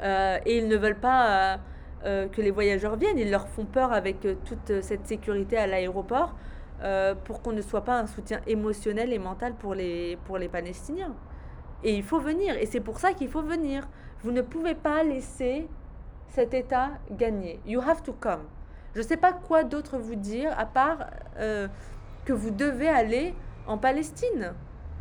Euh, 0.00 0.38
et 0.46 0.58
ils 0.58 0.68
ne 0.68 0.76
veulent 0.76 1.00
pas 1.00 1.58
que 2.04 2.40
les 2.40 2.52
voyageurs 2.52 2.94
viennent, 2.94 3.18
ils 3.18 3.30
leur 3.30 3.48
font 3.48 3.64
peur 3.64 3.92
avec 3.92 4.20
toute 4.20 4.82
cette 4.82 5.04
sécurité 5.08 5.56
à 5.56 5.66
l'aéroport 5.66 6.36
pour 7.24 7.42
qu'on 7.42 7.50
ne 7.50 7.60
soit 7.60 7.80
pas 7.80 7.98
un 7.98 8.06
soutien 8.06 8.40
émotionnel 8.46 9.12
et 9.12 9.18
mental 9.18 9.54
pour 9.54 9.74
les, 9.74 10.16
pour 10.24 10.38
les 10.38 10.46
Palestiniens. 10.48 11.12
Et 11.82 11.96
il 11.96 12.04
faut 12.04 12.20
venir, 12.20 12.56
et 12.56 12.66
c'est 12.66 12.80
pour 12.80 13.00
ça 13.00 13.14
qu'il 13.14 13.28
faut 13.28 13.42
venir. 13.42 13.88
Vous 14.22 14.30
ne 14.30 14.42
pouvez 14.42 14.76
pas 14.76 15.02
laisser 15.02 15.66
cet 16.34 16.54
État 16.54 16.90
gagner. 17.10 17.60
You 17.66 17.80
have 17.80 18.02
to 18.02 18.12
come. 18.12 18.42
Je 18.94 19.00
ne 19.00 19.06
sais 19.06 19.16
pas 19.16 19.32
quoi 19.32 19.64
d'autre 19.64 19.98
vous 19.98 20.14
dire 20.16 20.52
à 20.58 20.66
part 20.66 20.98
euh, 21.38 21.68
que 22.24 22.32
vous 22.32 22.50
devez 22.50 22.88
aller 22.88 23.34
en 23.66 23.78
Palestine. 23.78 24.52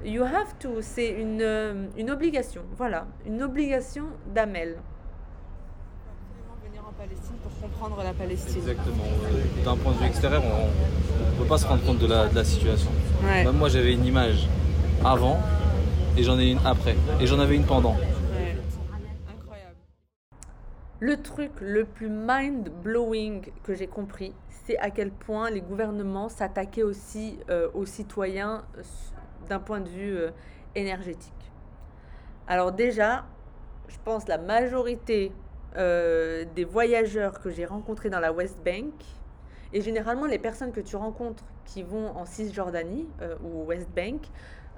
You 0.04 0.24
have 0.24 0.58
to. 0.60 0.82
C'est 0.82 1.10
une, 1.10 1.42
euh, 1.42 1.88
une 1.98 2.12
obligation. 2.12 2.62
Voilà. 2.78 3.08
Une 3.26 3.42
obligation 3.42 4.04
d'Amel. 4.34 4.78
venir 6.64 6.82
en 6.88 6.92
Palestine 6.92 7.36
pour 7.42 7.52
comprendre 7.60 8.04
la 8.04 8.14
Palestine. 8.14 8.58
Exactement. 8.58 9.04
D'un 9.66 9.78
point 9.78 9.94
de 9.94 9.98
vue 9.98 10.06
extérieur, 10.06 10.44
on 10.46 11.34
ne 11.34 11.38
peut 11.40 11.48
pas 11.48 11.58
se 11.58 11.66
rendre 11.66 11.84
compte 11.84 11.98
de 12.00 12.08
la, 12.08 12.28
de 12.28 12.36
la 12.36 12.44
situation. 12.44 12.92
Ouais. 13.24 13.44
Même 13.44 13.58
moi, 13.58 13.70
j'avais 13.70 13.94
une 13.94 14.06
image 14.06 14.48
avant 15.04 15.40
et 16.16 16.24
j'en 16.24 16.38
ai 16.38 16.52
une 16.52 16.60
après. 16.66 16.96
Et 17.20 17.26
j'en 17.26 17.40
avais 17.40 17.56
une 17.56 17.66
pendant. 17.66 17.96
Le 21.00 21.22
truc 21.22 21.52
le 21.62 21.86
plus 21.86 22.10
mind-blowing 22.10 23.52
que 23.62 23.76
j'ai 23.76 23.86
compris, 23.86 24.34
c'est 24.66 24.80
à 24.80 24.90
quel 24.90 25.12
point 25.12 25.52
les 25.52 25.62
gouvernements 25.62 26.28
s'attaquaient 26.28 26.82
aussi 26.82 27.38
euh, 27.52 27.70
aux 27.76 27.86
citoyens 27.86 28.66
euh, 28.76 28.82
d'un 29.48 29.60
point 29.60 29.80
de 29.80 29.90
vue 29.90 30.18
euh, 30.18 30.32
énergétique. 30.74 31.52
Alors 32.48 32.72
déjà, 32.72 33.26
je 33.90 33.98
pense 34.04 34.28
la 34.28 34.40
majorité 34.40 35.32
des 35.76 36.66
voyageurs 36.68 37.40
que 37.40 37.52
j'ai 37.52 37.66
rencontrés 37.66 38.10
dans 38.10 38.20
la 38.20 38.34
West 38.34 38.58
Bank, 38.66 38.94
et 39.74 39.82
généralement 39.82 40.26
les 40.26 40.40
personnes 40.40 40.72
que 40.72 40.80
tu 40.80 40.96
rencontres 40.96 41.44
qui 41.66 41.84
vont 41.84 42.18
en 42.18 42.26
Cisjordanie 42.26 43.08
ou 43.44 43.62
au 43.62 43.66
West 43.66 43.88
Bank, 43.96 44.22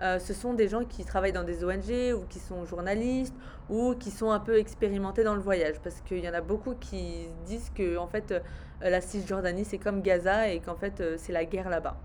euh, 0.01 0.17
ce 0.19 0.33
sont 0.33 0.53
des 0.53 0.67
gens 0.67 0.85
qui 0.85 1.03
travaillent 1.03 1.33
dans 1.33 1.43
des 1.43 1.63
ONG 1.63 2.15
ou 2.15 2.25
qui 2.29 2.39
sont 2.39 2.65
journalistes 2.65 3.35
ou 3.69 3.95
qui 3.95 4.11
sont 4.11 4.31
un 4.31 4.39
peu 4.39 4.57
expérimentés 4.57 5.23
dans 5.23 5.35
le 5.35 5.41
voyage. 5.41 5.79
Parce 5.83 6.01
qu'il 6.01 6.23
y 6.23 6.29
en 6.29 6.33
a 6.33 6.41
beaucoup 6.41 6.75
qui 6.75 7.27
disent 7.45 7.71
que 7.75 7.97
en 7.97 8.07
fait, 8.07 8.31
euh, 8.31 8.39
la 8.81 9.01
Cisjordanie, 9.01 9.65
c'est 9.65 9.77
comme 9.77 10.01
Gaza 10.01 10.47
et 10.47 10.59
qu'en 10.61 10.75
fait, 10.75 11.01
euh, 11.01 11.15
c'est 11.17 11.33
la 11.33 11.45
guerre 11.45 11.69
là-bas. 11.69 11.97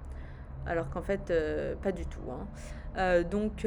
Alors 0.66 0.88
qu'en 0.90 1.02
fait, 1.02 1.30
pas 1.82 1.92
du 1.92 2.06
tout. 2.06 2.22
hein. 2.30 3.22
Donc, 3.30 3.66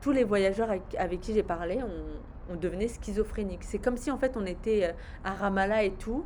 tous 0.00 0.12
les 0.12 0.24
voyageurs 0.24 0.70
avec, 0.98 1.20
qui 1.20 1.34
j'ai 1.34 1.42
parlé, 1.42 1.82
on, 1.82 2.54
on 2.54 2.56
devenait 2.56 2.88
schizophrénique. 2.88 3.64
C'est 3.64 3.78
comme 3.78 3.98
si 3.98 4.10
en 4.10 4.16
fait, 4.16 4.34
on 4.38 4.46
était 4.46 4.94
à 5.22 5.32
Ramallah 5.32 5.82
et 5.82 5.92
tout, 5.92 6.24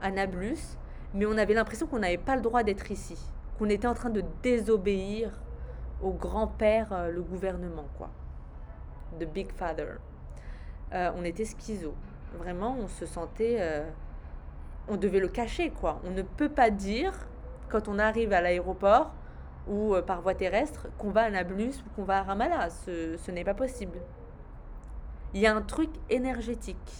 à 0.00 0.10
Nablus, 0.10 0.58
mais 1.14 1.24
on 1.24 1.38
avait 1.38 1.54
l'impression 1.54 1.86
qu'on 1.86 2.00
n'avait 2.00 2.18
pas 2.18 2.34
le 2.34 2.42
droit 2.42 2.64
d'être 2.64 2.90
ici. 2.90 3.16
Qu'on 3.60 3.68
était 3.68 3.86
en 3.86 3.94
train 3.94 4.10
de 4.10 4.24
désobéir 4.42 5.30
au 6.02 6.10
grand-père, 6.10 6.92
euh, 6.92 7.10
le 7.10 7.22
gouvernement, 7.22 7.86
quoi. 7.96 8.10
The 9.18 9.24
Big 9.24 9.50
Father. 9.52 9.98
Euh, 10.92 11.10
on 11.16 11.24
était 11.24 11.44
schizo. 11.44 11.94
Vraiment, 12.38 12.76
on 12.78 12.88
se 12.88 13.06
sentait. 13.06 13.56
euh, 13.60 13.88
on 14.88 14.96
devait 14.96 15.20
le 15.20 15.28
cacher, 15.28 15.70
quoi. 15.70 16.00
On 16.04 16.10
ne 16.10 16.22
peut 16.22 16.48
pas 16.48 16.70
dire, 16.70 17.12
quand 17.68 17.88
on 17.88 17.98
arrive 17.98 18.32
à 18.32 18.40
l'aéroport 18.40 19.12
ou 19.66 19.96
par 20.06 20.20
voie 20.20 20.34
terrestre, 20.34 20.86
qu'on 20.96 21.10
va 21.10 21.22
à 21.22 21.30
Nablus 21.30 21.82
ou 21.84 21.96
qu'on 21.96 22.04
va 22.04 22.18
à 22.18 22.22
Ramallah. 22.22 22.70
Ce, 22.70 23.16
ce 23.16 23.30
n'est 23.32 23.42
pas 23.42 23.54
possible. 23.54 23.98
Il 25.34 25.40
y 25.40 25.46
a 25.46 25.56
un 25.56 25.62
truc 25.62 25.90
énergétique. 26.08 26.92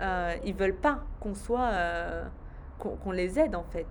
Ils 0.00 0.54
veulent 0.54 0.74
pas 0.74 1.04
qu'on 1.20 1.34
soit. 1.34 1.70
qu'on 2.80 3.12
les 3.12 3.38
aide, 3.38 3.54
en 3.54 3.62
fait. 3.62 3.86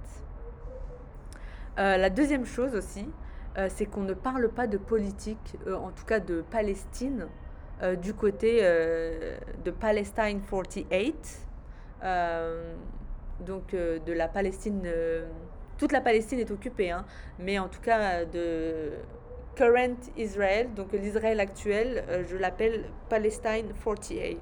La 1.77 2.09
deuxième 2.09 2.45
chose 2.45 2.75
aussi, 2.75 3.09
euh, 3.57 3.67
c'est 3.69 3.85
qu'on 3.85 4.01
ne 4.01 4.13
parle 4.13 4.49
pas 4.49 4.67
de 4.67 4.77
politique, 4.77 5.55
euh, 5.65 5.75
en 5.75 5.89
tout 5.89 6.05
cas 6.05 6.19
de 6.19 6.41
Palestine, 6.41 7.27
euh, 7.81 7.95
du 7.95 8.13
côté 8.13 8.61
de 8.61 9.71
Palestine 9.71 10.41
48, 10.49 11.47
euh, 12.03 12.75
donc 13.39 13.71
de 13.73 14.13
la 14.13 14.27
Palestine. 14.27 14.87
toute 15.77 15.91
la 15.91 16.01
Palestine 16.01 16.39
est 16.39 16.51
occupée, 16.51 16.91
hein, 16.91 17.05
mais 17.39 17.59
en 17.59 17.67
tout 17.67 17.81
cas 17.81 18.25
de 18.25 18.93
Current 19.55 19.97
Israel, 20.17 20.73
donc 20.75 20.91
l'Israël 20.93 21.39
actuel, 21.39 22.03
je 22.27 22.35
l'appelle 22.35 22.85
Palestine 23.09 23.73
48. 23.83 24.39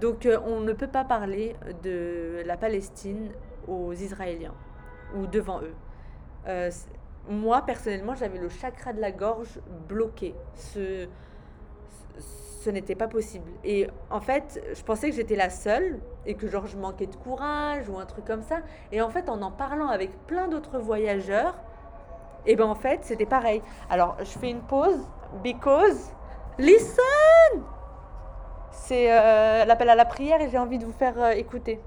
Donc 0.00 0.28
on 0.46 0.60
ne 0.60 0.72
peut 0.74 0.88
pas 0.88 1.04
parler 1.04 1.56
de 1.82 2.42
la 2.44 2.58
Palestine 2.58 3.30
aux 3.66 3.92
Israéliens 3.94 4.54
ou 5.14 5.26
devant 5.26 5.60
eux. 5.62 5.74
Moi, 7.28 7.62
personnellement, 7.62 8.14
j'avais 8.14 8.38
le 8.38 8.48
chakra 8.48 8.92
de 8.92 9.00
la 9.00 9.12
gorge 9.12 9.60
bloqué. 9.88 10.34
Ce, 10.54 11.08
ce 12.66 12.70
n'était 12.70 12.94
pas 12.94 13.08
possible. 13.08 13.50
Et 13.64 13.88
en 14.10 14.20
fait, 14.20 14.60
je 14.74 14.82
pensais 14.82 15.10
que 15.10 15.16
j'étais 15.16 15.36
la 15.36 15.50
seule 15.50 16.00
et 16.26 16.34
que 16.34 16.48
genre 16.48 16.66
je 16.66 16.76
manquais 16.76 17.06
de 17.06 17.16
courage 17.16 17.88
ou 17.88 17.98
un 17.98 18.06
truc 18.06 18.24
comme 18.24 18.42
ça. 18.42 18.58
Et 18.90 19.00
en 19.00 19.10
fait, 19.10 19.28
en 19.28 19.40
en 19.42 19.52
parlant 19.52 19.88
avec 19.88 20.10
plein 20.26 20.48
d'autres 20.48 20.78
voyageurs, 20.78 21.54
et 22.46 22.56
ben 22.56 22.66
en 22.66 22.74
fait, 22.74 23.00
c'était 23.02 23.26
pareil. 23.26 23.62
Alors, 23.90 24.16
je 24.20 24.38
fais 24.38 24.50
une 24.50 24.62
pause 24.62 25.00
because 25.42 26.12
listen. 26.58 27.62
C'est 28.70 29.10
euh, 29.10 29.64
l'appel 29.64 29.88
à 29.88 29.94
la 29.94 30.04
prière 30.04 30.40
et 30.40 30.48
j'ai 30.48 30.58
envie 30.58 30.78
de 30.78 30.84
vous 30.84 30.92
faire 30.92 31.14
euh, 31.18 31.30
écouter. 31.30 31.80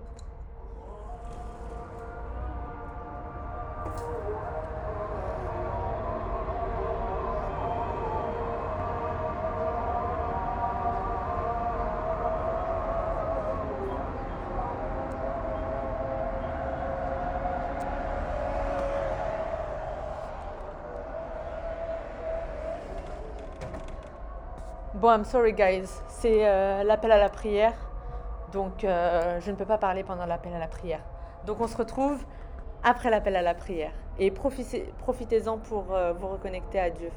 Bon, 24.99 25.09
I'm 25.11 25.23
sorry 25.23 25.53
guys, 25.53 25.87
c'est 26.09 26.45
euh, 26.45 26.83
l'appel 26.83 27.11
à 27.11 27.17
la 27.17 27.29
prière. 27.29 27.73
Donc, 28.51 28.83
euh, 28.83 29.39
je 29.39 29.51
ne 29.51 29.55
peux 29.55 29.65
pas 29.65 29.77
parler 29.77 30.03
pendant 30.03 30.25
l'appel 30.25 30.53
à 30.53 30.59
la 30.59 30.67
prière. 30.67 31.01
Donc, 31.45 31.61
on 31.61 31.67
se 31.67 31.77
retrouve 31.77 32.21
après 32.83 33.09
l'appel 33.09 33.35
à 33.37 33.41
la 33.41 33.53
prière. 33.53 33.91
Et 34.17 34.29
profitez- 34.31 34.91
profitez-en 34.99 35.57
pour 35.57 35.93
euh, 35.93 36.11
vous 36.13 36.27
reconnecter 36.27 36.79
à 36.79 36.89
Dieu. 36.89 37.11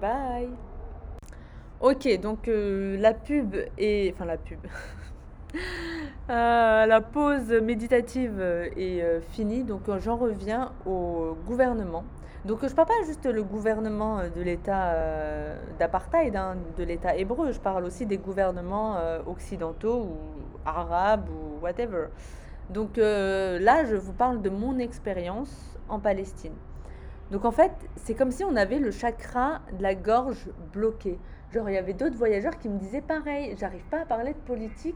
Bye. 0.00 0.50
Ok, 1.80 2.08
donc 2.20 2.48
la 2.48 3.14
pub 3.14 3.54
est... 3.78 4.12
Enfin, 4.12 4.24
la 4.24 4.36
pub. 4.36 4.58
La 6.28 7.00
pause 7.00 7.50
méditative 7.62 8.40
est 8.76 9.20
finie, 9.30 9.62
donc 9.62 9.82
j'en 10.00 10.16
reviens 10.16 10.72
au 10.84 11.36
gouvernement. 11.46 12.04
Donc 12.46 12.64
je 12.64 12.72
parle 12.72 12.86
pas 12.86 13.04
juste 13.04 13.26
le 13.26 13.42
gouvernement 13.42 14.20
euh, 14.20 14.28
de 14.28 14.40
l'État 14.40 14.92
euh, 14.92 15.58
d'apartheid, 15.80 16.36
hein, 16.36 16.56
de 16.78 16.84
l'État 16.84 17.16
hébreu, 17.16 17.50
je 17.50 17.58
parle 17.58 17.84
aussi 17.84 18.06
des 18.06 18.18
gouvernements 18.18 18.98
euh, 18.98 19.18
occidentaux 19.26 20.02
ou 20.02 20.16
arabes 20.64 21.28
ou 21.28 21.60
whatever. 21.60 22.06
Donc 22.70 22.98
euh, 22.98 23.58
là, 23.58 23.84
je 23.84 23.96
vous 23.96 24.12
parle 24.12 24.42
de 24.42 24.50
mon 24.50 24.78
expérience 24.78 25.76
en 25.88 25.98
Palestine. 25.98 26.52
Donc 27.32 27.44
en 27.44 27.50
fait, 27.50 27.72
c'est 27.96 28.14
comme 28.14 28.30
si 28.30 28.44
on 28.44 28.54
avait 28.54 28.78
le 28.78 28.92
chakra 28.92 29.60
de 29.76 29.82
la 29.82 29.96
gorge 29.96 30.48
bloqué. 30.72 31.18
Genre, 31.52 31.68
il 31.68 31.74
y 31.74 31.78
avait 31.78 31.94
d'autres 31.94 32.16
voyageurs 32.16 32.56
qui 32.58 32.68
me 32.68 32.78
disaient 32.78 33.00
pareil, 33.00 33.56
j'arrive 33.58 33.84
pas 33.90 34.02
à 34.02 34.04
parler 34.04 34.34
de 34.34 34.38
politique 34.38 34.94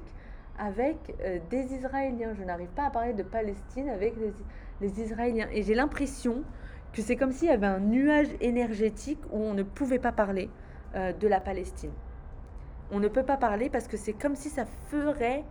avec 0.57 1.17
des 1.49 1.75
Israéliens, 1.75 2.35
je 2.35 2.45
n'arrive 2.45 2.69
pas 2.69 2.85
à 2.85 2.91
parler 2.91 3.15
de 3.15 3.23
Palestine 3.23 3.89
avec 3.89 4.15
les 4.81 5.01
Israéliens. 5.01 5.49
Et 5.53 5.63
j'ai 5.63 5.75
l'impression 5.75 6.45
que 6.93 7.03
c'est 7.03 7.17
comme 7.17 7.33
s'il 7.33 7.49
y 7.49 7.53
avait 7.53 7.67
un 7.67 7.81
nuage 7.81 8.29
énergétique 8.41 9.21
où 9.31 9.39
on 9.39 9.55
ne 9.55 9.63
pouvait 9.63 9.99
pas 9.99 10.13
parler 10.13 10.51
euh, 10.95 11.13
de 11.13 11.29
la 11.29 11.41
Palestine. 11.41 11.93
On 12.91 12.99
ne 12.99 13.09
peut 13.09 13.23
pas 13.23 13.37
parler 13.37 13.71
parce 13.71 13.87
que 13.87 13.97
c'est 13.97 14.13
comme 14.13 14.35
si 14.35 14.51
ça 14.51 14.65
ferait 14.89 15.45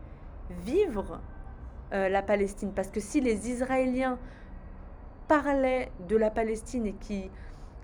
vivre 0.66 1.22
euh, 1.94 2.10
la 2.10 2.22
Palestine. 2.22 2.74
Parce 2.76 2.90
que 2.90 3.00
si 3.00 3.22
les 3.22 3.50
Israéliens 3.50 4.20
parlaient 5.28 5.92
de 6.10 6.18
la 6.18 6.30
Palestine 6.30 6.86
et 6.88 6.94
qui, 6.94 7.32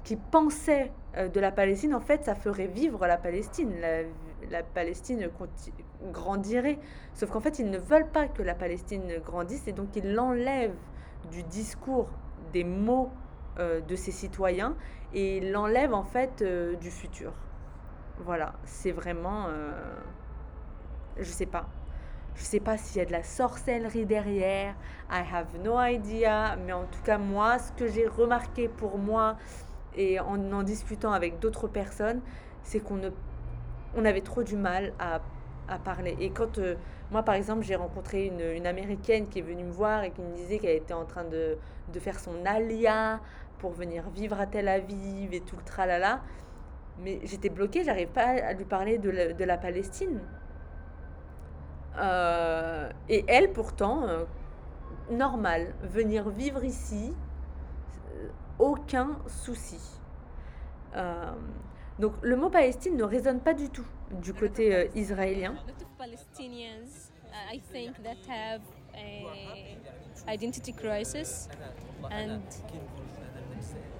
qui 0.04 0.18
pensaient 0.18 0.92
euh, 1.16 1.30
de 1.30 1.40
la 1.40 1.52
Palestine, 1.52 1.96
en 1.96 2.02
fait, 2.02 2.26
ça 2.26 2.36
ferait 2.36 2.68
vivre 2.68 3.08
la 3.08 3.18
Palestine. 3.18 3.72
La, 4.52 4.62
Palestine 4.62 5.30
grandirait. 6.12 6.78
Sauf 7.16 7.32
qu'en 7.32 7.40
fait, 7.40 7.58
ils 7.58 7.70
ne 7.70 7.80
veulent 7.80 8.10
pas 8.10 8.28
que 8.28 8.44
la 8.44 8.54
Palestine 8.54 9.20
grandisse 9.26 9.68
et 9.68 9.72
donc 9.72 9.96
ils 9.96 10.14
l'enlèvent 10.14 10.76
du 11.32 11.42
discours, 11.42 12.10
des 12.54 12.64
mots 12.64 13.10
de 13.58 13.96
ses 13.96 14.12
citoyens 14.12 14.76
et 15.14 15.38
ils 15.38 15.52
l'enlèvent 15.52 15.94
en 15.94 16.04
fait 16.04 16.42
euh, 16.42 16.76
du 16.76 16.92
futur. 16.92 17.32
Voilà, 18.20 18.54
c'est 18.64 18.92
vraiment... 18.92 19.48
euh, 19.50 19.72
je 21.18 21.24
sais 21.24 21.46
pas. 21.46 21.68
Je 22.36 22.44
sais 22.44 22.60
pas 22.60 22.78
s'il 22.78 22.98
y 22.98 23.02
a 23.02 23.06
de 23.06 23.14
la 23.14 23.24
sorcellerie 23.24 24.06
derrière. 24.06 24.76
I 25.10 25.24
have 25.34 25.58
no 25.64 25.80
idea. 25.80 26.58
Mais 26.58 26.74
en 26.74 26.84
tout 26.86 27.02
cas, 27.02 27.18
moi, 27.18 27.60
ce 27.60 27.72
que 27.72 27.88
j'ai 27.88 28.08
remarqué 28.08 28.68
pour 28.68 28.98
moi 28.98 29.38
et 29.96 30.20
en 30.20 30.52
en 30.52 30.64
discutant 30.64 31.14
avec 31.14 31.40
d'autres 31.40 31.70
personnes, 31.70 32.22
c'est 32.64 32.82
qu'on 32.82 32.96
ne, 32.96 33.10
on 33.96 34.04
avait 34.04 34.22
trop 34.22 34.44
du 34.44 34.58
mal 34.58 34.92
à, 35.00 35.22
à 35.70 35.80
parler. 35.80 36.18
Et 36.20 36.32
quand 36.32 36.58
euh, 36.58 36.76
moi, 37.12 37.24
par 37.24 37.36
exemple, 37.36 37.64
j'ai 37.64 37.76
rencontré 37.76 38.26
une, 38.26 38.42
une 38.42 38.68
américaine 38.68 39.30
qui 39.30 39.40
est 39.40 39.42
venue 39.42 39.64
me 39.64 39.72
voir 39.72 40.04
et 40.04 40.12
qui 40.12 40.22
me 40.22 40.36
disait 40.36 40.60
qu'elle 40.60 40.76
était 40.76 40.94
en 40.94 41.06
train 41.06 41.24
de, 41.24 41.58
de 41.94 42.00
faire 42.00 42.20
son 42.20 42.46
alia 42.46 43.22
pour 43.66 43.74
venir 43.74 44.08
vivre 44.12 44.40
à 44.40 44.46
Tel 44.46 44.68
Aviv 44.68 45.34
et 45.34 45.42
tout 45.42 45.56
le 45.58 45.64
tralala. 45.64 46.22
Mais 47.00 47.20
j'étais 47.24 47.50
bloquée, 47.50 47.84
j'arrive 47.84 48.10
pas 48.10 48.28
à 48.50 48.54
lui 48.54 48.64
parler 48.64 49.00
de 49.00 49.10
la, 49.10 49.34
de 49.34 49.44
la 49.44 49.58
Palestine. 49.58 50.22
Euh, 51.98 52.92
et 53.10 53.26
elle, 53.28 53.52
pourtant, 53.54 54.04
euh, 54.04 54.26
normal, 55.10 55.74
venir 55.82 56.30
vivre 56.30 56.64
ici, 56.64 57.12
euh, 58.14 58.28
aucun 58.60 59.18
souci. 59.26 59.82
Euh, 60.96 61.32
donc 61.98 62.14
le 62.22 62.36
mot 62.36 62.52
Palestine 62.52 62.96
ne 62.96 63.04
résonne 63.04 63.40
pas 63.40 63.56
du 63.56 63.72
tout 63.72 63.88
du 64.12 64.36
côté 64.36 64.92
israélien. 64.94 65.54
A 65.54 65.72
lot 65.72 65.82
of 65.82 65.98
Palestinians, 65.98 67.10
I 67.52 67.60
think, 67.72 67.96
that 68.04 68.22
have 68.30 68.62
a 68.94 70.32
identity 70.32 70.72
crisis, 70.72 71.50
and 72.12 72.42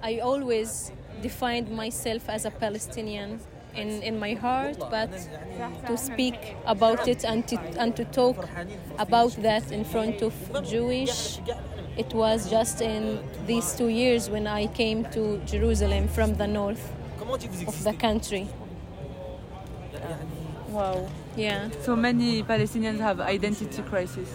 I 0.02 0.18
always 0.18 0.92
defined 1.22 1.70
myself 1.70 2.28
as 2.28 2.44
a 2.44 2.50
Palestinian 2.50 3.40
in, 3.74 4.02
in 4.02 4.18
my 4.18 4.34
heart, 4.34 4.78
but 4.90 5.10
to 5.86 5.96
speak 5.96 6.56
about 6.66 7.08
it 7.08 7.24
and 7.24 7.46
to, 7.48 7.56
and 7.78 7.94
to 7.96 8.04
talk 8.06 8.48
about 8.98 9.32
that 9.42 9.70
in 9.72 9.84
front 9.84 10.22
of 10.22 10.32
Jewish, 10.64 11.38
it 11.96 12.12
was 12.14 12.48
just 12.50 12.80
in 12.80 13.20
these 13.46 13.74
two 13.74 13.88
years 13.88 14.30
when 14.30 14.46
I 14.46 14.66
came 14.66 15.04
to 15.12 15.38
Jerusalem 15.46 16.08
from 16.08 16.34
the 16.36 16.46
north 16.46 16.92
of 17.66 17.84
the 17.84 17.92
country. 17.92 18.48
Wow. 20.68 21.08
Yeah. 21.36 21.68
So 21.82 21.96
many 21.96 22.42
Palestinians 22.42 22.98
have 23.00 23.20
identity 23.20 23.82
crisis. 23.82 24.28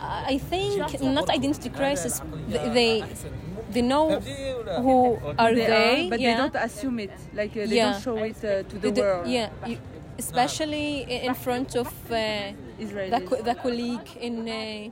I 0.00 0.38
think 0.38 1.00
not 1.02 1.28
identity 1.28 1.68
crisis. 1.68 2.22
th- 2.50 2.72
They 2.72 3.04
they 3.72 3.82
know 3.82 4.20
who 4.82 5.18
are 5.38 5.54
They 5.54 5.66
they, 5.66 6.06
but 6.10 6.20
yeah. 6.20 6.30
they 6.30 6.36
don't 6.42 6.56
assume 6.56 6.98
it. 7.00 7.12
Like 7.34 7.52
uh, 7.56 7.66
they 7.66 7.76
Yeah. 7.76 7.92
don't 7.92 8.02
show 8.02 8.16
it 8.24 8.36
uh, 8.44 8.62
to 8.70 8.78
the 8.78 8.90
world. 9.00 9.26
Yeah, 9.26 9.50
you, 9.66 9.76
especially 10.18 11.02
in 11.28 11.34
front 11.34 11.76
of 11.76 11.88
uh, 12.10 12.52
the, 12.78 13.56
colleague 13.62 14.08
in 14.20 14.48
uh, 14.48 14.90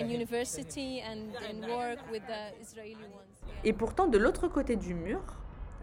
in 0.00 0.10
university 0.10 1.00
and 1.00 1.20
in 1.50 1.56
work 1.68 1.98
with 2.10 2.22
the 2.26 2.42
Israeli 2.60 3.06
ones. 3.14 3.28
Et 3.64 3.72
pourtant, 3.72 4.06
de 4.06 4.18
l'autre 4.18 4.48
côté 4.48 4.76
du 4.76 4.94
mur, 4.94 5.20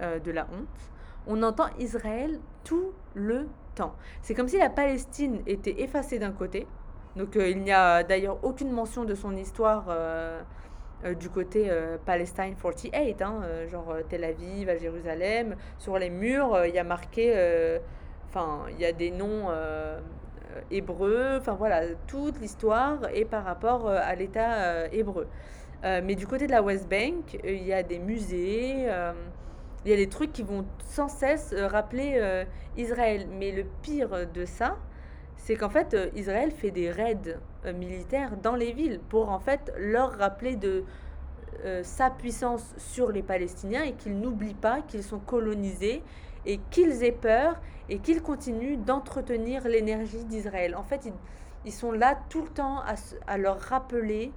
euh, 0.01 0.19
de 0.19 0.31
la 0.31 0.43
honte, 0.45 0.81
on 1.27 1.41
entend 1.43 1.67
Israël 1.77 2.39
tout 2.63 2.91
le 3.13 3.47
temps. 3.75 3.93
C'est 4.21 4.33
comme 4.33 4.47
si 4.47 4.57
la 4.57 4.69
Palestine 4.69 5.41
était 5.47 5.81
effacée 5.81 6.19
d'un 6.19 6.31
côté. 6.31 6.67
Donc 7.15 7.35
euh, 7.37 7.49
il 7.49 7.61
n'y 7.61 7.71
a 7.71 8.03
d'ailleurs 8.03 8.39
aucune 8.43 8.71
mention 8.71 9.03
de 9.05 9.15
son 9.15 9.35
histoire 9.37 9.85
euh, 11.05 11.13
du 11.13 11.29
côté 11.29 11.67
euh, 11.69 11.97
Palestine 12.05 12.55
48, 12.61 13.21
hein, 13.21 13.39
euh, 13.43 13.69
genre 13.69 13.89
euh, 13.89 14.01
Tel 14.09 14.25
Aviv, 14.25 14.67
à 14.67 14.77
Jérusalem. 14.77 15.55
Sur 15.77 15.97
les 15.97 16.09
murs, 16.09 16.65
il 16.65 16.75
y 16.75 16.79
a 16.79 16.83
marqué, 16.83 17.79
enfin, 18.27 18.65
il 18.71 18.79
y 18.79 18.85
a 18.85 18.91
des 18.91 19.11
noms 19.11 19.47
hébreux, 20.71 21.37
enfin 21.39 21.53
voilà, 21.53 21.81
toute 22.07 22.39
l'histoire 22.41 22.97
est 23.13 23.25
par 23.25 23.45
rapport 23.45 23.87
à 23.89 24.13
l'État 24.15 24.87
hébreu. 24.91 25.27
Mais 25.83 26.15
du 26.15 26.27
côté 26.27 26.47
de 26.47 26.51
la 26.51 26.61
West 26.61 26.89
Bank, 26.89 27.39
il 27.43 27.63
y 27.63 27.73
a 27.73 27.83
des 27.83 27.99
musées, 27.99 28.87
il 29.85 29.91
y 29.91 29.93
a 29.93 29.97
des 29.97 30.09
trucs 30.09 30.33
qui 30.33 30.43
vont 30.43 30.65
sans 30.85 31.07
cesse 31.07 31.53
rappeler 31.57 32.43
Israël. 32.77 33.27
Mais 33.31 33.51
le 33.51 33.63
pire 33.81 34.27
de 34.33 34.45
ça, 34.45 34.77
c'est 35.49 35.55
qu'en 35.55 35.69
fait, 35.69 35.95
euh, 35.95 36.11
Israël 36.15 36.51
fait 36.51 36.69
des 36.69 36.91
raids 36.91 37.39
euh, 37.65 37.73
militaires 37.73 38.37
dans 38.37 38.53
les 38.53 38.71
villes 38.71 38.99
pour 39.09 39.31
en 39.31 39.39
fait 39.39 39.73
leur 39.79 40.11
rappeler 40.11 40.55
de, 40.55 40.83
euh, 41.65 41.81
sa 41.81 42.11
puissance 42.11 42.75
sur 42.77 43.11
les 43.11 43.23
Palestiniens 43.23 43.81
et 43.81 43.93
qu'ils 43.93 44.19
n'oublient 44.19 44.53
pas 44.53 44.83
qu'ils 44.83 45.01
sont 45.01 45.17
colonisés 45.17 46.03
et 46.45 46.59
qu'ils 46.69 47.03
aient 47.03 47.11
peur 47.11 47.59
et 47.89 47.97
qu'ils 47.97 48.21
continuent 48.21 48.77
d'entretenir 48.77 49.67
l'énergie 49.67 50.23
d'Israël. 50.23 50.75
En 50.75 50.83
fait, 50.83 51.11
ils, 51.65 51.73
sont 51.73 51.93
là 51.93 52.19
tout 52.29 52.43
le 52.43 52.49
temps 52.49 52.83
à 53.25 53.37
leur 53.39 53.59
rappeler 53.59 54.31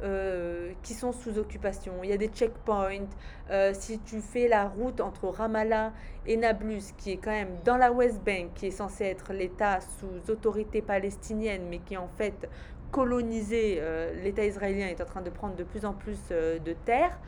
euh, 0.00 0.72
qui 0.84 0.94
sont 0.94 1.10
sous 1.10 1.38
occupation. 1.38 1.92
Il 2.04 2.10
y 2.10 2.12
a 2.12 2.16
des 2.16 2.28
checkpoints. 2.28 3.08
Euh, 3.50 3.72
si 3.74 3.98
tu 3.98 4.20
fais 4.20 4.46
la 4.46 4.68
route 4.68 5.00
entre 5.00 5.26
Ramallah 5.26 5.92
et 6.24 6.36
Nablus, 6.36 6.92
qui 6.96 7.10
est 7.10 7.16
quand 7.16 7.32
même 7.32 7.56
dans 7.64 7.76
la 7.76 7.90
West 7.90 8.22
Bank, 8.24 8.54
qui 8.54 8.66
est 8.66 8.70
censé 8.70 9.06
être 9.06 9.32
l'État 9.32 9.80
sous 9.80 10.30
autorité 10.30 10.82
palestinienne, 10.82 11.66
mais 11.68 11.80
qui 11.80 11.94
est 11.94 11.98
en 11.98 12.06
fait 12.06 12.48
colonisé, 12.92 13.78
euh, 13.80 14.14
l'État 14.22 14.44
israélien 14.44 14.86
est 14.86 15.00
en 15.00 15.04
train 15.04 15.22
de 15.22 15.30
prendre 15.30 15.56
de 15.56 15.64
plus 15.64 15.84
en 15.84 15.94
plus 15.94 16.28
de 16.28 16.72
terre. 16.84 17.18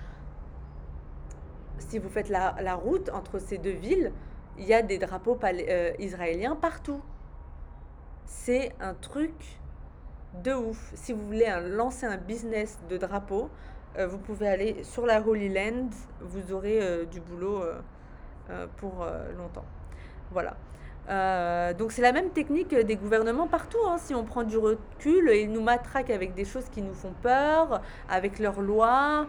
Si 1.79 1.99
vous 1.99 2.09
faites 2.09 2.29
la, 2.29 2.75
route 2.77 3.11
entre 3.11 3.41
ces 3.41 3.59
deux 3.59 3.71
villes, 3.73 4.13
il 4.59 4.65
y 4.65 4.75
a 4.75 4.83
des 4.83 4.99
drapeaux 4.99 5.39
israéliens 5.99 6.55
partout. 6.55 7.01
C'est 8.27 8.71
un 8.79 8.95
truc 8.95 9.60
de 10.43 10.53
ouf. 10.53 10.93
Si 10.95 11.13
vous 11.13 11.25
voulez 11.27 11.53
lancer 11.69 12.07
un 12.07 12.17
business 12.17 12.79
de 12.89 12.97
drapeaux, 12.97 13.51
euh, 13.99 14.07
vous 14.07 14.19
pouvez 14.19 14.49
aller 14.49 14.85
sur 14.85 15.07
la 15.07 15.21
Holy 15.27 15.49
Land. 15.49 15.91
Vous 16.21 16.53
aurez 16.53 16.81
euh, 16.81 17.05
du 17.05 17.21
boulot 17.21 17.63
euh, 18.51 18.67
pour 18.77 19.07
longtemps. 19.37 19.67
Voilà. 20.31 20.57
Donc 21.75 21.91
c'est 21.91 22.03
la 22.03 22.13
même 22.13 22.31
technique 22.31 22.73
des 22.73 22.95
gouvernements 22.95 23.49
partout. 23.49 23.79
hein. 23.85 23.99
Si 23.99 24.15
on 24.15 24.25
prend 24.25 24.45
du 24.45 24.57
recul, 24.57 25.29
ils 25.35 25.51
nous 25.51 25.61
matraquent 25.61 26.11
avec 26.11 26.35
des 26.35 26.45
choses 26.45 26.69
qui 26.69 26.83
nous 26.83 26.95
font 26.95 27.13
peur, 27.21 27.83
avec 28.09 28.39
leurs 28.39 28.61
lois, 28.61 29.27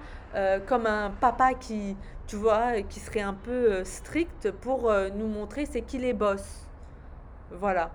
comme 0.67 0.85
un 0.85 1.09
papa 1.09 1.55
qui, 1.55 1.97
tu 2.27 2.35
vois, 2.35 2.83
qui 2.83 2.99
serait 2.99 3.21
un 3.21 3.33
peu 3.33 3.83
strict 3.83 4.51
pour 4.51 4.93
nous 5.15 5.27
montrer 5.27 5.65
c'est 5.65 5.81
qui 5.81 5.97
les 5.97 6.13
boss. 6.13 6.67
Voilà. 7.49 7.89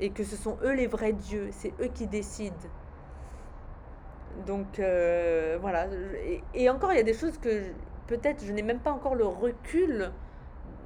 Et 0.00 0.10
que 0.10 0.22
ce 0.24 0.36
sont 0.36 0.56
eux 0.62 0.72
les 0.72 0.86
vrais 0.86 1.12
dieux, 1.12 1.48
c'est 1.52 1.72
eux 1.80 1.88
qui 1.92 2.06
décident. 2.06 2.54
Donc 4.46 4.78
euh, 4.78 5.58
voilà. 5.60 5.86
Et, 6.54 6.70
encore, 6.70 6.92
il 6.92 6.96
y 6.96 7.00
a 7.00 7.04
des 7.04 7.14
choses 7.14 7.38
que 7.38 7.64
peut-être 8.06 8.44
je 8.44 8.52
n'ai 8.52 8.62
même 8.62 8.78
pas 8.78 8.92
encore 8.92 9.14
le 9.14 9.26
recul, 9.26 10.10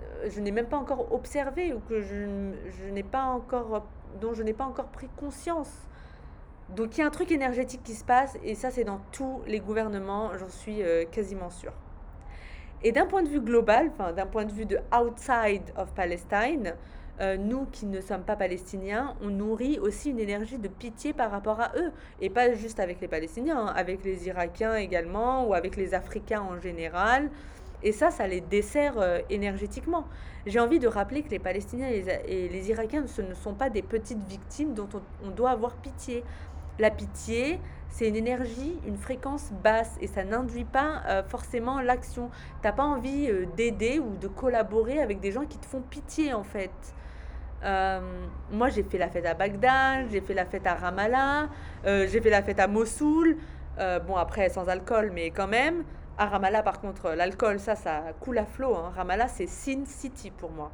euh, 0.02 0.30
je 0.30 0.40
n'ai 0.40 0.50
même 0.50 0.66
pas 0.66 0.78
encore 0.78 1.12
observé 1.12 1.72
ou 1.72 1.80
que 1.80 2.00
je, 2.00 2.90
n'ai 2.90 3.02
pas 3.02 3.24
encore, 3.24 3.86
dont 4.20 4.34
je 4.34 4.42
n'ai 4.42 4.54
pas 4.54 4.64
encore 4.64 4.88
pris 4.88 5.08
conscience. 5.16 5.70
Donc 6.70 6.96
il 6.96 7.00
y 7.00 7.04
a 7.04 7.06
un 7.06 7.10
truc 7.10 7.30
énergétique 7.30 7.82
qui 7.82 7.94
se 7.94 8.04
passe 8.04 8.38
et 8.42 8.54
ça 8.54 8.70
c'est 8.70 8.84
dans 8.84 9.00
tous 9.10 9.42
les 9.46 9.60
gouvernements, 9.60 10.30
j'en 10.38 10.48
suis 10.48 10.82
euh, 10.82 11.04
quasiment 11.10 11.50
sûre. 11.50 11.74
Et 12.84 12.92
d'un 12.92 13.06
point 13.06 13.22
de 13.22 13.28
vue 13.28 13.40
global, 13.40 13.92
d'un 14.16 14.26
point 14.26 14.44
de 14.44 14.52
vue 14.52 14.66
de 14.66 14.78
outside 14.92 15.62
of 15.76 15.92
Palestine, 15.94 16.74
euh, 17.20 17.36
nous 17.36 17.66
qui 17.66 17.84
ne 17.86 18.00
sommes 18.00 18.22
pas 18.22 18.36
palestiniens, 18.36 19.14
on 19.22 19.28
nourrit 19.28 19.78
aussi 19.78 20.10
une 20.10 20.18
énergie 20.18 20.58
de 20.58 20.68
pitié 20.68 21.12
par 21.12 21.30
rapport 21.30 21.60
à 21.60 21.72
eux. 21.76 21.92
Et 22.20 22.30
pas 22.30 22.54
juste 22.54 22.80
avec 22.80 23.00
les 23.00 23.08
Palestiniens, 23.08 23.66
hein, 23.66 23.72
avec 23.76 24.02
les 24.02 24.26
Irakiens 24.28 24.76
également, 24.76 25.46
ou 25.46 25.54
avec 25.54 25.76
les 25.76 25.92
Africains 25.94 26.40
en 26.40 26.58
général. 26.58 27.30
Et 27.82 27.92
ça, 27.92 28.10
ça 28.10 28.26
les 28.26 28.40
dessert 28.40 28.98
euh, 28.98 29.20
énergétiquement. 29.28 30.06
J'ai 30.46 30.58
envie 30.58 30.78
de 30.78 30.88
rappeler 30.88 31.22
que 31.22 31.28
les 31.28 31.38
Palestiniens 31.38 31.88
et 31.88 32.48
les, 32.48 32.70
Irakiens, 32.70 33.06
ce 33.06 33.22
ne 33.22 33.34
sont 33.34 33.54
pas 33.54 33.70
des 33.70 33.82
petites 33.82 34.24
victimes 34.26 34.72
dont 34.74 34.88
on, 35.24 35.30
doit 35.30 35.50
avoir 35.50 35.74
pitié. 35.76 36.24
La 36.78 36.90
pitié, 36.90 37.60
c'est 37.90 38.08
une 38.08 38.16
énergie, 38.16 38.78
une 38.86 38.96
fréquence 38.96 39.50
basse 39.62 39.92
et 40.00 40.06
ça 40.06 40.24
n'induit 40.24 40.64
pas 40.64 41.02
euh, 41.06 41.22
forcément 41.22 41.80
l'action. 41.80 42.30
T'as 42.62 42.72
pas 42.72 42.84
envie 42.84 43.28
d'aider 43.56 43.98
ou 43.98 44.16
de 44.16 44.28
collaborer 44.28 45.00
avec 45.00 45.20
des 45.20 45.30
gens 45.30 45.44
qui 45.44 45.58
te 45.58 45.66
font 45.66 45.82
pitié 45.82 46.32
en 46.32 46.42
fait. 46.42 46.70
Euh, 47.64 48.00
moi, 48.50 48.68
j'ai 48.70 48.82
fait 48.82 48.98
la 48.98 49.08
fête 49.08 49.26
à 49.26 49.34
Bagdad, 49.34 50.06
j'ai 50.10 50.20
fait 50.20 50.34
la 50.34 50.44
fête 50.44 50.66
à 50.66 50.74
Ramallah, 50.74 51.48
euh, 51.86 52.06
j'ai 52.10 52.20
fait 52.20 52.30
la 52.30 52.42
fête 52.42 52.58
à 52.60 52.66
Mossoul. 52.66 53.36
Euh, 53.78 53.98
bon, 54.00 54.16
après, 54.16 54.48
sans 54.48 54.68
alcool, 54.68 55.10
mais 55.14 55.30
quand 55.30 55.46
même. 55.48 55.84
À 56.18 56.26
Ramallah, 56.26 56.62
par 56.62 56.80
contre, 56.80 57.10
l'alcool, 57.12 57.58
ça, 57.58 57.74
ça 57.74 58.02
coule 58.20 58.38
à 58.38 58.44
flot. 58.44 58.74
hein. 58.76 58.92
Ramallah, 58.94 59.28
c'est 59.28 59.46
Sin 59.46 59.84
City 59.86 60.30
pour 60.30 60.50
moi. 60.50 60.70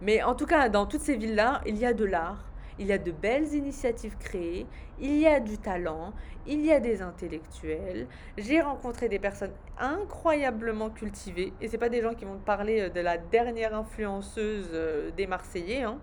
Mais 0.00 0.22
en 0.22 0.34
tout 0.34 0.46
cas, 0.46 0.68
dans 0.68 0.86
toutes 0.86 1.02
ces 1.02 1.16
villes-là, 1.16 1.60
il 1.66 1.76
y 1.76 1.86
a 1.86 1.92
de 1.92 2.04
l'art, 2.04 2.44
il 2.78 2.86
y 2.86 2.92
a 2.92 2.98
de 2.98 3.12
belles 3.12 3.52
initiatives 3.54 4.16
créées, 4.18 4.66
il 5.00 5.18
y 5.18 5.26
a 5.26 5.40
du 5.40 5.58
talent, 5.58 6.12
il 6.46 6.64
y 6.64 6.72
a 6.72 6.80
des 6.80 7.02
intellectuels. 7.02 8.06
J'ai 8.36 8.60
rencontré 8.60 9.08
des 9.08 9.18
personnes 9.18 9.52
incroyablement 9.78 10.90
cultivées, 10.90 11.52
et 11.60 11.68
c'est 11.68 11.78
pas 11.78 11.88
des 11.88 12.02
gens 12.02 12.14
qui 12.14 12.24
vont 12.24 12.36
te 12.36 12.44
parler 12.44 12.80
euh, 12.80 12.88
de 12.88 13.00
la 13.00 13.18
dernière 13.18 13.74
influenceuse 13.74 14.70
euh, 14.72 15.10
des 15.16 15.26
Marseillais, 15.26 15.82
hein. 15.82 15.98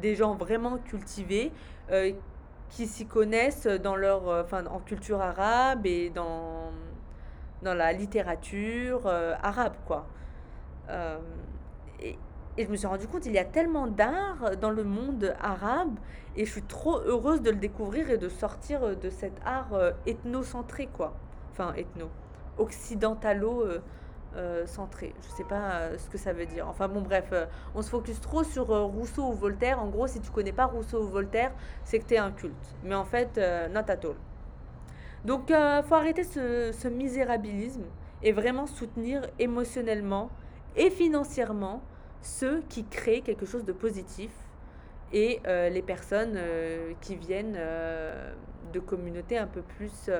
des 0.00 0.14
gens 0.14 0.34
vraiment 0.34 0.78
cultivés 0.78 1.52
euh, 1.90 2.12
qui 2.68 2.86
s'y 2.86 3.06
connaissent 3.06 3.66
dans 3.66 3.96
leur, 3.96 4.28
enfin, 4.28 4.64
en 4.66 4.78
culture 4.78 5.20
arabe 5.20 5.86
et 5.86 6.10
dans 6.10 6.70
la 7.62 7.92
littérature 7.92 9.08
arabe, 9.08 9.74
quoi. 9.86 10.06
Et, 12.00 12.16
et 12.60 12.64
je 12.64 12.70
me 12.70 12.76
suis 12.76 12.86
rendu 12.86 13.08
compte, 13.08 13.24
il 13.24 13.32
y 13.32 13.38
a 13.38 13.44
tellement 13.44 13.86
d'art 13.86 14.56
dans 14.60 14.70
le 14.70 14.84
monde 14.84 15.34
arabe, 15.40 15.98
et 16.36 16.44
je 16.44 16.50
suis 16.52 16.62
trop 16.62 16.98
heureuse 16.98 17.40
de 17.40 17.50
le 17.50 17.56
découvrir 17.56 18.10
et 18.10 18.18
de 18.18 18.28
sortir 18.28 18.82
euh, 18.82 18.94
de 18.94 19.08
cet 19.08 19.32
art 19.44 19.72
euh, 19.72 19.92
ethnocentré, 20.06 20.86
quoi. 20.86 21.14
Enfin, 21.52 21.72
ethno, 21.74 22.10
occidentalo. 22.58 23.62
euh. 23.62 23.80
Je 24.36 25.28
sais 25.36 25.42
pas 25.42 25.98
ce 25.98 26.08
que 26.08 26.16
ça 26.16 26.32
veut 26.32 26.46
dire. 26.46 26.68
Enfin 26.68 26.86
bon 26.86 27.00
bref, 27.00 27.32
on 27.74 27.82
se 27.82 27.90
focus 27.90 28.20
trop 28.20 28.44
sur 28.44 28.68
Rousseau 28.68 29.24
ou 29.24 29.32
Voltaire. 29.32 29.80
En 29.80 29.88
gros, 29.88 30.06
si 30.06 30.20
tu 30.20 30.30
connais 30.30 30.52
pas 30.52 30.66
Rousseau 30.66 31.02
ou 31.02 31.08
Voltaire, 31.08 31.50
c'est 31.82 31.98
que 31.98 32.04
tu 32.04 32.14
es 32.14 32.18
un 32.18 32.30
culte. 32.30 32.76
Mais 32.84 32.94
en 32.94 33.04
fait, 33.04 33.40
not 33.72 33.90
at 33.90 34.06
all. 34.06 34.14
Donc, 35.24 35.50
euh, 35.50 35.82
faut 35.82 35.96
arrêter 35.96 36.22
ce 36.22 36.86
misérabilisme 36.86 37.82
et 38.22 38.30
vraiment 38.30 38.68
soutenir 38.68 39.22
émotionnellement 39.40 40.30
et 40.76 40.90
financièrement 40.90 41.82
ceux 42.22 42.62
qui 42.68 42.84
créent 42.84 43.22
quelque 43.22 43.46
chose 43.46 43.64
de 43.64 43.72
positif 43.72 44.30
et 45.12 45.40
euh, 45.46 45.68
les 45.68 45.82
personnes 45.82 46.34
euh, 46.36 46.92
qui 47.00 47.16
viennent 47.16 47.56
euh, 47.56 48.32
de 48.72 48.80
communautés 48.80 49.38
un 49.38 49.46
peu 49.46 49.62
plus 49.62 50.10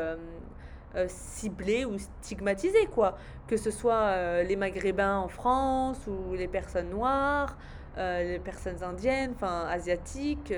ciblées 1.07 1.85
ou 1.85 1.99
stigmatisées, 1.99 2.87
quoi. 2.87 3.17
Que 3.47 3.57
ce 3.57 3.71
soit 3.71 4.43
les 4.43 4.57
Maghrébins 4.57 5.19
en 5.19 5.29
France 5.29 6.05
ou 6.09 6.35
les 6.35 6.49
personnes 6.49 6.91
noires, 6.91 7.57
les 7.97 8.41
personnes 8.43 8.83
indiennes, 8.83 9.35
enfin 9.37 9.69
asiatiques, 9.69 10.53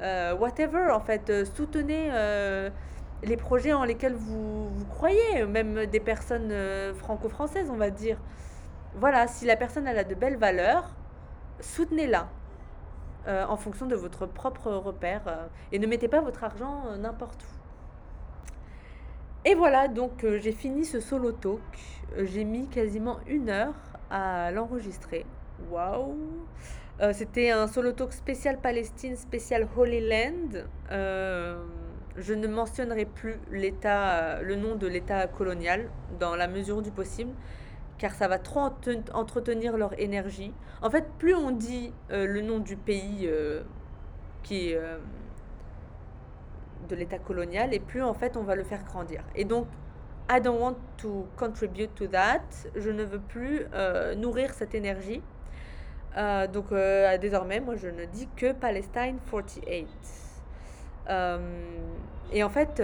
whatever. 0.00 0.90
En 0.90 1.00
fait, 1.00 1.44
soutenez 1.54 2.10
les 3.22 3.36
projets 3.36 3.74
en 3.74 3.84
lesquels 3.84 4.14
vous, 4.14 4.70
vous 4.70 4.86
croyez, 4.86 5.44
même 5.44 5.84
des 5.84 6.00
personnes 6.00 6.50
franco-françaises, 6.94 7.68
on 7.70 7.76
va 7.76 7.90
dire. 7.90 8.16
Voilà, 8.98 9.28
si 9.28 9.46
la 9.46 9.54
personne 9.54 9.86
a 9.86 10.02
de 10.02 10.14
belles 10.16 10.38
valeurs, 10.38 10.90
soutenez-la 11.60 12.28
euh, 13.28 13.44
en 13.46 13.56
fonction 13.56 13.86
de 13.86 13.94
votre 13.94 14.26
propre 14.26 14.72
repère 14.72 15.22
euh, 15.28 15.46
et 15.70 15.78
ne 15.78 15.86
mettez 15.86 16.08
pas 16.08 16.20
votre 16.20 16.42
argent 16.42 16.82
euh, 16.88 16.96
n'importe 16.96 17.44
où. 17.44 17.46
Et 19.44 19.54
voilà, 19.54 19.86
donc 19.86 20.26
j'ai 20.40 20.50
fini 20.50 20.84
ce 20.84 20.98
solo 20.98 21.30
talk. 21.30 21.60
J'ai 22.24 22.42
mis 22.42 22.66
quasiment 22.66 23.20
une 23.28 23.50
heure 23.50 23.76
à 24.10 24.50
l'enregistrer. 24.50 25.24
Waouh! 25.70 26.16
C'était 27.12 27.50
un 27.50 27.68
solo 27.68 27.92
talk 27.92 28.12
spécial 28.12 28.58
Palestine, 28.58 29.14
spécial 29.16 29.68
Holy 29.76 30.00
Land. 30.00 30.64
Je 30.90 32.34
ne 32.34 32.48
mentionnerai 32.48 33.04
plus 33.06 33.36
le 33.50 34.54
nom 34.56 34.74
de 34.74 34.88
l'état 34.88 35.28
colonial 35.28 35.88
dans 36.18 36.34
la 36.34 36.48
mesure 36.48 36.82
du 36.82 36.90
possible, 36.90 37.30
car 37.98 38.14
ça 38.14 38.28
va 38.28 38.38
trop 38.38 38.70
entretenir 39.12 39.76
leur 39.76 39.98
énergie. 40.00 40.54
En 40.82 40.90
fait, 40.90 41.04
plus 41.18 41.34
on 41.34 41.50
dit 41.50 41.92
euh, 42.10 42.26
le 42.26 42.40
nom 42.40 42.60
du 42.60 42.76
pays 42.76 43.26
euh, 43.26 43.62
qui 44.42 44.70
est 44.70 44.76
euh, 44.76 44.98
de 46.88 46.94
l'état 46.94 47.18
colonial, 47.18 47.74
et 47.74 47.80
plus 47.80 48.02
en 48.02 48.14
fait 48.14 48.36
on 48.36 48.42
va 48.42 48.54
le 48.54 48.64
faire 48.64 48.84
grandir. 48.84 49.22
Et 49.34 49.44
donc, 49.44 49.66
I 50.30 50.40
don't 50.40 50.60
want 50.60 50.76
to 50.98 51.26
contribute 51.36 51.94
to 51.94 52.06
that. 52.06 52.42
Je 52.76 52.90
ne 52.90 53.02
veux 53.02 53.18
plus 53.18 53.66
nourrir 54.18 54.52
cette 54.52 54.74
énergie. 54.74 55.22
Donc 56.52 56.66
désormais, 57.18 57.60
moi, 57.60 57.76
je 57.76 57.88
ne 57.88 58.04
dis 58.04 58.28
que 58.36 58.52
Palestine 58.52 59.16
48. 59.30 59.88
Euh, 61.08 61.38
et 62.32 62.42
en 62.42 62.50
fait, 62.50 62.82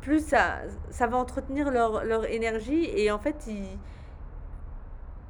plus 0.00 0.24
ça, 0.26 0.58
ça 0.90 1.06
va 1.06 1.16
entretenir 1.16 1.70
leur, 1.70 2.04
leur 2.04 2.24
énergie 2.26 2.88
et 2.94 3.10
en 3.10 3.18
fait, 3.18 3.46
ils, 3.46 3.66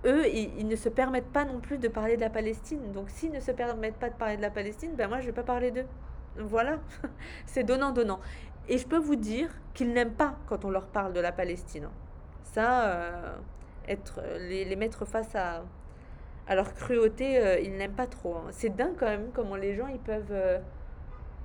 eux, 0.04 0.26
ils, 0.28 0.66
ne 0.66 0.76
se 0.76 0.88
permettent 0.88 1.30
pas 1.32 1.44
non 1.44 1.60
plus 1.60 1.78
de 1.78 1.88
parler 1.88 2.16
de 2.16 2.20
la 2.20 2.30
Palestine. 2.30 2.92
Donc 2.92 3.10
s'ils 3.10 3.32
ne 3.32 3.40
se 3.40 3.50
permettent 3.52 3.96
pas 3.98 4.08
de 4.10 4.14
parler 4.14 4.36
de 4.36 4.42
la 4.42 4.50
Palestine, 4.50 4.94
ben 4.96 5.08
moi, 5.08 5.20
je 5.20 5.26
vais 5.26 5.32
pas 5.32 5.42
parler 5.42 5.70
d'eux. 5.70 5.86
Voilà, 6.38 6.78
c'est 7.46 7.64
donnant-donnant. 7.64 8.20
Et 8.68 8.78
je 8.78 8.86
peux 8.86 8.98
vous 8.98 9.16
dire 9.16 9.50
qu'ils 9.74 9.92
n'aiment 9.92 10.14
pas 10.14 10.36
quand 10.46 10.64
on 10.64 10.70
leur 10.70 10.86
parle 10.86 11.12
de 11.12 11.20
la 11.20 11.32
Palestine. 11.32 11.88
Ça, 12.44 12.88
euh, 12.88 13.36
être, 13.88 14.20
les, 14.38 14.64
les 14.64 14.76
mettre 14.76 15.04
face 15.04 15.34
à, 15.34 15.64
à 16.46 16.54
leur 16.54 16.72
cruauté, 16.74 17.38
euh, 17.38 17.58
ils 17.60 17.76
n'aiment 17.76 17.92
pas 17.94 18.06
trop. 18.06 18.36
hein. 18.36 18.46
C'est 18.50 18.70
dingue 18.74 18.94
quand 18.98 19.06
même 19.06 19.30
comment 19.34 19.56
les 19.56 19.74
gens 19.74 19.86
ils 19.88 19.98
peuvent, 20.00 20.32
euh, 20.32 20.58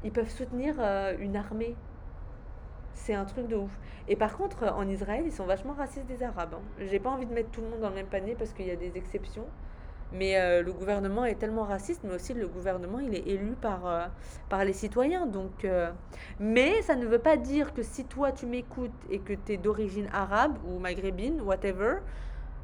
ils 0.04 0.12
peuvent 0.12 0.30
soutenir 0.30 0.76
une 1.20 1.36
armée. 1.36 1.76
C'est 2.96 3.14
un 3.14 3.26
truc 3.26 3.48
de 3.48 3.56
ouf. 3.56 3.78
Et 4.08 4.16
par 4.16 4.36
contre, 4.38 4.64
euh, 4.64 4.72
en 4.72 4.88
Israël, 4.88 5.24
ils 5.26 5.32
sont 5.32 5.46
vachement 5.46 5.74
racistes 5.74 6.08
des 6.08 6.24
Arabes. 6.24 6.56
hein. 6.56 6.62
J'ai 6.80 7.00
pas 7.00 7.10
envie 7.10 7.26
de 7.26 7.34
mettre 7.34 7.52
tout 7.52 7.62
le 7.62 7.68
monde 7.68 7.82
dans 7.82 7.90
le 7.90 7.96
même 7.96 8.08
panier 8.08 8.36
parce 8.36 8.54
qu'il 8.54 8.66
y 8.66 8.72
a 8.72 8.76
des 8.76 8.98
exceptions. 8.98 9.46
Mais 10.14 10.40
euh, 10.40 10.64
le 10.64 10.72
gouvernement 10.72 11.26
est 11.26 11.36
tellement 11.36 11.64
raciste, 11.64 12.02
mais 12.04 12.14
aussi 12.16 12.34
le 12.34 12.48
gouvernement, 12.48 13.00
il 13.00 13.14
est 13.14 13.28
élu 13.28 13.52
par, 13.60 13.86
euh, 13.86 14.06
par 14.50 14.64
les 14.64 14.72
citoyens. 14.74 15.26
Donc, 15.26 15.68
Mais 16.40 16.82
ça 16.84 16.96
ne 16.96 17.06
veut 17.06 17.20
pas 17.20 17.38
dire 17.38 17.74
que 17.74 17.84
si 17.84 18.06
toi 18.06 18.32
tu 18.32 18.46
m'écoutes 18.46 18.92
et 19.10 19.20
que 19.20 19.34
tu 19.34 19.54
es 19.54 19.58
d'origine 19.58 20.08
arabe 20.14 20.58
ou 20.66 20.80
maghrébine, 20.80 21.42
whatever, 21.42 21.98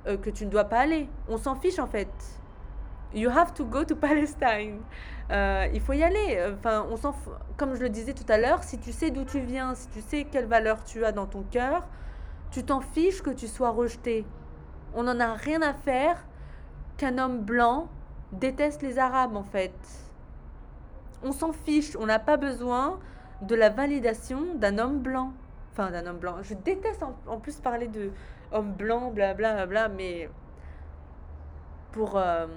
que 0.05 0.29
tu 0.29 0.45
ne 0.45 0.49
dois 0.49 0.65
pas 0.65 0.79
aller. 0.79 1.09
On 1.27 1.38
s'en 1.38 1.55
fiche 1.55 1.79
en 1.79 1.88
fait. 1.88 2.41
You 3.14 3.30
have 3.30 3.53
to 3.55 3.66
go 3.66 3.84
to 3.84 3.95
Palestine. 4.07 4.82
Euh, 5.32 5.68
il 5.74 5.82
faut 5.82 5.93
y 5.93 6.03
aller. 6.03 6.41
Enfin, 6.53 6.86
on 6.89 6.97
s'en 6.97 7.16
Comme 7.57 7.76
je 7.76 7.82
le 7.82 7.89
disais 7.89 8.14
tout 8.14 8.30
à 8.30 8.38
l'heure, 8.38 8.64
si 8.64 8.78
tu 8.78 8.91
sais 8.91 9.12
d'où 9.12 9.24
tu 9.24 9.39
viens, 9.39 9.76
si 9.76 9.88
tu 9.89 10.01
sais 10.01 10.26
quelle 10.26 10.45
valeur 10.45 10.84
tu 10.84 11.05
as 11.05 11.12
dans 11.12 11.26
ton 11.26 11.43
cœur, 11.43 11.88
tu 12.51 12.64
t'en 12.64 12.82
fiches 12.82 13.22
que 13.22 13.30
tu 13.30 13.47
sois 13.47 13.72
rejeté. 13.72 14.26
On 14.93 15.03
n'en 15.03 15.20
a 15.20 15.34
rien 15.34 15.62
à 15.62 15.74
faire 15.74 16.26
qu'un 16.97 17.18
homme 17.18 17.39
blanc 17.39 17.88
déteste 18.34 18.82
les 18.82 18.99
Arabes 18.99 19.36
en 19.36 19.43
fait. 19.43 19.74
On 21.24 21.32
s'en 21.32 21.53
fiche. 21.53 21.95
On 21.97 22.05
n'a 22.05 22.20
pas 22.20 22.38
besoin 22.38 22.99
de 23.41 23.55
la 23.55 23.70
validation 23.70 24.55
d'un 24.55 24.78
homme 24.78 24.99
blanc. 24.99 25.34
Enfin, 25.72 25.91
d'un 25.91 26.05
homme 26.05 26.18
blanc. 26.18 26.38
Je 26.41 26.53
déteste 26.53 27.03
en, 27.03 27.16
en 27.28 27.39
plus 27.39 27.59
parler 27.59 27.88
de 27.88 28.12
homme 28.51 28.74
blanc, 28.74 29.12
blablabla, 29.12 29.66
bla, 29.66 29.88
bla, 29.88 29.89
mais 29.89 30.30
pour 31.91 32.18
euh, 32.18 32.47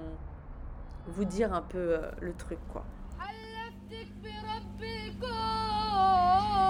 vous 1.08 1.24
dire 1.24 1.52
un 1.52 1.62
peu 1.62 1.78
euh, 1.78 2.10
le 2.20 2.32
truc, 2.34 2.58
quoi. 2.72 2.84
حلفتك 3.18 4.08
برب 4.22 4.80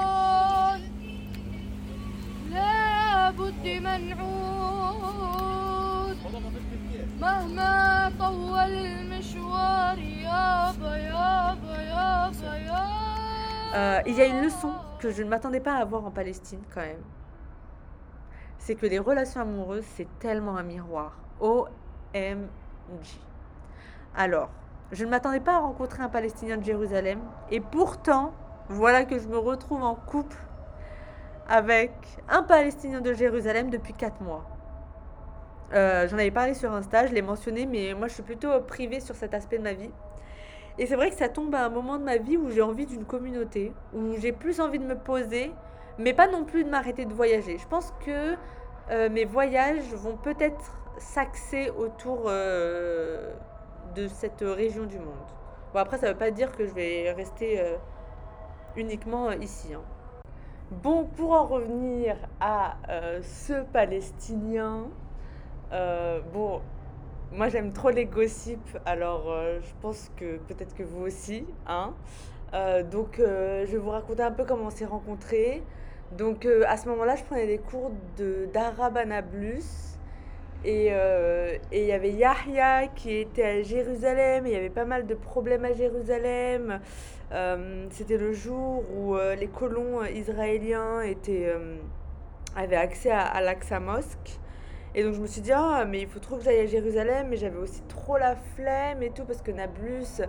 الكون 0.00 0.80
لابد 2.50 3.66
منعود 5.10 6.16
مهما 7.20 8.12
طول 8.18 8.58
المشوار 8.58 9.98
يابا 9.98 10.96
يابا 10.96 11.76
يابا 11.82 12.56
يابا 12.56 13.00
Euh, 13.72 14.00
il 14.04 14.14
y 14.16 14.20
a 14.20 14.26
une 14.26 14.42
leçon 14.42 14.72
que 14.98 15.12
je 15.12 15.22
ne 15.22 15.28
m'attendais 15.28 15.60
pas 15.60 15.74
à 15.74 15.82
avoir 15.82 16.04
en 16.04 16.10
Palestine 16.10 16.60
quand 16.74 16.80
même. 16.80 17.04
C'est 18.58 18.74
que 18.74 18.86
les 18.86 18.98
relations 18.98 19.42
amoureuses, 19.42 19.84
c'est 19.96 20.08
tellement 20.18 20.56
un 20.56 20.64
miroir. 20.64 21.12
OMG. 21.40 21.68
Alors, 24.17 24.49
je 24.91 25.03
ne 25.03 25.09
m'attendais 25.09 25.41
pas 25.41 25.55
à 25.55 25.59
rencontrer 25.59 26.01
un 26.01 26.09
Palestinien 26.09 26.57
de 26.57 26.63
Jérusalem. 26.63 27.19
Et 27.51 27.59
pourtant, 27.59 28.33
voilà 28.69 29.03
que 29.03 29.19
je 29.19 29.27
me 29.27 29.37
retrouve 29.37 29.83
en 29.83 29.95
couple 29.95 30.37
avec 31.49 31.91
un 32.29 32.43
Palestinien 32.43 33.01
de 33.01 33.13
Jérusalem 33.13 33.69
depuis 33.69 33.93
4 33.93 34.21
mois. 34.21 34.45
Euh, 35.73 36.07
J'en 36.07 36.17
avais 36.17 36.31
parlé 36.31 36.53
sur 36.53 36.71
Insta, 36.71 37.07
je 37.07 37.13
l'ai 37.13 37.21
mentionné, 37.21 37.65
mais 37.65 37.93
moi 37.93 38.07
je 38.07 38.13
suis 38.13 38.23
plutôt 38.23 38.59
privée 38.61 38.99
sur 38.99 39.15
cet 39.15 39.33
aspect 39.33 39.57
de 39.57 39.63
ma 39.63 39.73
vie. 39.73 39.91
Et 40.77 40.85
c'est 40.85 40.95
vrai 40.95 41.09
que 41.09 41.15
ça 41.15 41.29
tombe 41.29 41.53
à 41.55 41.65
un 41.65 41.69
moment 41.69 41.97
de 41.97 42.03
ma 42.03 42.17
vie 42.17 42.37
où 42.37 42.49
j'ai 42.49 42.61
envie 42.61 42.85
d'une 42.85 43.05
communauté, 43.05 43.73
où 43.93 44.13
j'ai 44.17 44.31
plus 44.31 44.59
envie 44.59 44.79
de 44.79 44.85
me 44.85 44.97
poser, 44.97 45.51
mais 45.97 46.13
pas 46.13 46.27
non 46.27 46.43
plus 46.43 46.63
de 46.63 46.69
m'arrêter 46.69 47.05
de 47.05 47.13
voyager. 47.13 47.57
Je 47.57 47.67
pense 47.67 47.93
que 48.05 48.35
euh, 48.91 49.09
mes 49.09 49.25
voyages 49.25 49.93
vont 49.93 50.17
peut-être 50.17 50.77
s'axer 50.97 51.69
autour 51.71 52.23
euh, 52.27 53.33
de 53.95 54.07
cette 54.07 54.41
région 54.41 54.85
du 54.85 54.99
monde. 54.99 55.27
Bon, 55.73 55.79
après, 55.79 55.97
ça 55.97 56.07
veut 56.11 56.17
pas 56.17 56.31
dire 56.31 56.51
que 56.51 56.65
je 56.65 56.73
vais 56.73 57.11
rester 57.11 57.59
euh, 57.59 57.75
uniquement 58.75 59.31
ici. 59.31 59.73
hein. 59.73 59.81
Bon, 60.71 61.05
pour 61.05 61.31
en 61.31 61.45
revenir 61.45 62.15
à 62.39 62.75
euh, 62.89 63.21
ce 63.23 63.63
Palestinien, 63.63 64.87
euh, 65.71 66.19
bon, 66.33 66.61
moi 67.31 67.49
j'aime 67.49 67.71
trop 67.71 67.89
les 67.89 68.05
gossips, 68.05 68.77
alors 68.85 69.25
je 69.61 69.73
pense 69.81 70.11
que 70.17 70.37
peut-être 70.37 70.75
que 70.75 70.83
vous 70.83 71.03
aussi, 71.05 71.45
hein. 71.67 71.93
Donc 72.91 73.15
je 73.17 73.65
vais 73.69 73.77
vous 73.77 73.89
raconter 73.89 74.23
un 74.23 74.31
peu 74.31 74.45
comment 74.45 74.65
on 74.65 74.69
s'est 74.69 74.85
rencontrés. 74.85 75.61
Donc 76.13 76.45
à 76.45 76.77
ce 76.77 76.87
moment-là, 76.89 77.15
je 77.15 77.23
prenais 77.23 77.47
des 77.47 77.57
cours 77.57 77.91
de 78.17 78.47
d'arabe 78.53 78.97
à 78.97 79.05
Nablus. 79.05 79.94
Et 80.67 80.87
euh, 80.89 81.55
et 81.71 81.81
il 81.81 81.85
y 81.85 81.91
avait 81.91 82.09
Yahya 82.09 82.87
qui 82.95 83.15
était 83.17 83.43
à 83.43 83.61
Jérusalem, 83.61 84.47
il 84.47 84.53
y 84.53 84.55
avait 84.55 84.71
pas 84.71 84.85
mal 84.85 85.05
de 85.05 85.13
problèmes 85.13 85.63
à 85.63 85.73
Jérusalem. 85.73 86.79
Euh, 87.31 87.85
C'était 87.91 88.17
le 88.17 88.33
jour 88.33 88.83
où 88.91 89.15
euh, 89.15 89.35
les 89.35 89.45
colons 89.45 90.03
israéliens 90.03 91.01
étaient, 91.01 91.53
avaient 92.55 92.75
accès 92.77 93.11
à, 93.11 93.25
à 93.27 93.79
Mosque. 93.79 94.39
Et 94.95 95.03
donc 95.03 95.13
je 95.13 95.21
me 95.21 95.27
suis 95.27 95.41
dit, 95.41 95.51
ah, 95.53 95.85
mais 95.87 96.01
il 96.01 96.07
faut 96.07 96.19
trop 96.19 96.37
que 96.37 96.43
j'aille 96.43 96.61
à 96.61 96.65
Jérusalem, 96.65 97.27
mais 97.29 97.37
j'avais 97.37 97.59
aussi 97.59 97.83
trop 97.83 98.17
la 98.17 98.35
flemme 98.55 99.03
et 99.03 99.11
tout, 99.11 99.25
parce 99.25 99.43
que 99.43 99.51
Nablus, 99.51 100.21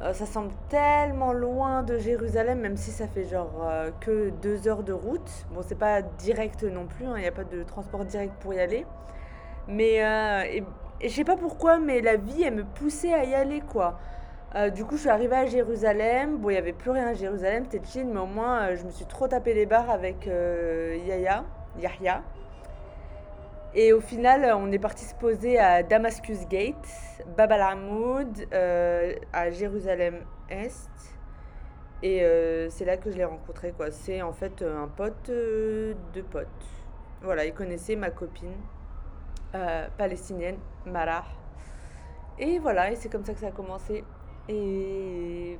ça 0.00 0.26
semble 0.26 0.52
tellement 0.68 1.32
loin 1.32 1.82
de 1.84 1.98
Jérusalem, 1.98 2.60
même 2.60 2.76
si 2.76 2.90
ça 2.90 3.06
fait 3.06 3.24
genre 3.24 3.70
que 4.00 4.30
deux 4.30 4.66
heures 4.66 4.82
de 4.82 4.94
route. 4.94 5.30
Bon, 5.52 5.60
c'est 5.62 5.78
pas 5.78 6.02
direct 6.02 6.64
non 6.64 6.86
plus, 6.86 7.04
il 7.04 7.20
n'y 7.20 7.26
a 7.26 7.32
pas 7.32 7.44
de 7.44 7.62
transport 7.62 8.04
direct 8.04 8.32
pour 8.40 8.54
y 8.54 8.58
aller. 8.58 8.86
Mais 9.68 10.04
euh, 10.04 10.60
je 11.02 11.08
sais 11.08 11.24
pas 11.24 11.36
pourquoi, 11.36 11.78
mais 11.78 12.00
la 12.00 12.16
vie, 12.16 12.42
elle 12.42 12.54
me 12.54 12.64
poussait 12.64 13.12
à 13.12 13.24
y 13.24 13.34
aller, 13.34 13.60
quoi. 13.60 13.98
Euh, 14.54 14.70
du 14.70 14.84
coup, 14.84 14.96
je 14.96 15.02
suis 15.02 15.10
arrivée 15.10 15.36
à 15.36 15.46
Jérusalem. 15.46 16.38
Bon, 16.38 16.50
il 16.50 16.52
n'y 16.52 16.58
avait 16.58 16.72
plus 16.72 16.90
rien 16.90 17.08
à 17.08 17.14
Jérusalem, 17.14 17.64
c'était 17.70 17.84
chill, 17.84 18.06
mais 18.06 18.20
au 18.20 18.26
moins, 18.26 18.62
euh, 18.62 18.76
je 18.76 18.84
me 18.84 18.90
suis 18.90 19.04
trop 19.06 19.26
tapé 19.26 19.52
les 19.52 19.66
barres 19.66 19.90
avec 19.90 20.28
euh, 20.28 20.96
Yahya. 21.06 22.22
Et 23.74 23.92
au 23.92 24.00
final, 24.00 24.54
on 24.56 24.70
est 24.70 24.78
parti 24.78 25.04
se 25.04 25.14
poser 25.16 25.58
à 25.58 25.82
Damascus 25.82 26.46
Gate, 26.46 26.86
Bab 27.36 27.50
al-Hamoud, 27.50 28.46
à 29.32 29.50
Jérusalem-Est. 29.50 30.90
Et 32.04 32.22
c'est 32.70 32.84
là 32.84 32.96
que 32.96 33.10
je 33.10 33.16
l'ai 33.16 33.24
rencontré, 33.24 33.72
quoi. 33.72 33.90
C'est 33.90 34.22
en 34.22 34.32
fait 34.32 34.62
un 34.62 34.86
pote 34.86 35.28
de 35.28 36.22
pote. 36.30 36.46
Voilà, 37.22 37.44
il 37.46 37.52
connaissait 37.52 37.96
ma 37.96 38.10
copine 38.10 38.54
euh, 39.54 39.86
palestinienne, 39.96 40.56
Marah. 40.86 41.24
Et 42.38 42.58
voilà, 42.58 42.90
et 42.90 42.96
c'est 42.96 43.08
comme 43.08 43.24
ça 43.24 43.32
que 43.34 43.40
ça 43.40 43.48
a 43.48 43.52
commencé. 43.52 44.04
Et 44.48 45.58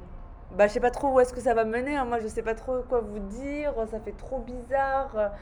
bah, 0.57 0.67
je 0.67 0.73
sais 0.73 0.81
pas 0.81 0.91
trop 0.91 1.13
où 1.13 1.21
est-ce 1.21 1.33
que 1.33 1.41
ça 1.41 1.55
va 1.55 1.65
mener. 1.65 1.97
hein. 1.97 2.05
Moi, 2.05 2.19
je 2.19 2.27
sais 2.29 2.43
pas 2.43 2.55
trop 2.55 2.83
quoi 2.89 3.01
vous 3.01 3.21
dire. 3.21 3.73
Ça 3.91 4.01
fait 4.01 4.13
trop 4.13 4.41
bizarre. 4.41 5.33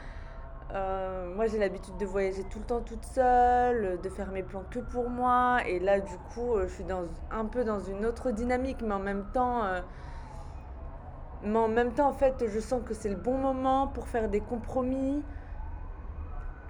Euh, 0.75 1.35
moi, 1.35 1.47
j'ai 1.47 1.59
l'habitude 1.59 1.97
de 1.99 2.07
voyager 2.07 2.45
tout 2.45 2.59
le 2.59 2.65
temps 2.65 2.81
toute 2.81 3.05
seule, 3.05 4.01
de 4.03 4.09
faire 4.09 4.31
mes 4.31 4.43
plans 4.43 4.65
que 4.71 4.79
pour 4.79 5.11
moi. 5.11 5.59
Et 5.67 5.79
là, 5.79 6.01
du 6.01 6.17
coup, 6.35 6.55
euh, 6.55 6.67
je 6.69 6.75
suis 6.75 6.85
dans, 6.85 7.03
un 7.31 7.45
peu 7.47 7.65
dans 7.65 7.81
une 7.81 8.05
autre 8.07 8.31
dynamique, 8.31 8.83
mais 8.83 8.95
en 8.95 8.99
même 8.99 9.25
temps, 9.33 9.65
mais 11.43 11.59
en 11.59 11.69
même 11.69 11.93
temps, 11.93 12.09
en 12.09 12.13
fait, 12.13 12.45
je 12.47 12.61
sens 12.61 12.83
que 12.87 12.95
c'est 12.95 13.09
le 13.09 13.17
bon 13.17 13.37
moment 13.37 13.89
pour 13.89 14.07
faire 14.09 14.29
des 14.29 14.41
compromis. 14.41 15.23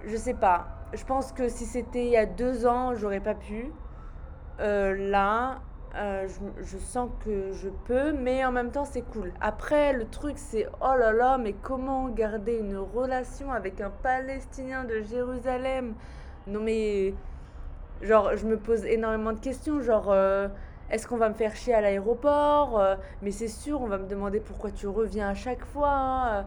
Je 0.05 0.17
sais 0.17 0.33
pas. 0.33 0.67
Je 0.93 1.03
pense 1.05 1.31
que 1.31 1.47
si 1.49 1.65
c'était 1.65 2.05
il 2.05 2.11
y 2.11 2.17
a 2.17 2.25
deux 2.25 2.67
ans, 2.67 2.93
j'aurais 2.95 3.19
pas 3.21 3.35
pu. 3.35 3.71
Euh, 4.59 4.95
là, 5.09 5.61
euh, 5.95 6.27
je, 6.61 6.77
sens 6.77 7.09
que 7.25 7.51
je 7.53 7.69
peux, 7.85 8.11
mais 8.11 8.43
en 8.45 8.51
même 8.51 8.71
temps, 8.71 8.85
c'est 8.85 9.01
cool. 9.01 9.33
Après, 9.41 9.93
le 9.93 10.05
truc, 10.05 10.33
c'est 10.37 10.67
oh 10.81 10.95
là 10.97 11.11
là, 11.13 11.37
mais 11.37 11.53
comment 11.53 12.09
garder 12.09 12.57
une 12.59 12.77
relation 12.77 13.51
avec 13.51 13.81
un 13.81 13.89
Palestinien 13.89 14.83
de 14.83 15.01
Jérusalem? 15.01 15.95
Non, 16.47 16.59
mais 16.59 17.13
genre, 18.01 18.35
je 18.35 18.45
me 18.45 18.57
pose 18.57 18.85
énormément 18.85 19.33
de 19.33 19.39
questions. 19.39 19.81
Genre, 19.81 20.11
euh, 20.11 20.47
est-ce 20.91 21.07
qu'on 21.07 21.17
va 21.17 21.29
me 21.29 21.33
faire 21.35 21.55
chier 21.55 21.73
à 21.73 21.81
l'aéroport? 21.81 22.79
Mais 23.21 23.31
c'est 23.31 23.47
sûr, 23.47 23.81
on 23.81 23.87
va 23.87 23.97
me 23.97 24.07
demander 24.07 24.39
pourquoi 24.41 24.71
tu 24.71 24.87
reviens 24.87 25.29
à 25.29 25.33
chaque 25.33 25.63
fois. 25.65 25.89
hein. 25.91 26.45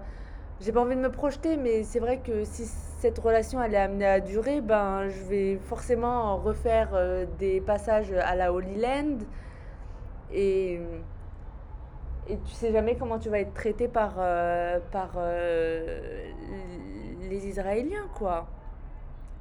J'ai 0.59 0.73
pas 0.73 0.81
envie 0.81 0.97
de 0.97 1.01
me 1.01 1.11
projeter, 1.11 1.59
mais 1.59 1.83
c'est 1.83 1.99
vrai 1.99 2.19
que 2.19 2.45
si 2.45 2.65
cette 2.65 3.19
relation 3.19 3.63
elle 3.63 3.75
est 3.75 3.79
amenée 3.79 4.07
à 4.07 4.21
durer, 4.21 4.63
ben 4.63 5.07
je 5.09 5.23
vais 5.25 5.57
forcément 5.59 6.39
refaire 6.39 6.91
euh, 6.95 7.27
des 7.39 7.61
passages 7.61 8.11
à 8.13 8.35
la 8.35 8.55
Holy 8.55 8.81
Land. 8.81 9.19
Et, 10.33 10.81
et 12.29 12.39
tu 12.39 12.53
sais 12.53 12.73
jamais 12.73 12.97
comment 12.97 13.19
tu 13.19 13.29
vas 13.29 13.41
être 13.41 13.53
traité 13.53 13.87
par, 13.87 14.15
euh, 14.19 14.81
par 14.93 15.11
euh, 15.19 16.33
les 17.29 17.47
Israéliens, 17.49 18.09
quoi. 18.15 18.47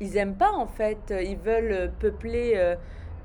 Ils 0.02 0.18
aiment 0.18 0.36
pas 0.36 0.52
en 0.52 0.68
fait, 0.68 1.14
ils 1.18 1.38
veulent 1.38 1.92
peupler 2.00 2.76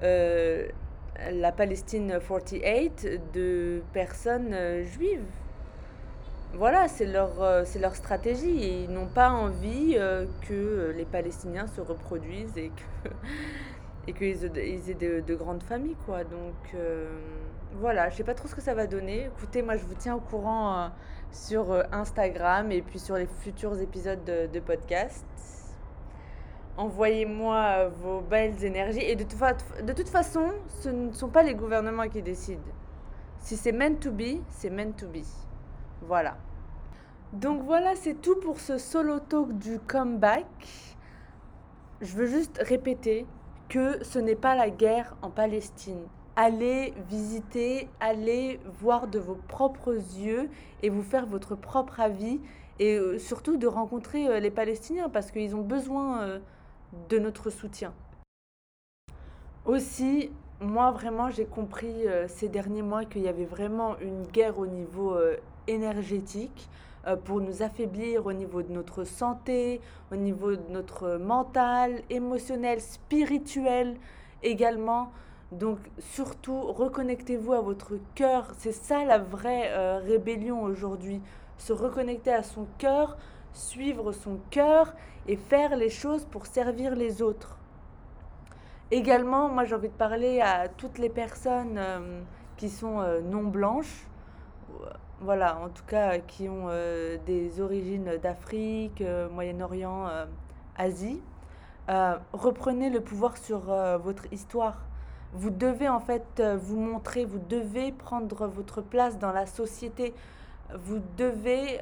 la 0.01 1.53
Palestine 1.53 2.21
48 2.21 3.33
de 3.35 3.83
personnes 3.93 4.55
juives. 4.85 5.27
Voilà, 6.55 6.89
c'est 6.89 7.07
leur, 7.07 7.43
euh, 7.43 7.65
leur 7.81 7.95
stratégie 7.95 8.85
ils 8.85 8.91
n'ont 8.91 9.07
pas 9.07 9.31
envie 9.31 9.95
euh, 9.97 10.27
que 10.49 10.93
les 10.97 11.05
Palestiniens 11.05 11.67
se 11.69 11.81
reproduisent 11.81 12.57
et 12.59 12.71
que 12.71 13.09
et 14.09 14.13
qu'ils 14.13 14.45
aient, 14.45 14.95
de, 14.95 15.21
de 15.21 15.35
grandes 15.35 15.63
familles 15.63 15.97
quoi. 16.07 16.25
Donc 16.25 16.75
euh, 16.75 17.09
voilà, 17.75 18.11
je 18.11 18.17
sais 18.17 18.25
pas 18.25 18.35
trop 18.35 18.49
ce 18.49 18.55
que 18.55 18.61
ça 18.63 18.75
va 18.75 18.87
donner. 18.87 19.27
Écoutez, 19.27 19.63
moi 19.63 19.77
je 19.77 19.85
vous 19.85 19.95
tiens 19.95 20.17
au 20.17 20.21
courant 20.21 20.91
sur 21.33 21.73
Instagram 21.93 22.73
et 22.73 22.83
puis 22.83 22.99
sur 22.99 23.15
les 23.17 23.27
futurs 23.27 23.79
épisodes 23.81 24.25
de, 24.25 24.61
podcast. 24.61 25.25
Envoyez-moi 26.77 27.89
vos 28.03 28.21
belles 28.23 28.65
énergies 28.65 29.03
et 29.03 29.15
de, 29.15 29.25
fa- 29.33 29.53
de 29.83 29.93
toute 29.93 30.09
façon, 30.09 30.51
ce 30.83 30.89
ne 30.89 31.13
sont 31.13 31.29
pas 31.29 31.43
les 31.43 31.55
gouvernements 31.55 32.09
qui 32.09 32.23
décident. 32.23 32.61
Si 33.39 33.57
c'est 33.57 33.73
meant 33.73 33.95
to 34.01 34.11
be, 34.11 34.41
c'est 34.49 34.71
meant 34.71 34.93
to 34.93 35.07
be. 35.07 35.23
Voilà. 36.03 36.37
Donc 37.33 37.63
voilà, 37.63 37.95
c'est 37.95 38.21
tout 38.21 38.37
pour 38.41 38.59
ce 38.59 38.79
solo 38.79 39.21
talk 39.21 39.53
du 39.59 39.79
comeback. 39.79 40.47
Je 42.01 42.17
veux 42.17 42.27
juste 42.27 42.61
répéter 42.65 43.27
que 43.69 44.03
ce 44.03 44.19
n'est 44.19 44.35
pas 44.35 44.57
la 44.57 44.69
guerre 44.69 45.17
en 45.23 45.31
Palestine. 45.31 46.03
Allez 46.35 46.93
visiter, 47.09 47.89
allez 48.01 48.59
voir 48.81 49.07
de 49.07 49.19
vos 49.19 49.35
propres 49.35 49.95
yeux 49.95 50.49
et 50.83 50.89
vous 50.89 51.03
faire 51.03 51.27
votre 51.27 51.55
propre 51.55 52.01
avis 52.01 52.41
et 52.81 52.97
euh, 52.97 53.19
surtout 53.19 53.59
de 53.59 53.67
rencontrer 53.67 54.27
euh, 54.27 54.41
les 54.41 54.51
Palestiniens 54.51 55.09
parce 55.09 55.31
qu'ils 55.31 55.55
ont 55.55 55.63
besoin 55.63 56.23
euh, 56.23 56.39
de 57.09 57.19
notre 57.19 57.51
soutien. 57.51 57.93
Aussi, 59.67 60.33
moi 60.61 60.91
vraiment 60.91 61.31
j'ai 61.31 61.45
compris 61.45 62.07
ces 62.29 62.49
derniers 62.49 62.83
mois 62.83 63.05
qu'il 63.05 63.23
y 63.23 63.29
avait 63.29 63.45
vraiment 63.45 63.99
une 63.99 64.23
guerre 64.27 64.59
au 64.59 64.67
niveau 64.67 65.17
énergétique 65.67 66.69
euh, 67.07 67.17
pour 67.17 67.41
nous 67.41 67.63
affaiblir 67.63 68.27
au 68.27 68.33
niveau 68.35 68.63
de 68.63 68.71
notre 68.73 69.05
santé, 69.05 69.81
au 70.13 70.17
niveau 70.17 70.55
de 70.55 70.69
notre 70.69 71.17
mental, 71.17 72.03
émotionnel, 72.11 72.79
spirituel 72.83 73.97
également. 74.43 75.11
Donc 75.51 75.79
surtout, 75.99 76.61
reconnectez-vous 76.61 77.55
à 77.55 77.63
votre 77.63 77.95
cœur. 78.15 78.53
C'est 78.59 78.73
ça 78.73 79.05
la 79.07 79.19
vraie 79.19 79.71
euh, 79.71 79.99
rébellion 80.05 80.63
aujourd'hui. 80.63 81.23
Se 81.57 81.73
reconnecter 81.73 82.35
à 82.35 82.43
son 82.43 82.67
cœur, 82.77 83.17
suivre 83.55 84.13
son 84.13 84.39
cœur 84.51 84.93
et 85.27 85.37
faire 85.37 85.77
les 85.77 85.91
choses 85.91 86.27
pour 86.27 86.45
servir 86.45 86.95
les 86.95 87.23
autres. 87.23 87.57
Également, 88.91 89.49
moi 89.49 89.65
j'ai 89.65 89.75
envie 89.75 89.89
de 89.89 89.95
parler 89.95 90.43
à 90.43 90.69
toutes 90.69 90.99
les 90.99 91.09
personnes 91.09 91.79
euh, 91.79 92.21
qui 92.59 92.69
sont 92.69 93.03
non 93.25 93.45
blanches, 93.45 94.07
voilà, 95.21 95.59
en 95.59 95.69
tout 95.69 95.85
cas 95.87 96.15
euh, 96.15 96.19
qui 96.27 96.49
ont 96.49 96.67
euh, 96.69 97.19
des 97.27 97.61
origines 97.61 98.17
d'Afrique, 98.23 99.03
euh, 99.03 99.29
Moyen-Orient, 99.29 100.09
Asie. 100.77 101.21
Reprenez 102.33 102.89
le 102.89 103.01
pouvoir 103.01 103.37
sur 103.37 103.61
votre 103.99 104.33
histoire. 104.33 104.79
Vous 105.33 105.51
devez 105.51 105.89
en 105.89 105.99
fait 105.99 106.41
vous 106.41 106.79
montrer, 106.79 107.25
vous 107.25 107.41
devez 107.41 107.91
prendre 107.91 108.47
votre 108.47 108.81
place 108.81 109.19
dans 109.19 109.33
la 109.33 109.47
société. 109.47 110.15
Vous 110.73 111.01
devez... 111.17 111.81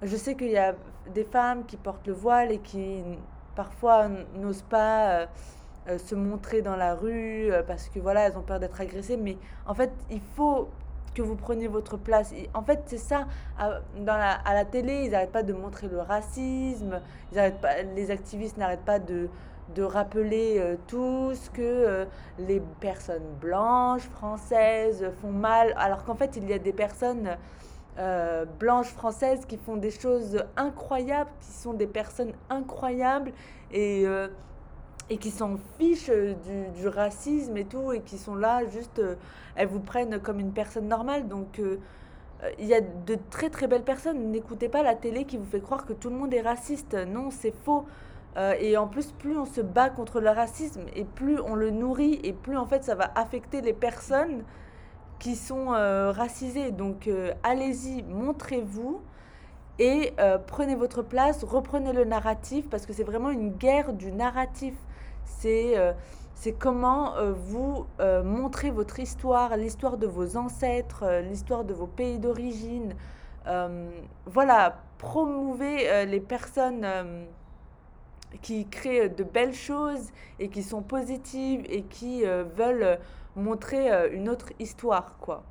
je 0.00 0.16
sais 0.16 0.36
qu'il 0.36 0.50
y 0.50 0.56
a 0.56 0.74
des 1.14 1.24
femmes 1.24 1.66
qui 1.66 1.76
portent 1.76 2.06
le 2.06 2.14
voile 2.14 2.50
et 2.50 2.60
qui 2.60 3.02
parfois 3.54 4.08
n'osent 4.36 4.62
pas 4.62 5.26
se 5.86 6.14
montrer 6.14 6.62
dans 6.62 6.76
la 6.76 6.94
rue 6.94 7.52
parce 7.66 7.90
que 7.90 7.98
voilà, 7.98 8.22
elles 8.22 8.38
ont 8.38 8.42
peur 8.42 8.58
d'être 8.58 8.80
agressées. 8.80 9.18
Mais 9.18 9.36
en 9.66 9.74
fait, 9.74 9.92
il 10.10 10.22
faut 10.34 10.70
que 11.14 11.22
vous 11.22 11.36
preniez 11.36 11.68
votre 11.68 11.96
place. 11.96 12.32
En 12.54 12.62
fait, 12.62 12.82
c'est 12.86 12.98
ça. 12.98 13.26
À, 13.58 13.80
la, 14.54 14.64
télé, 14.64 15.04
ils 15.04 15.10
n'arrêtent 15.10 15.32
pas 15.32 15.42
de 15.42 15.52
montrer 15.52 15.88
le 15.88 16.00
racisme. 16.00 17.00
Ils 17.32 17.52
pas, 17.60 17.82
les 17.82 18.10
activistes 18.10 18.56
n'arrêtent 18.56 18.84
pas 18.84 18.98
de, 18.98 19.28
de 19.74 19.82
rappeler 19.82 20.56
euh, 20.58 20.76
tous 20.86 21.50
que 21.50 21.60
euh, 21.60 22.04
les 22.38 22.60
personnes 22.80 23.34
blanches, 23.40 24.02
françaises 24.02 25.10
font 25.20 25.32
mal. 25.32 25.74
Alors 25.76 26.04
qu'en 26.04 26.14
fait, 26.14 26.36
il 26.36 26.48
y 26.48 26.52
a 26.52 26.58
des 26.58 26.72
personnes 26.72 27.36
euh, 27.98 28.46
blanches 28.58 28.88
françaises 28.88 29.44
qui 29.44 29.58
font 29.58 29.76
des 29.76 29.90
choses 29.90 30.42
incroyables, 30.56 31.30
qui 31.40 31.52
sont 31.52 31.74
des 31.74 31.86
personnes 31.86 32.32
incroyables 32.48 33.32
et, 33.70 34.04
euh, 34.06 34.28
et 35.10 35.18
qui 35.18 35.30
s'en 35.30 35.56
fichent 35.78 36.10
euh, 36.10 36.34
du, 36.74 36.88
racisme 36.88 37.56
et 37.56 37.64
tout, 37.64 37.92
et 37.92 38.00
qui 38.00 38.18
sont 38.18 38.34
là 38.34 38.64
juste, 38.66 38.98
euh, 38.98 39.16
elles 39.56 39.68
vous 39.68 39.80
prennent 39.80 40.20
comme 40.20 40.40
une 40.40 40.52
personne 40.52 40.88
normale. 40.88 41.28
Donc 41.28 41.58
euh, 41.58 41.78
il 42.58 42.66
y 42.66 42.74
a 42.74 42.80
de 42.80 43.16
très 43.30 43.50
très 43.50 43.66
belles 43.66 43.84
personnes. 43.84 44.30
N'écoutez 44.30 44.68
pas 44.68 44.82
la 44.82 44.94
télé 44.94 45.24
qui 45.24 45.36
vous 45.36 45.44
fait 45.44 45.60
croire 45.60 45.86
que 45.86 45.92
tout 45.92 46.10
le 46.10 46.16
monde 46.16 46.32
est 46.34 46.40
raciste. 46.40 46.94
Non, 46.94 47.30
c'est 47.30 47.54
faux. 47.64 47.84
Et 48.60 48.78
en 48.78 48.88
plus, 48.88 49.12
plus 49.12 49.36
on 49.36 49.44
se 49.44 49.60
bat 49.60 49.90
contre 49.90 50.18
le 50.18 50.30
racisme 50.30 50.86
et 50.96 51.04
plus 51.04 51.38
on 51.38 51.54
le 51.54 51.70
nourrit 51.70 52.18
et 52.24 52.32
plus 52.32 52.56
en 52.56 52.64
fait 52.64 52.82
ça 52.82 52.94
va 52.94 53.12
affecter 53.14 53.60
les 53.60 53.74
personnes 53.74 54.42
qui 55.18 55.36
sont 55.36 55.66
racisées. 55.66 56.70
Donc 56.70 57.10
allez-y, 57.42 58.02
montrez-vous 58.04 59.02
et 59.78 60.14
prenez 60.46 60.74
votre 60.74 61.02
place, 61.02 61.44
reprenez 61.44 61.92
le 61.92 62.04
narratif 62.04 62.70
parce 62.70 62.86
que 62.86 62.94
c'est 62.94 63.04
vraiment 63.04 63.30
une 63.30 63.50
guerre 63.50 63.92
du 63.92 64.10
narratif. 64.10 64.74
C'est 65.24 65.78
euh, 65.78 65.92
c'est 66.34 66.52
comment 66.52 67.14
euh, 67.16 67.32
vous 67.32 67.86
euh, 68.00 68.24
montrez 68.24 68.70
votre 68.70 68.98
histoire, 68.98 69.56
l'histoire 69.56 69.96
de 69.96 70.06
vos 70.06 70.36
ancêtres, 70.36 71.04
l'histoire 71.28 71.64
de 71.64 71.72
vos 71.72 71.86
pays 71.86 72.18
d'origine. 72.18 72.94
Voilà, 74.26 74.82
promouvez 74.98 76.06
les 76.06 76.20
personnes 76.20 76.86
qui 78.40 78.68
créent 78.68 79.08
de 79.08 79.24
belles 79.24 79.54
choses 79.54 80.10
et 80.38 80.48
qui 80.48 80.62
sont 80.62 80.80
positives 80.80 81.64
et 81.68 81.82
qui 81.82 82.22
veulent 82.22 83.00
montrer 83.34 83.90
une 84.12 84.28
autre 84.28 84.52
histoire, 84.60 85.16
quoi. 85.18 85.42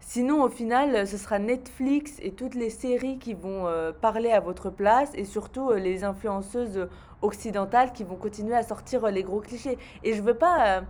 Sinon, 0.00 0.42
au 0.42 0.48
final, 0.48 1.06
ce 1.06 1.18
sera 1.18 1.38
Netflix 1.38 2.16
et 2.22 2.32
toutes 2.32 2.54
les 2.54 2.70
séries 2.70 3.18
qui 3.18 3.34
vont 3.34 3.66
parler 4.00 4.30
à 4.30 4.40
votre 4.40 4.70
place 4.70 5.10
et 5.14 5.26
surtout 5.26 5.72
les 5.72 6.04
influenceuses 6.04 6.88
occidentales 7.22 7.92
qui 7.92 8.04
vont 8.04 8.16
continuer 8.16 8.54
à 8.54 8.62
sortir 8.62 9.04
euh, 9.04 9.10
les 9.10 9.22
gros 9.22 9.40
clichés. 9.40 9.78
Et 10.02 10.14
je 10.14 10.22
veux 10.22 10.34
pas, 10.34 10.78
euh, 10.78 10.80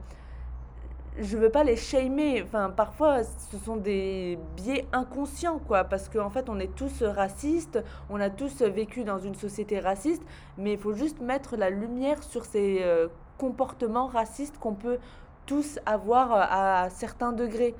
je 1.19 1.37
veux 1.37 1.51
pas 1.51 1.65
les 1.65 1.77
shamer. 1.77 2.43
Enfin, 2.43 2.71
parfois, 2.71 3.25
ce 3.25 3.59
sont 3.59 3.77
des 3.77 4.39
biais 4.57 4.87
inconscients, 4.93 5.59
quoi, 5.59 5.85
parce 5.85 6.09
qu'en 6.09 6.31
fait, 6.31 6.49
on 6.49 6.59
est 6.59 6.75
tous 6.75 7.03
racistes, 7.03 7.83
on 8.09 8.21
a 8.21 8.31
tous 8.31 8.63
vécu 8.63 9.05
dans 9.05 9.19
une 9.19 9.35
société 9.35 9.81
raciste, 9.81 10.23
mais 10.57 10.75
il 10.75 10.79
faut 10.79 10.93
juste 10.93 11.21
mettre 11.21 11.57
la 11.57 11.71
lumière 11.71 12.23
sur 12.23 12.45
ces 12.45 12.81
euh, 12.83 13.09
comportements 13.39 14.07
racistes 14.07 14.59
qu'on 14.59 14.75
peut 14.75 14.99
tous 15.47 15.79
avoir 15.87 16.31
à 16.33 16.91
certains 16.91 17.33
degrés. 17.33 17.75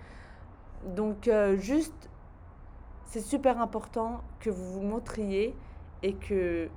Donc 0.97 1.31
juste, 1.59 2.09
c'est 3.05 3.21
super 3.21 3.61
important 3.61 4.23
que 4.41 4.51
vous 4.51 4.73
vous 4.73 4.81
montriez 4.81 5.55
et 6.03 6.15
que 6.15 6.69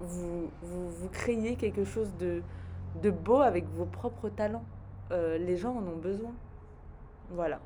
vous, 0.00 0.50
vous, 0.62 0.90
vous 0.90 1.08
créiez 1.08 1.56
quelque 1.56 1.84
chose 1.84 2.12
de, 2.18 2.42
de 3.02 3.10
beau 3.10 3.40
avec 3.40 3.66
vos 3.70 3.86
propres 3.86 4.28
talents. 4.28 4.64
Euh, 5.12 5.38
les 5.38 5.56
gens 5.56 5.74
en 5.74 5.86
ont 5.86 5.96
besoin. 5.96 6.32
Voilà. 7.30 7.60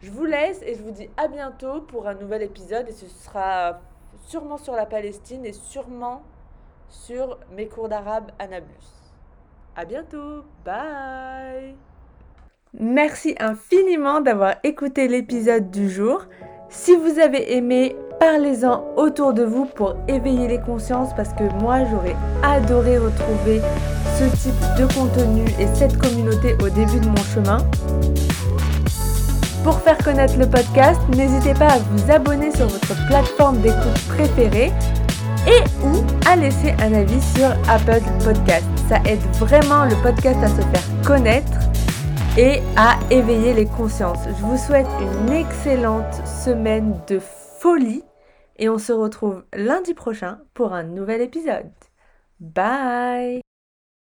Je 0.00 0.10
vous 0.10 0.24
laisse 0.24 0.60
et 0.62 0.74
je 0.74 0.82
vous 0.82 0.90
dis 0.90 1.08
à 1.16 1.28
bientôt 1.28 1.80
pour 1.80 2.06
un 2.08 2.14
nouvel 2.14 2.42
épisode 2.42 2.88
et 2.88 2.92
ce 2.92 3.06
sera 3.06 3.80
sûrement 4.26 4.58
sur 4.58 4.74
la 4.74 4.86
Palestine 4.86 5.44
et 5.44 5.52
sûrement 5.52 6.22
sur 6.88 7.38
mes 7.52 7.68
cours 7.68 7.88
d'arabe 7.88 8.30
à 8.38 8.46
Nablus. 8.46 8.94
À 9.76 9.84
bientôt. 9.84 10.44
Bye. 10.64 11.74
Merci 12.74 13.34
infiniment 13.38 14.20
d'avoir 14.20 14.56
écouté 14.62 15.08
l'épisode 15.08 15.70
du 15.70 15.88
jour. 15.88 16.26
Si 16.76 16.96
vous 16.96 17.20
avez 17.20 17.56
aimé, 17.56 17.94
parlez-en 18.18 18.84
autour 18.96 19.32
de 19.32 19.44
vous 19.44 19.64
pour 19.64 19.94
éveiller 20.08 20.48
les 20.48 20.58
consciences 20.58 21.14
parce 21.16 21.30
que 21.30 21.44
moi 21.62 21.78
j'aurais 21.90 22.16
adoré 22.42 22.98
retrouver 22.98 23.60
ce 24.18 24.24
type 24.36 24.60
de 24.78 24.92
contenu 24.92 25.44
et 25.58 25.66
cette 25.74 25.96
communauté 25.96 26.54
au 26.62 26.68
début 26.68 26.98
de 26.98 27.06
mon 27.06 27.24
chemin. 27.32 27.58
Pour 29.62 29.78
faire 29.80 29.96
connaître 29.98 30.36
le 30.36 30.46
podcast, 30.46 31.00
n'hésitez 31.16 31.54
pas 31.54 31.68
à 31.68 31.78
vous 31.78 32.10
abonner 32.10 32.50
sur 32.50 32.66
votre 32.66 33.06
plateforme 33.06 33.58
d'écoute 33.60 34.06
préférée 34.08 34.72
et 35.46 35.86
ou 35.86 36.04
à 36.28 36.36
laisser 36.36 36.74
un 36.82 36.92
avis 36.92 37.22
sur 37.22 37.50
Apple 37.68 38.02
Podcast. 38.24 38.66
Ça 38.88 38.96
aide 39.06 39.22
vraiment 39.38 39.84
le 39.84 39.94
podcast 40.02 40.38
à 40.42 40.48
se 40.48 40.60
faire 40.60 41.02
connaître 41.06 41.52
et 42.36 42.60
à 42.76 42.98
éveiller 43.10 43.54
les 43.54 43.66
consciences. 43.66 44.24
Je 44.26 44.44
vous 44.44 44.58
souhaite 44.58 44.88
une 45.00 45.32
excellente 45.32 46.14
semaine 46.26 47.00
de 47.06 47.20
folie 47.20 48.02
et 48.56 48.68
on 48.68 48.78
se 48.78 48.92
retrouve 48.92 49.44
lundi 49.54 49.94
prochain 49.94 50.40
pour 50.52 50.72
un 50.72 50.82
nouvel 50.82 51.20
épisode. 51.20 51.70
Bye 52.40 53.53